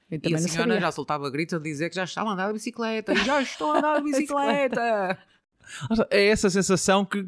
Eu 0.10 0.18
E 0.18 0.20
também 0.20 0.38
a 0.38 0.42
não 0.42 0.48
senhora 0.48 0.70
sabia. 0.74 0.82
já 0.82 0.92
soltava 0.92 1.30
gritos 1.30 1.54
a 1.56 1.60
dizer 1.60 1.90
que 1.90 1.96
já 1.96 2.04
estava 2.04 2.30
a 2.30 2.34
andar 2.34 2.48
de 2.48 2.54
bicicleta. 2.54 3.14
E 3.14 3.24
já 3.24 3.42
estou 3.42 3.72
a 3.72 3.78
andar 3.80 3.98
de 3.98 4.04
bicicleta. 4.12 5.18
É 6.12 6.28
essa 6.28 6.50
sensação 6.50 7.04
que 7.04 7.26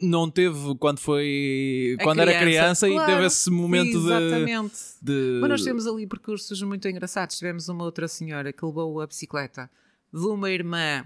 não 0.00 0.30
teve 0.30 0.74
quando 0.78 0.98
foi. 1.00 1.96
A 2.00 2.02
quando 2.02 2.20
era 2.20 2.32
criança, 2.38 2.86
criança 2.86 2.88
e 2.88 2.92
claro, 2.92 3.12
teve 3.12 3.26
esse 3.26 3.50
momento 3.50 3.90
de. 3.90 3.96
Exatamente. 3.98 4.74
de- 5.02 5.38
Mas 5.40 5.50
nós 5.50 5.62
temos 5.62 5.86
ali 5.86 6.06
percursos 6.06 6.62
muito 6.62 6.88
engraçados. 6.88 7.36
Tivemos 7.36 7.68
uma 7.68 7.84
outra 7.84 8.08
senhora 8.08 8.52
que 8.52 8.64
levou 8.64 9.00
a 9.02 9.06
bicicleta 9.06 9.70
de 10.12 10.26
uma 10.26 10.50
irmã 10.50 11.04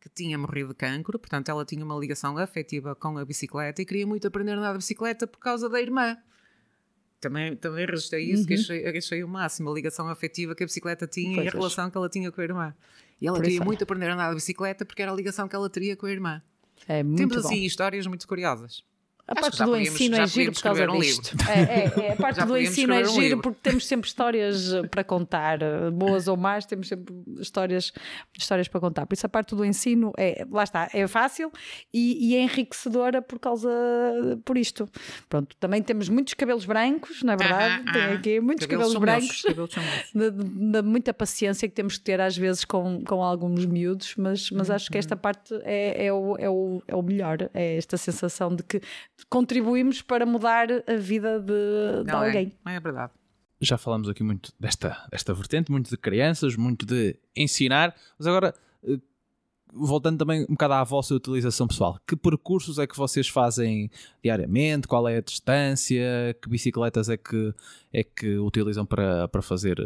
que 0.00 0.08
tinha 0.10 0.36
morrido 0.36 0.68
de 0.70 0.74
cancro, 0.74 1.18
portanto 1.18 1.48
ela 1.48 1.64
tinha 1.64 1.84
uma 1.84 1.96
ligação 1.98 2.36
afetiva 2.36 2.94
com 2.94 3.16
a 3.16 3.24
bicicleta 3.24 3.80
e 3.80 3.86
queria 3.86 4.06
muito 4.06 4.26
aprender 4.26 4.52
a 4.52 4.56
andar 4.58 4.72
de 4.72 4.78
bicicleta 4.78 5.26
por 5.26 5.38
causa 5.38 5.68
da 5.68 5.80
irmã. 5.80 6.18
Também, 7.22 7.54
também 7.54 7.86
registrei 7.86 8.24
isso, 8.24 8.42
Uhum. 8.42 8.46
que 8.48 8.54
achei, 8.54 8.98
achei 8.98 9.22
o 9.22 9.28
máximo, 9.28 9.70
a 9.70 9.74
ligação 9.74 10.08
afetiva 10.08 10.56
que 10.56 10.64
a 10.64 10.66
bicicleta 10.66 11.06
tinha 11.06 11.36
e 11.36 11.40
a 11.40 11.42
Pois. 11.52 11.54
relação 11.54 11.88
que 11.88 11.96
ela 11.96 12.08
tinha 12.08 12.32
com 12.32 12.40
a 12.40 12.44
irmã. 12.44 12.74
E 13.20 13.28
ela 13.28 13.36
Por 13.36 13.44
queria 13.44 13.58
isso, 13.58 13.64
muito 13.64 13.84
aprender 13.84 14.08
a 14.08 14.14
andar 14.14 14.28
de 14.30 14.34
bicicleta 14.34 14.84
porque 14.84 15.00
era 15.00 15.12
a 15.12 15.14
ligação 15.14 15.46
que 15.46 15.54
ela 15.54 15.70
teria 15.70 15.96
com 15.96 16.06
a 16.06 16.10
irmã. 16.10 16.42
É 16.88 17.00
muito 17.04 17.18
Temos 17.18 17.36
bom. 17.40 17.48
assim 17.48 17.62
histórias 17.64 18.08
muito 18.08 18.26
curiosas. 18.26 18.82
A 19.32 19.40
Acho 19.40 19.40
parte 19.40 19.52
que 19.52 19.58
já 19.58 19.64
do 19.64 19.70
podíamos- 19.72 19.94
ensino 20.00 20.16
é 20.16 20.26
giro 20.26 20.52
por 20.52 20.62
causa 20.62 20.90
um 20.90 20.98
disto. 21.00 21.36
É, 21.48 21.60
é, 21.60 22.06
é, 22.08 22.12
a 22.12 22.16
parte 22.20 22.36
Já 22.36 22.44
do 22.44 22.58
ensino 22.58 22.92
é 22.94 23.00
um 23.02 23.04
giro 23.06 23.20
livro. 23.20 23.40
porque 23.42 23.58
temos 23.62 23.86
sempre 23.86 24.06
histórias 24.08 24.72
eh, 24.74 24.82
para 24.88 25.02
contar, 25.02 25.62
eh, 25.62 25.90
boas 25.90 26.28
ou 26.28 26.36
más, 26.36 26.66
temos 26.66 26.88
sempre 26.88 27.14
histórias, 27.40 27.92
histórias 28.38 28.68
para 28.68 28.80
contar. 28.80 29.06
Por 29.06 29.14
isso 29.14 29.24
a 29.26 29.28
parte 29.28 29.54
do 29.54 29.64
ensino 29.64 30.12
é, 30.18 30.46
lá 30.50 30.62
está, 30.64 30.88
é 30.92 31.06
fácil 31.06 31.50
e, 31.92 32.30
e 32.32 32.36
é 32.36 32.42
enriquecedora 32.42 33.22
por 33.22 33.38
causa 33.38 33.70
por 34.44 34.56
isto. 34.58 34.88
Pronto, 35.28 35.56
também 35.58 35.82
temos 35.82 36.08
muitos 36.08 36.34
cabelos 36.34 36.64
brancos, 36.64 37.22
não 37.22 37.32
é 37.32 37.36
verdade? 37.36 37.82
Aham, 37.88 37.92
Tem 37.92 38.02
aqui 38.16 38.40
muitos 38.40 38.66
cabelos, 38.66 38.94
brancos. 38.96 39.42
cabelos. 39.42 39.70
Da, 40.14 40.30
da 40.80 40.82
muita 40.82 41.14
paciência 41.14 41.68
que 41.68 41.74
temos 41.74 41.96
que 41.98 42.04
ter 42.04 42.20
às 42.20 42.36
vezes 42.36 42.64
com, 42.64 43.02
com 43.04 43.22
alguns 43.22 43.64
miúdos, 43.66 44.14
mas, 44.16 44.50
mas 44.50 44.70
acho 44.70 44.90
que 44.90 44.96
Uhum. 44.96 44.98
esta 44.98 45.16
parte 45.16 45.54
é, 45.64 46.06
é, 46.06 46.12
o, 46.12 46.36
é, 46.38 46.50
o, 46.50 46.82
é 46.86 46.94
o 46.94 47.02
melhor, 47.02 47.48
é 47.54 47.76
esta 47.76 47.96
sensação 47.96 48.54
de 48.54 48.62
que 48.62 48.80
contribuímos 49.28 50.02
para 50.02 50.24
mudar 50.26 50.68
a 50.86 50.96
vida 50.96 51.38
de, 51.40 52.04
de 52.04 52.12
Não 52.12 52.22
é, 52.22 52.26
alguém. 52.26 52.52
não 52.64 52.72
é 52.72 52.80
verdade. 52.80 53.12
Já 53.60 53.78
falamos 53.78 54.08
aqui 54.08 54.22
muito 54.22 54.52
desta, 54.58 55.06
desta 55.10 55.32
vertente, 55.32 55.70
muito 55.70 55.88
de 55.88 55.96
crianças, 55.96 56.56
muito 56.56 56.84
de 56.84 57.16
ensinar, 57.36 57.94
mas 58.18 58.26
agora. 58.26 58.54
Voltando 59.74 60.18
também 60.18 60.42
um 60.42 60.52
bocado 60.52 60.74
à 60.74 60.84
vossa 60.84 61.14
utilização 61.14 61.66
pessoal, 61.66 61.98
que 62.06 62.14
percursos 62.14 62.78
é 62.78 62.86
que 62.86 62.96
vocês 62.96 63.26
fazem 63.26 63.90
diariamente? 64.22 64.86
Qual 64.86 65.08
é 65.08 65.16
a 65.16 65.20
distância? 65.20 66.36
Que 66.42 66.48
bicicletas 66.48 67.08
é 67.08 67.16
que, 67.16 67.54
é 67.92 68.04
que 68.04 68.36
utilizam 68.36 68.84
para, 68.84 69.28
para, 69.28 69.40
fazer, 69.40 69.76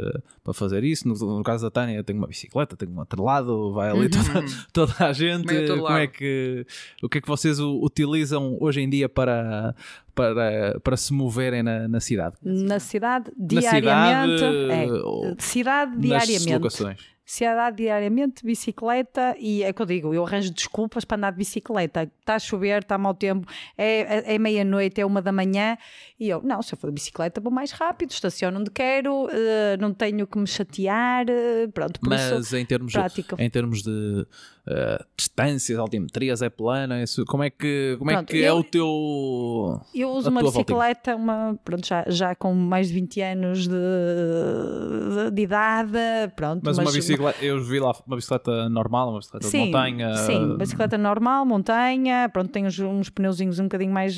para 0.43 0.53
fazer 0.53 0.83
isso? 0.83 1.07
No, 1.07 1.15
no 1.39 1.43
caso 1.45 1.65
da 1.65 1.71
Tânia, 1.71 2.03
tem 2.03 2.17
uma 2.17 2.27
bicicleta, 2.27 2.77
tem 2.77 2.89
um 2.89 3.01
atrelado, 3.01 3.73
vai 3.73 3.91
ali 3.91 4.09
toda, 4.11 4.45
toda 4.73 4.95
a 5.07 5.13
gente. 5.13 5.67
Como 5.69 5.89
é 5.89 6.07
que, 6.07 6.67
o 7.03 7.09
que 7.09 7.19
é 7.19 7.21
que 7.21 7.29
vocês 7.29 7.61
utilizam 7.61 8.57
hoje 8.61 8.81
em 8.81 8.91
dia 8.91 9.09
para, 9.09 9.75
para, 10.15 10.81
para 10.83 10.97
se 10.97 11.13
moverem 11.13 11.63
na, 11.63 11.87
na 11.87 12.01
cidade? 12.01 12.37
Na 12.43 12.81
cidade, 12.81 13.31
Na 13.39 13.47
diariamente. 13.47 14.39
cidade, 14.39 14.71
é, 14.73 15.35
cidade, 15.39 16.09
Nas 16.09 16.27
diariamente. 16.27 17.16
Locações. 17.27 17.37
Cidade, 17.37 17.77
diariamente, 17.79 18.45
bicicleta. 18.45 19.35
E 19.39 19.63
é 19.65 19.71
o 19.71 19.75
que 19.75 19.83
eu 19.83 19.87
digo, 19.87 20.15
eu 20.15 20.25
arranjo 20.25 20.53
desculpas 20.53 21.05
para 21.05 21.17
andar 21.17 21.33
de 21.33 21.39
bicicleta. 21.39 22.11
Está 22.21 22.37
a 22.37 22.39
chover, 22.39 22.83
está 22.83 22.97
mau 22.97 23.15
tempo, 23.15 23.47
é, 23.77 24.01
é, 24.33 24.35
é 24.35 24.39
meia-noite, 24.39 25.01
é 25.01 25.05
uma 25.07 25.21
da 25.21 25.33
manhã. 25.33 25.77
E 26.21 26.29
eu, 26.29 26.41
não, 26.43 26.63
se 26.63 26.73
eu 26.75 26.79
for 26.79 26.89
de 26.89 26.95
bicicleta, 26.95 27.41
vou 27.41 27.53
mais 27.53 27.73
rápido, 27.73 28.11
estaciono 28.11 28.61
onde 28.61 28.71
quero, 28.71 29.29
eh, 29.31 29.77
não 29.79 29.93
tenho 29.93 30.27
que 30.27 30.39
me 30.39 30.47
chatear. 30.47 31.27
eh, 31.29 31.67
pronto, 31.75 32.01
por. 32.01 32.09
Mas 32.11 32.53
em 32.53 32.65
termos, 32.65 32.93
prático. 32.93 33.37
em 33.39 33.51
termos 33.51 33.83
de 33.83 34.27
eh, 34.69 35.05
distâncias, 35.17 35.79
altimetrias, 35.79 36.43
é 36.43 36.49
plana, 36.49 37.03
isso, 37.03 37.25
como 37.27 37.43
é 37.43 37.51
que, 37.51 37.97
como 37.99 38.11
é, 38.11 38.15
Pronto, 38.15 38.29
que 38.29 38.43
é 38.43 38.49
eu- 38.49 38.57
o 38.59 38.65
teu. 38.65 39.81
Eu 39.95 40.11
uso 40.11 40.31
uma 40.31 40.41
voltinha? 40.43 40.65
bicicleta, 40.65 41.15
uma, 41.17 41.59
pronto, 41.65 41.87
já, 41.87 42.05
já 42.09 42.35
com 42.35 42.53
mais 42.55 42.89
de 42.89 42.95
20 42.95 43.21
anos 43.21 43.69
de, 43.69 43.75
de, 43.75 45.31
de 45.33 45.43
idade, 45.43 45.93
pronto. 46.35 46.63
Mas, 46.65 46.79
uma 46.79 46.91
bicicleta, 46.91 47.16
eu 47.41 47.63
vi 47.63 47.81
lá 47.81 47.93
uma 48.07 48.17
bicicleta 48.17 48.69
normal, 48.69 49.11
uma 49.11 49.19
bicicleta 49.19 49.49
de 49.49 49.57
montanha. 49.57 50.15
Sim, 50.17 50.57
bicicleta 50.57 50.97
normal, 50.99 51.45
montanha, 51.45 52.29
pronto, 52.33 52.51
tem 52.51 52.67
uns, 52.67 52.79
uns 52.79 53.11
pneuzinhos 53.11 53.59
um 53.59 53.65
bocadinho 53.65 53.93
mais 53.93 54.15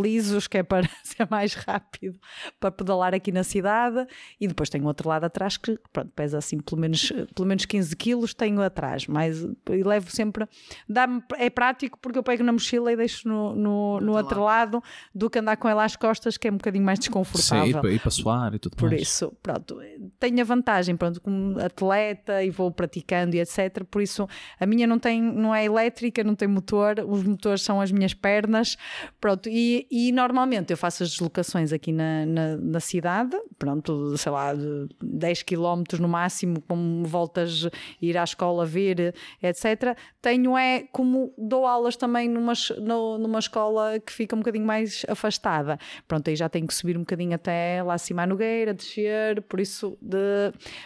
lisos, 0.00 0.46
que 0.46 0.58
é 0.58 0.62
para 0.62 0.88
ser 1.02 1.26
mais 1.30 1.54
rápido 1.54 2.18
para 2.60 2.70
pedalar 2.70 3.14
aqui 3.14 3.32
na 3.32 3.42
cidade, 3.44 4.06
e 4.40 4.46
depois 4.46 4.68
tenho 4.70 4.86
outro 4.86 5.08
lado 5.08 5.24
atrás 5.24 5.56
que, 5.56 5.78
pronto, 5.92 6.10
pesa 6.14 6.38
assim 6.38 6.58
pelo 6.60 6.80
menos, 6.80 7.12
pelo 7.34 7.46
menos 7.48 7.64
15 7.64 7.96
quilos, 7.96 8.34
tenho 8.34 8.60
atrás, 8.62 9.06
mas 9.06 9.42
e 9.70 9.82
levo 9.82 10.10
sempre, 10.10 10.46
dá-me, 10.88 11.22
é 11.36 11.50
prático 11.50 11.98
porque 12.00 12.18
eu 12.18 12.22
pego 12.22 12.42
na 12.44 12.52
mochila 12.52 12.92
e 12.92 12.96
deixo 12.96 13.28
no, 13.28 13.54
no, 13.54 14.00
no 14.00 14.12
outro 14.16 14.42
lado 14.42 14.82
do 15.14 15.28
que 15.28 15.38
andar 15.38 15.56
com 15.56 15.68
ela 15.68 15.84
às 15.84 15.96
costas, 15.96 16.36
que 16.36 16.48
é 16.48 16.50
um 16.50 16.56
bocadinho 16.56 16.84
mais 16.84 16.98
Sim, 16.98 17.02
desconfortável. 17.02 17.66
e, 17.66 17.72
para- 17.80 17.92
e 17.92 17.98
para 17.98 18.10
suar 18.10 18.54
e 18.54 18.58
tudo 18.58 18.76
Por 18.76 18.90
mais. 18.90 19.02
isso, 19.02 19.32
pronto, 19.42 19.78
tenho 20.18 20.40
a 20.40 20.44
vantagem, 20.44 20.96
pronto, 20.96 21.20
como 21.20 21.58
atleta 21.60 22.41
e 22.44 22.50
vou 22.50 22.70
praticando 22.70 23.36
e 23.36 23.40
etc. 23.40 23.84
Por 23.90 24.02
isso, 24.02 24.26
a 24.58 24.66
minha 24.66 24.86
não 24.86 24.98
tem, 24.98 25.20
não 25.20 25.54
é 25.54 25.64
elétrica, 25.64 26.22
não 26.24 26.34
tem 26.34 26.48
motor, 26.48 26.96
os 27.06 27.22
motores 27.22 27.62
são 27.62 27.80
as 27.80 27.90
minhas 27.92 28.14
pernas, 28.14 28.76
pronto. 29.20 29.48
E, 29.48 29.86
e 29.90 30.12
normalmente 30.12 30.70
eu 30.72 30.76
faço 30.76 31.02
as 31.02 31.10
deslocações 31.10 31.72
aqui 31.72 31.92
na, 31.92 32.26
na, 32.26 32.56
na 32.56 32.80
cidade, 32.80 33.36
pronto, 33.58 34.16
sei 34.16 34.32
lá, 34.32 34.54
de 34.54 34.88
10 35.02 35.42
km 35.42 35.82
no 36.00 36.08
máximo, 36.08 36.60
com 36.62 37.02
voltas, 37.04 37.68
ir 38.00 38.16
à 38.16 38.24
escola, 38.24 38.64
vir, 38.66 39.14
etc. 39.42 39.96
Tenho 40.20 40.56
é 40.56 40.84
como 40.92 41.32
dou 41.36 41.66
aulas 41.66 41.96
também 41.96 42.28
numa, 42.28 42.52
no- 42.80 43.18
numa 43.18 43.38
escola 43.38 43.98
que 44.00 44.12
fica 44.12 44.34
um 44.36 44.40
bocadinho 44.40 44.66
mais 44.66 45.04
afastada. 45.08 45.78
Pronto, 46.06 46.28
aí 46.28 46.36
já 46.36 46.48
tenho 46.48 46.66
que 46.66 46.74
subir 46.74 46.96
um 46.96 47.00
bocadinho 47.00 47.34
até 47.34 47.82
lá 47.82 47.94
acima 47.94 48.22
à 48.22 48.26
Nogueira, 48.26 48.72
descer, 48.74 49.42
por 49.42 49.60
isso 49.60 49.96
de. 50.00 50.16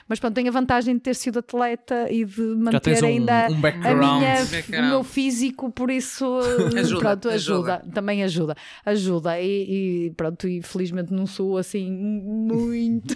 Mas 0.09 0.19
pronto, 0.21 0.35
tenho 0.35 0.49
a 0.49 0.53
vantagem 0.53 0.95
de 0.95 1.01
ter 1.01 1.15
sido 1.15 1.39
atleta 1.47 2.11
e 2.11 2.25
de 2.25 2.35
Já 2.51 2.55
manter 2.57 2.81
tens 2.81 3.03
um, 3.03 3.07
ainda 3.07 3.49
um 3.51 3.57
a 3.57 3.61
background. 3.61 3.99
minha, 4.21 4.45
Background. 4.45 4.85
o 4.85 4.89
meu 4.89 5.05
físico, 5.05 5.71
por 5.71 5.91
isso 5.91 6.25
Ajuda, 6.77 7.01
pronto, 7.01 7.29
ajuda, 7.29 7.75
ajuda. 7.77 7.93
também 7.95 8.23
ajuda, 8.25 8.57
ajuda 8.85 9.41
e, 9.41 10.07
e 10.09 10.11
pronto, 10.17 10.49
e 10.49 10.61
felizmente 10.63 11.13
não 11.13 11.27
sou 11.27 11.57
assim 11.57 11.91
muito, 11.91 13.15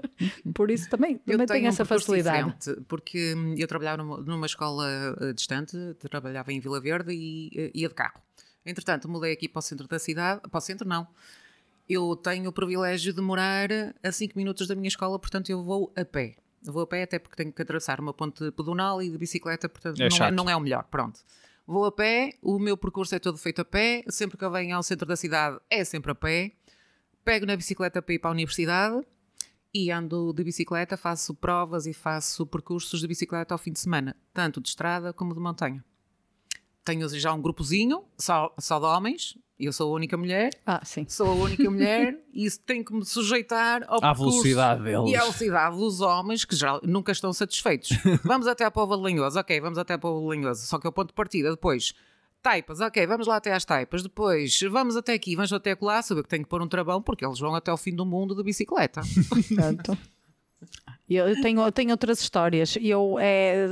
por 0.54 0.70
isso 0.70 0.88
também, 0.88 1.12
Eu 1.26 1.32
também 1.32 1.46
tenho, 1.46 1.48
tenho 1.48 1.64
um 1.66 1.68
essa 1.68 1.84
facilidade. 1.84 2.54
porque 2.88 3.34
hum, 3.36 3.54
eu 3.58 3.66
trabalhava 3.68 4.02
numa, 4.02 4.18
numa 4.18 4.46
escola 4.46 4.86
eh, 5.20 5.32
distante, 5.32 5.76
trabalhava 5.98 6.52
em 6.52 6.60
Vila 6.60 6.80
Verde 6.80 7.12
e 7.12 7.50
eh, 7.54 7.70
ia 7.74 7.88
de 7.88 7.94
carro. 7.94 8.20
Entretanto, 8.64 9.08
mudei 9.08 9.32
aqui 9.32 9.48
para 9.48 9.60
o 9.60 9.62
centro 9.62 9.86
da 9.86 9.98
cidade, 9.98 10.40
para 10.50 10.58
o 10.58 10.60
centro 10.60 10.88
não. 10.88 11.06
Eu 11.88 12.16
tenho 12.16 12.48
o 12.50 12.52
privilégio 12.52 13.12
de 13.12 13.20
morar 13.20 13.68
a 14.02 14.10
5 14.10 14.36
minutos 14.36 14.66
da 14.66 14.74
minha 14.74 14.88
escola, 14.88 15.18
portanto 15.20 15.50
eu 15.50 15.62
vou 15.62 15.92
a 15.96 16.04
pé. 16.04 16.34
Vou 16.72 16.82
a 16.82 16.86
pé 16.86 17.02
até 17.02 17.18
porque 17.18 17.36
tenho 17.36 17.52
que 17.52 17.62
atravessar 17.62 18.00
uma 18.00 18.12
ponte 18.12 18.50
pedonal 18.52 19.02
e 19.02 19.10
de 19.10 19.18
bicicleta, 19.18 19.68
portanto 19.68 20.00
É 20.00 20.08
não, 20.08 20.26
é, 20.26 20.30
não 20.30 20.50
é 20.50 20.56
o 20.56 20.60
melhor. 20.60 20.84
Pronto. 20.84 21.20
Vou 21.66 21.84
a 21.84 21.92
pé, 21.92 22.34
o 22.42 22.58
meu 22.58 22.76
percurso 22.76 23.14
é 23.14 23.18
todo 23.18 23.38
feito 23.38 23.60
a 23.60 23.64
pé, 23.64 24.04
sempre 24.08 24.36
que 24.38 24.44
eu 24.44 24.50
venho 24.50 24.76
ao 24.76 24.82
centro 24.82 25.06
da 25.06 25.16
cidade 25.16 25.58
é 25.68 25.82
sempre 25.84 26.12
a 26.12 26.14
pé. 26.14 26.52
Pego 27.24 27.44
na 27.44 27.56
bicicleta 27.56 28.00
para 28.00 28.14
ir 28.14 28.20
para 28.20 28.30
a 28.30 28.32
universidade 28.32 29.04
e 29.74 29.90
ando 29.90 30.32
de 30.32 30.44
bicicleta, 30.44 30.96
faço 30.96 31.34
provas 31.34 31.86
e 31.86 31.92
faço 31.92 32.46
percursos 32.46 33.00
de 33.00 33.08
bicicleta 33.08 33.52
ao 33.52 33.58
fim 33.58 33.72
de 33.72 33.80
semana, 33.80 34.16
tanto 34.32 34.60
de 34.60 34.68
estrada 34.68 35.12
como 35.12 35.34
de 35.34 35.40
montanha. 35.40 35.84
Tenho 36.86 37.08
já 37.18 37.34
um 37.34 37.42
grupozinho, 37.42 38.04
só, 38.16 38.54
só 38.60 38.78
de 38.78 38.84
homens, 38.86 39.36
eu 39.58 39.72
sou 39.72 39.90
a 39.90 39.94
única 39.96 40.16
mulher, 40.16 40.50
Ah, 40.64 40.84
sim. 40.84 41.04
sou 41.08 41.26
a 41.26 41.34
única 41.34 41.68
mulher 41.68 42.16
e 42.32 42.46
isso 42.46 42.60
tenho 42.60 42.84
que 42.84 42.94
me 42.94 43.04
sujeitar 43.04 43.82
ao 43.88 44.02
À 44.04 44.12
velocidade 44.12 44.84
deles. 44.84 45.10
E 45.10 45.16
à 45.16 45.20
velocidade 45.22 45.76
dos 45.76 46.00
homens 46.00 46.44
que 46.44 46.54
já 46.54 46.78
nunca 46.84 47.10
estão 47.10 47.32
satisfeitos. 47.32 47.88
vamos 48.22 48.46
até 48.46 48.64
a 48.64 48.70
Póvoa 48.70 48.96
de 48.96 49.02
Lanhoso, 49.02 49.36
ok, 49.36 49.60
vamos 49.60 49.78
até 49.78 49.94
a 49.94 49.98
Póvoa 49.98 50.20
de 50.32 50.38
Lanhoso, 50.38 50.64
só 50.64 50.78
que 50.78 50.86
é 50.86 50.90
o 50.90 50.92
ponto 50.92 51.08
de 51.08 51.14
partida. 51.14 51.50
Depois, 51.50 51.92
taipas, 52.40 52.80
ok, 52.80 53.04
vamos 53.04 53.26
lá 53.26 53.34
até 53.34 53.52
às 53.52 53.64
taipas. 53.64 54.04
Depois, 54.04 54.60
vamos 54.70 54.94
até 54.96 55.14
aqui, 55.14 55.34
vamos 55.34 55.52
até 55.52 55.76
lá, 55.80 56.00
saber 56.02 56.22
que 56.22 56.28
tenho 56.28 56.44
que 56.44 56.48
pôr 56.48 56.62
um 56.62 56.68
travão 56.68 57.02
porque 57.02 57.26
eles 57.26 57.40
vão 57.40 57.52
até 57.52 57.72
ao 57.72 57.76
fim 57.76 57.92
do 57.96 58.06
mundo 58.06 58.32
de 58.36 58.44
bicicleta. 58.44 59.00
Pronto. 59.56 59.98
Eu 61.08 61.40
tenho, 61.40 61.60
eu 61.62 61.70
tenho 61.70 61.90
outras 61.90 62.20
histórias. 62.20 62.76
Eu 62.80 63.16
é, 63.20 63.66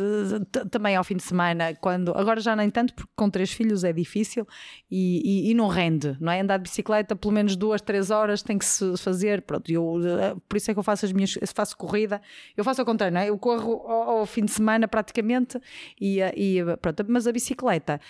também 0.71 0.95
ao 0.95 1.03
fim 1.03 1.17
de 1.17 1.23
semana, 1.23 1.75
quando 1.81 2.13
agora 2.17 2.41
já 2.41 2.55
nem 2.55 2.71
tanto, 2.71 2.95
porque 2.95 3.11
com 3.17 3.29
três 3.29 3.53
filhos 3.53 3.83
é 3.83 3.93
difícil 3.93 4.47
e, 4.91 5.47
e, 5.49 5.51
e 5.51 5.55
não 5.55 5.67
rende, 5.67 6.17
não 6.21 6.31
é? 6.31 6.41
Andar 6.41 6.59
de 6.59 6.63
bicicleta 6.65 7.17
pelo 7.17 7.33
menos 7.35 7.57
duas, 7.57 7.81
três 7.81 8.11
horas 8.11 8.43
tem 8.43 8.57
que 8.57 8.65
se 8.65 8.97
fazer. 8.99 9.43
Pronto, 9.43 9.71
eu, 9.71 10.01
eh, 10.07 10.37
por 10.49 10.57
isso 10.57 10.71
é 10.71 10.75
que 10.75 10.79
eu 10.79 10.85
faço 10.85 11.05
as 11.07 11.13
minhas, 11.13 11.35
faço 11.55 11.77
corrida. 11.77 12.21
Eu 12.57 12.63
faço 12.63 12.81
ao 12.81 12.87
contrário, 12.87 13.13
não 13.15 13.21
é? 13.21 13.29
Eu 13.31 13.37
corro 13.39 13.83
ao, 13.87 14.19
ao 14.19 14.27
fim 14.27 14.45
de 14.45 14.53
semana 14.53 14.87
praticamente 14.87 15.59
e, 16.01 16.21
eh, 16.21 16.33
e 16.37 16.59
pronto, 16.81 17.05
mas 17.09 17.27
a 17.27 17.33
bicicleta 17.33 18.01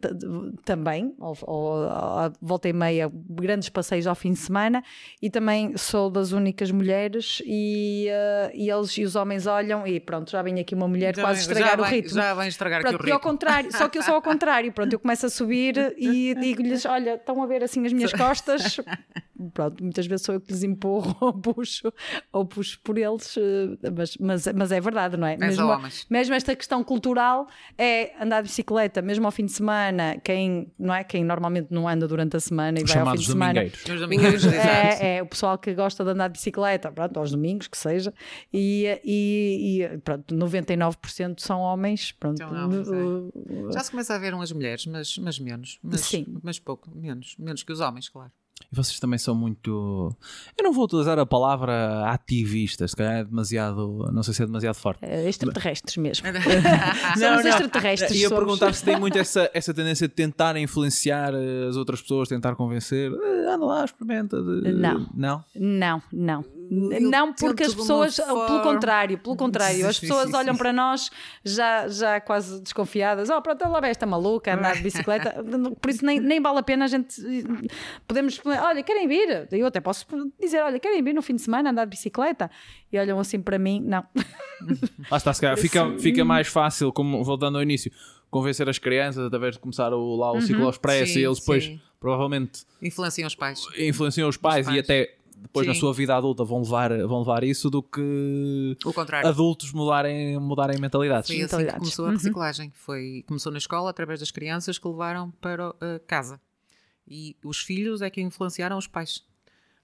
t- 0.00 0.52
também, 0.64 1.14
ao- 1.20 1.36
ao- 1.46 2.32
volta 2.40 2.68
e 2.68 2.72
meia, 2.72 3.10
grandes 3.12 3.68
passeios 3.68 4.06
ao 4.06 4.14
fim 4.14 4.32
de 4.32 4.38
semana 4.38 4.82
e 5.20 5.28
também 5.30 5.76
sou 5.76 6.10
das 6.10 6.32
únicas 6.32 6.70
mulheres 6.70 7.42
e, 7.44 7.73
eh, 8.08 8.50
e 8.54 8.70
eles 8.70 8.96
e 8.98 9.04
os 9.04 9.16
homens 9.16 9.46
olham 9.46 9.86
e 9.86 10.00
pronto, 10.00 10.30
já 10.30 10.42
vem 10.42 10.60
aqui 10.60 10.74
uma 10.74 10.88
mulher 10.88 11.14
quase 11.14 11.40
estragar 11.40 11.76
já 11.76 11.82
o 11.82 11.84
ritmo. 11.84 12.14
Já 12.14 12.34
vem 12.34 12.48
estragar 12.48 12.80
Pronto, 12.80 12.96
aqui 12.96 13.04
o 13.04 13.08
e 13.08 13.12
ao 13.12 13.18
ritmo. 13.18 13.30
contrário, 13.30 13.72
só 13.76 13.88
que 13.88 13.98
eu 13.98 14.02
sou 14.02 14.14
ao 14.14 14.22
contrário, 14.22 14.72
pronto, 14.72 14.92
eu 14.92 14.98
começo 14.98 15.26
a 15.26 15.30
subir 15.30 15.94
e 15.98 16.34
digo-lhes: 16.40 16.84
olha, 16.84 17.14
estão 17.14 17.42
a 17.42 17.46
ver 17.46 17.62
assim 17.62 17.84
as 17.86 17.92
minhas 17.92 18.12
costas. 18.12 18.80
Pronto, 19.52 19.82
muitas 19.82 20.06
vezes 20.06 20.24
sou 20.24 20.36
eu 20.36 20.40
que 20.40 20.52
lhes 20.52 20.62
empurro 20.62 21.16
ou 21.20 21.32
puxo, 21.32 21.92
ou 22.32 22.46
puxo 22.46 22.78
por 22.82 22.96
eles, 22.96 23.36
eh, 23.36 23.90
mas, 23.90 24.16
mas, 24.16 24.46
mas 24.54 24.72
é 24.72 24.80
verdade, 24.80 25.16
não 25.16 25.26
é? 25.26 25.34
É 25.34 25.62
homens. 25.62 26.06
mesmo 26.08 26.34
esta 26.34 26.54
questão 26.54 26.84
cultural 26.84 27.48
é 27.76 28.12
andar 28.20 28.42
de 28.42 28.48
bicicleta, 28.48 29.02
mesmo 29.02 29.26
ao 29.26 29.32
fim 29.32 29.44
de 29.44 29.52
semana, 29.52 30.16
quem, 30.22 30.72
não 30.78 30.94
é? 30.94 31.02
quem 31.02 31.24
normalmente 31.24 31.68
não 31.70 31.88
anda 31.88 32.06
durante 32.06 32.36
a 32.36 32.40
semana 32.40 32.78
e 32.78 32.84
Os 32.84 32.92
vai 32.92 33.02
ao 33.02 33.10
fim 33.10 33.18
de 33.18 33.26
semana. 33.26 33.60
É, 33.60 35.16
é, 35.16 35.22
o 35.22 35.26
pessoal 35.26 35.58
que 35.58 35.74
gosta 35.74 36.04
de 36.04 36.10
andar 36.10 36.28
de 36.28 36.34
bicicleta, 36.34 36.90
pronto, 36.92 37.18
aos 37.18 37.32
domingos, 37.32 37.63
que 37.68 37.78
seja, 37.78 38.12
e, 38.52 38.86
e, 39.04 39.82
e 39.82 39.98
pronto, 39.98 40.34
99% 40.34 41.40
são 41.40 41.60
homens, 41.60 42.12
pronto. 42.12 42.38
São 42.38 42.52
homens, 42.52 42.88
é. 42.88 42.92
Uh, 42.92 43.72
Já 43.72 43.80
se 43.80 43.90
começa 43.90 44.14
a 44.14 44.18
ver 44.18 44.34
umas 44.34 44.52
mulheres, 44.52 44.86
mas, 44.86 45.16
mas 45.18 45.38
menos. 45.38 45.78
Mas, 45.82 46.00
Sim. 46.02 46.26
Mas 46.42 46.58
pouco, 46.58 46.90
menos. 46.94 47.34
Menos 47.38 47.62
que 47.62 47.72
os 47.72 47.80
homens, 47.80 48.08
claro. 48.08 48.30
E 48.72 48.76
vocês 48.76 49.00
também 49.00 49.18
são 49.18 49.34
muito. 49.34 50.16
Eu 50.56 50.62
não 50.64 50.72
vou 50.72 50.84
utilizar 50.84 51.18
a 51.18 51.26
palavra 51.26 52.08
ativistas, 52.08 52.92
se 52.92 52.96
calhar 52.96 53.14
é 53.16 53.24
demasiado. 53.24 54.08
Não 54.12 54.22
sei 54.22 54.32
se 54.32 54.42
é 54.42 54.46
demasiado 54.46 54.76
forte. 54.76 55.00
eh, 55.04 55.28
extraterrestres 55.28 55.96
mesmo. 55.96 56.28
Não, 56.28 56.32
Somos 57.18 57.44
extraterrestres. 57.46 58.16
Ia 58.16 58.28
somos. 58.28 58.44
perguntar 58.44 58.72
se 58.72 58.84
tem 58.84 58.98
muito 58.98 59.18
essa, 59.18 59.50
essa 59.52 59.74
tendência 59.74 60.06
de 60.06 60.14
tentar 60.14 60.56
influenciar 60.56 61.34
eh, 61.34 61.66
as 61.68 61.76
outras 61.76 62.00
pessoas, 62.00 62.28
tentar 62.28 62.54
convencer. 62.54 63.10
Eh, 63.12 63.52
anda 63.52 63.64
lá, 63.66 63.84
experimenta. 63.84 64.40
de- 64.40 64.72
Não. 64.72 65.08
Não? 65.14 65.44
Não, 65.56 66.02
não. 66.12 66.44
Eu 66.70 67.00
não 67.10 67.32
porque 67.32 67.62
as 67.64 67.74
pessoas, 67.74 68.16
forma- 68.16 68.46
pelo 68.46 68.62
contrário, 68.62 69.18
pelo 69.18 69.36
contrário, 69.36 69.86
as 69.86 69.98
pessoas 69.98 70.30
sim, 70.30 70.36
olham 70.36 70.54
sim. 70.54 70.58
para 70.58 70.72
nós 70.72 71.10
já, 71.44 71.88
já 71.88 72.20
quase 72.20 72.60
desconfiadas. 72.62 73.28
Oh, 73.30 73.40
pronto, 73.42 73.62
lá 73.68 73.80
vai 73.80 73.90
esta 73.90 74.06
maluca 74.06 74.54
andar 74.54 74.76
de 74.76 74.82
bicicleta. 74.82 75.34
Por 75.80 75.90
isso 75.90 76.04
nem, 76.04 76.20
nem 76.20 76.40
vale 76.40 76.58
a 76.58 76.62
pena 76.62 76.84
a 76.84 76.88
gente. 76.88 77.14
Podemos. 78.06 78.40
Olha, 78.44 78.82
querem 78.82 79.06
vir? 79.08 79.48
Eu 79.52 79.66
até 79.66 79.80
posso 79.80 80.06
dizer: 80.40 80.62
olha, 80.62 80.78
querem 80.78 81.02
vir 81.02 81.14
no 81.14 81.22
fim 81.22 81.34
de 81.36 81.42
semana 81.42 81.70
andar 81.70 81.84
de 81.84 81.90
bicicleta? 81.90 82.50
E 82.92 82.98
olham 82.98 83.18
assim 83.18 83.40
para 83.40 83.58
mim: 83.58 83.80
não. 83.84 84.04
Lá 85.10 85.16
está, 85.18 85.32
se 85.32 85.40
calhar 85.40 85.56
fica, 85.58 85.98
fica 85.98 86.24
mais 86.24 86.46
fácil, 86.48 86.92
como 86.92 87.22
voltando 87.24 87.56
ao 87.56 87.62
início, 87.62 87.90
convencer 88.30 88.68
as 88.68 88.78
crianças 88.78 89.24
através 89.26 89.54
de 89.54 89.60
começar 89.60 89.92
o, 89.92 90.16
lá 90.16 90.32
o 90.32 90.40
ciclo 90.40 90.68
expresso 90.68 91.12
Sim, 91.12 91.20
e 91.20 91.24
eles 91.24 91.38
depois 91.40 91.64
sim. 91.64 91.80
provavelmente 92.00 92.62
Influenciam 92.82 93.26
os 93.26 93.34
pais. 93.34 93.60
influenciam 93.78 94.28
os 94.28 94.36
pais, 94.36 94.60
Os 94.60 94.66
pais. 94.66 94.76
e 94.76 94.80
até 94.80 95.14
depois 95.44 95.66
na 95.66 95.74
Sim. 95.74 95.80
sua 95.80 95.92
vida 95.94 96.16
adulta 96.16 96.42
vão 96.44 96.60
levar, 96.62 96.90
vão 97.06 97.20
levar 97.20 97.44
isso 97.44 97.70
do 97.70 97.82
que 97.82 98.76
O 98.84 98.92
contrário. 98.92 99.28
adultos 99.28 99.72
mudarem, 99.72 100.38
mudarem 100.40 100.78
mentalidades. 100.80 101.28
Foi 101.28 101.36
assim 101.36 101.46
que 101.46 101.52
mentalidades. 101.52 101.78
começou 101.80 102.06
a 102.06 102.10
reciclagem. 102.10 102.72
Foi, 102.74 103.24
começou 103.26 103.52
na 103.52 103.58
escola 103.58 103.90
através 103.90 104.20
das 104.20 104.30
crianças 104.30 104.78
que 104.78 104.88
levaram 104.88 105.30
para 105.40 105.70
uh, 105.70 105.74
casa. 106.06 106.40
E 107.06 107.36
os 107.44 107.58
filhos 107.60 108.02
é 108.02 108.10
que 108.10 108.20
influenciaram 108.20 108.76
os 108.78 108.86
pais. 108.86 109.22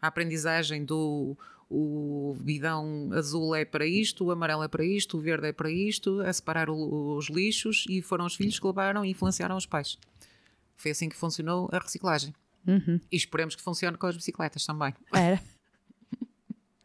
A 0.00 0.06
aprendizagem 0.08 0.84
do 0.84 1.36
o 1.72 2.34
bidão 2.40 3.10
azul 3.12 3.54
é 3.54 3.64
para 3.64 3.86
isto, 3.86 4.24
o 4.24 4.30
amarelo 4.32 4.64
é 4.64 4.68
para 4.68 4.84
isto, 4.84 5.16
o 5.18 5.20
verde 5.20 5.46
é 5.46 5.52
para 5.52 5.70
isto, 5.70 6.20
a 6.22 6.32
separar 6.32 6.68
o- 6.68 7.16
os 7.16 7.28
lixos 7.28 7.84
e 7.88 8.02
foram 8.02 8.24
os 8.26 8.34
filhos 8.34 8.58
que 8.58 8.66
levaram 8.66 9.04
e 9.04 9.10
influenciaram 9.10 9.56
os 9.56 9.66
pais. 9.66 9.96
Foi 10.76 10.90
assim 10.90 11.08
que 11.08 11.14
funcionou 11.14 11.68
a 11.70 11.78
reciclagem. 11.78 12.34
E 12.66 13.16
esperemos 13.16 13.54
que 13.56 13.62
funcione 13.62 13.96
com 13.96 14.06
as 14.06 14.16
bicicletas 14.16 14.64
também. 14.66 14.92
Era. 15.14 15.40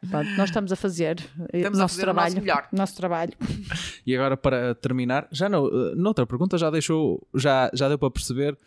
Pronto, 0.10 0.30
nós 0.38 0.49
estamos 0.49 0.72
a 0.72 0.76
fazer 0.76 1.20
eh, 1.53 1.58
Estamos 1.58 1.80
a 1.80 1.82
nosso 1.84 1.95
fazer 1.95 2.10
o 2.10 2.14
nosso 2.14 2.36
trabalho. 2.36 2.41
melhor. 2.41 2.68
Nosso 2.74 2.95
trabalho. 2.95 3.34
E 4.06 4.16
agora 4.16 4.36
para 4.38 4.76
terminar, 4.76 5.28
já 5.32 5.47
no, 5.49 5.68
eh, 5.68 5.95
noutra 5.95 6.26
pergunta 6.26 6.58
já 6.58 6.70
deixou, 6.70 7.26
já, 7.36 7.70
já 7.74 7.88
deu 7.88 7.97
para 7.97 8.12
perceber 8.12 8.58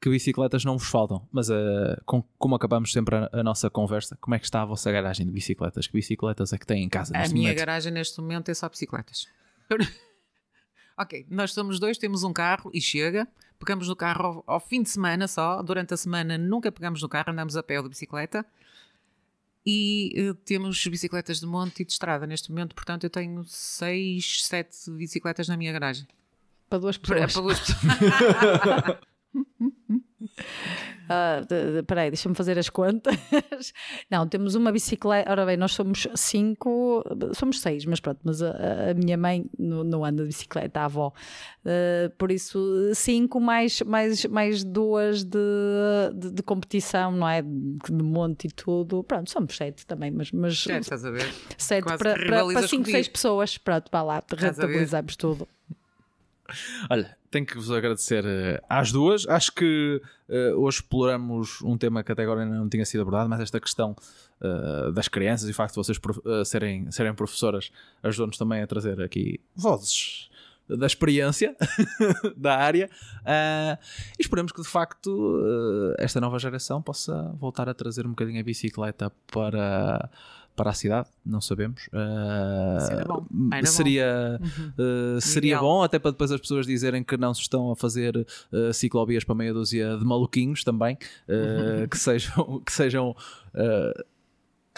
que 0.00 0.08
bicicletas 0.08 0.64
não 0.64 0.78
vos 0.78 0.88
faltam, 0.88 1.26
mas 1.32 1.50
eh, 1.50 2.00
com- 2.06 2.22
como 2.38 2.54
acabamos 2.54 2.92
sempre 2.92 3.16
a, 3.16 3.28
a 3.32 3.42
nossa 3.42 3.68
conversa, 3.68 4.16
como 4.20 4.34
é 4.34 4.38
que 4.38 4.44
está 4.44 4.62
a 4.62 4.64
vossa 4.64 4.90
garagem 4.92 5.26
de 5.26 5.32
bicicletas? 5.32 5.86
Que 5.88 5.92
bicicletas 5.94 6.52
é 6.52 6.58
que 6.58 6.66
têm 6.66 6.84
em 6.84 6.88
casa 6.88 7.12
A 7.16 7.18
neste 7.20 7.34
minha 7.34 7.48
momento? 7.48 7.58
garagem 7.58 7.92
neste 7.92 8.20
momento 8.20 8.48
é 8.50 8.54
só 8.54 8.68
bicicletas. 8.68 9.26
ok, 10.98 11.26
nós 11.30 11.52
somos 11.52 11.78
dois, 11.78 11.98
temos 11.98 12.22
um 12.24 12.32
carro 12.32 12.70
e 12.72 12.80
chega. 12.80 13.26
Pegamos 13.58 13.88
no 13.88 13.96
carro 13.96 14.24
ao, 14.46 14.54
ao 14.54 14.60
fim 14.60 14.82
de 14.82 14.88
semana 14.88 15.26
só. 15.26 15.60
Durante 15.62 15.92
a 15.94 15.96
semana 15.96 16.38
nunca 16.38 16.70
pegamos 16.70 17.02
no 17.02 17.08
carro, 17.08 17.30
andamos 17.32 17.56
a 17.56 17.62
pé 17.62 17.76
ou 17.78 17.82
de 17.82 17.88
bicicleta. 17.88 18.46
E 19.70 20.12
eh, 20.16 20.34
temos 20.46 20.82
bicicletas 20.86 21.40
de 21.40 21.46
monte 21.46 21.82
e 21.82 21.84
de 21.84 21.92
estrada 21.92 22.26
neste 22.26 22.50
momento. 22.50 22.74
Portanto, 22.74 23.04
eu 23.04 23.10
tenho 23.10 23.44
seis, 23.44 24.46
sete 24.46 24.90
bicicletas 24.90 25.46
na 25.46 25.58
minha 25.58 25.70
garagem. 25.70 26.08
Para 26.70 26.78
duas 26.78 26.96
Para, 26.96 27.26
pessoas. 27.26 27.32
para 27.34 27.42
duas 27.42 27.60
pessoas. 27.60 28.98
Ah, 31.08 31.40
de- 31.40 31.72
de- 31.72 31.78
Espera 31.80 32.02
aí, 32.02 32.10
deixa-me 32.10 32.34
fazer 32.34 32.58
as 32.58 32.68
contas. 32.68 33.14
Não, 34.10 34.26
temos 34.28 34.54
uma 34.54 34.70
bicicleta. 34.70 35.30
Ora 35.30 35.46
bem, 35.46 35.56
nós 35.56 35.72
somos 35.72 36.06
cinco, 36.14 37.02
somos 37.34 37.60
seis, 37.60 37.84
mas 37.84 38.00
pronto, 38.00 38.20
mas 38.24 38.42
a, 38.42 38.50
a- 38.90 38.94
minha 38.94 39.16
mãe 39.16 39.44
não, 39.58 39.84
não 39.84 40.04
anda 40.04 40.22
de 40.22 40.28
bicicleta, 40.28 40.80
a 40.80 40.84
avó. 40.84 41.12
Ah, 41.64 42.10
por 42.18 42.30
isso, 42.30 42.58
cinco 42.94 43.40
mais, 43.40 43.80
mais, 43.82 44.24
mais 44.26 44.64
duas 44.64 45.24
de, 45.24 45.38
de, 46.14 46.30
de 46.30 46.42
competição, 46.42 47.12
não 47.12 47.28
é? 47.28 47.42
De 47.42 47.92
monte 48.02 48.46
e 48.46 48.50
tudo. 48.50 49.02
Pronto, 49.04 49.30
somos 49.30 49.56
sete 49.56 49.86
também, 49.86 50.10
mas, 50.10 50.30
mas 50.32 50.54
Já 50.54 50.78
estás 50.78 51.04
a 51.04 51.10
ver? 51.10 51.32
sete 51.56 51.82
quase 51.84 51.98
para, 51.98 52.14
para, 52.16 52.46
para 52.46 52.62
cinco, 52.62 52.82
comigo. 52.84 52.90
seis 52.90 53.08
pessoas. 53.08 53.58
Pronto, 53.58 53.88
vá 53.90 54.02
lá, 54.02 54.22
rentabilizamos 54.36 55.16
tudo. 55.16 55.48
Olha, 56.88 57.17
tenho 57.30 57.46
que 57.46 57.54
vos 57.56 57.70
agradecer 57.70 58.24
eh, 58.26 58.60
às 58.68 58.92
duas. 58.92 59.26
Acho 59.28 59.52
que 59.52 60.00
eh, 60.28 60.52
hoje 60.54 60.78
exploramos 60.78 61.60
um 61.62 61.76
tema 61.76 62.02
que 62.02 62.12
até 62.12 62.22
agora 62.22 62.42
ainda 62.42 62.56
não 62.56 62.68
tinha 62.68 62.84
sido 62.84 63.02
abordado, 63.02 63.28
mas 63.28 63.40
esta 63.40 63.60
questão 63.60 63.94
eh, 64.40 64.92
das 64.92 65.08
crianças 65.08 65.48
e 65.48 65.52
o 65.52 65.54
facto 65.54 65.74
de 65.74 65.80
vocês 65.80 65.98
eh, 66.26 66.44
serem, 66.44 66.90
serem 66.92 67.12
professoras 67.12 67.72
ajudou-nos 68.04 68.38
também 68.38 68.62
a 68.62 68.66
trazer 68.68 69.00
aqui 69.02 69.40
vozes 69.56 70.28
da 70.68 70.86
experiência 70.86 71.56
da 72.36 72.56
área 72.56 72.88
Ah, 73.24 73.78
e 74.18 74.22
esperemos 74.22 74.52
que 74.52 74.62
de 74.62 74.68
facto 74.68 75.42
eh, 75.98 76.04
esta 76.04 76.20
nova 76.20 76.38
geração 76.38 76.80
possa 76.80 77.34
voltar 77.40 77.68
a 77.68 77.74
trazer 77.74 78.06
um 78.06 78.10
bocadinho 78.10 78.40
a 78.40 78.44
bicicleta 78.44 79.12
para, 79.32 80.08
para 80.58 80.70
a 80.70 80.74
cidade, 80.74 81.08
não 81.24 81.40
sabemos. 81.40 81.88
Ah, 81.92 82.78
Seria 82.80 83.04
bom. 83.04 83.26
Era 83.52 83.60
bom. 83.62 83.66
seria 83.66 84.40
Uh, 84.76 85.20
seria 85.20 85.50
Ideal. 85.52 85.62
bom, 85.62 85.82
até 85.82 85.98
para 85.98 86.10
depois 86.10 86.32
as 86.32 86.40
pessoas 86.40 86.66
dizerem 86.66 87.02
que 87.04 87.16
não 87.16 87.32
se 87.32 87.42
estão 87.42 87.70
a 87.70 87.76
fazer 87.76 88.16
uh, 88.16 88.72
ciclovias 88.74 89.22
para 89.22 89.34
meia 89.36 89.52
dúzia 89.54 89.96
de 89.96 90.04
maluquinhos 90.04 90.64
também, 90.64 90.98
uh, 91.28 91.88
que 91.88 91.96
sejam, 91.96 92.60
que 92.66 92.72
sejam 92.72 93.10
uh, 93.54 94.04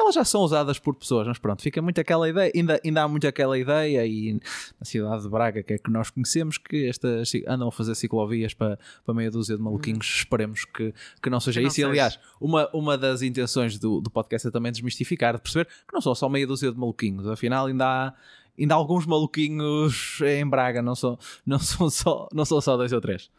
que 0.00 0.02
elas 0.02 0.14
já 0.14 0.24
são 0.24 0.40
usadas 0.40 0.78
por 0.78 0.94
pessoas, 0.94 1.26
mas 1.26 1.38
pronto, 1.38 1.62
fica 1.62 1.80
muito 1.82 2.00
aquela 2.00 2.28
ideia, 2.28 2.50
ainda, 2.54 2.80
ainda 2.82 3.02
há 3.02 3.08
muito 3.08 3.26
aquela 3.26 3.58
ideia, 3.58 4.06
e 4.06 4.34
na 4.34 4.84
cidade 4.84 5.22
de 5.22 5.28
Braga, 5.28 5.62
que 5.62 5.74
é 5.74 5.78
que 5.78 5.90
nós 5.90 6.10
conhecemos, 6.10 6.56
que 6.56 6.86
estas 6.86 7.30
andam 7.46 7.68
a 7.68 7.72
fazer 7.72 7.94
ciclovias 7.94 8.54
para, 8.54 8.78
para 9.04 9.14
meia 9.14 9.30
dúzia 9.30 9.56
de 9.56 9.62
maluquinhos, 9.62 10.06
esperemos 10.06 10.64
que, 10.64 10.94
que 11.22 11.30
não 11.30 11.38
seja 11.38 11.60
Que 11.60 11.64
não 11.64 11.68
isso. 11.68 11.80
E 11.80 11.84
aliás, 11.84 12.18
uma, 12.40 12.68
uma 12.72 12.96
das 12.96 13.20
intenções 13.22 13.78
do, 13.78 14.00
do 14.00 14.10
podcast 14.10 14.48
é 14.48 14.50
também 14.50 14.72
desmistificar, 14.72 15.34
de 15.34 15.42
perceber 15.42 15.66
que 15.66 15.92
não 15.92 16.00
são 16.00 16.14
só 16.14 16.28
meia 16.28 16.46
dúzia 16.46 16.72
de 16.72 16.78
maluquinhos, 16.78 17.26
afinal 17.28 17.66
ainda 17.66 17.86
há. 17.86 18.14
Ainda 18.58 18.74
há 18.74 18.76
alguns 18.76 19.06
maluquinhos 19.06 20.18
em 20.20 20.46
Braga, 20.46 20.82
não 20.82 20.94
são, 20.94 21.18
não 21.46 21.58
são, 21.58 21.88
só, 21.88 22.28
não 22.30 22.44
são 22.44 22.60
só 22.60 22.76
dois 22.76 22.92
ou 22.92 23.00
três. 23.00 23.30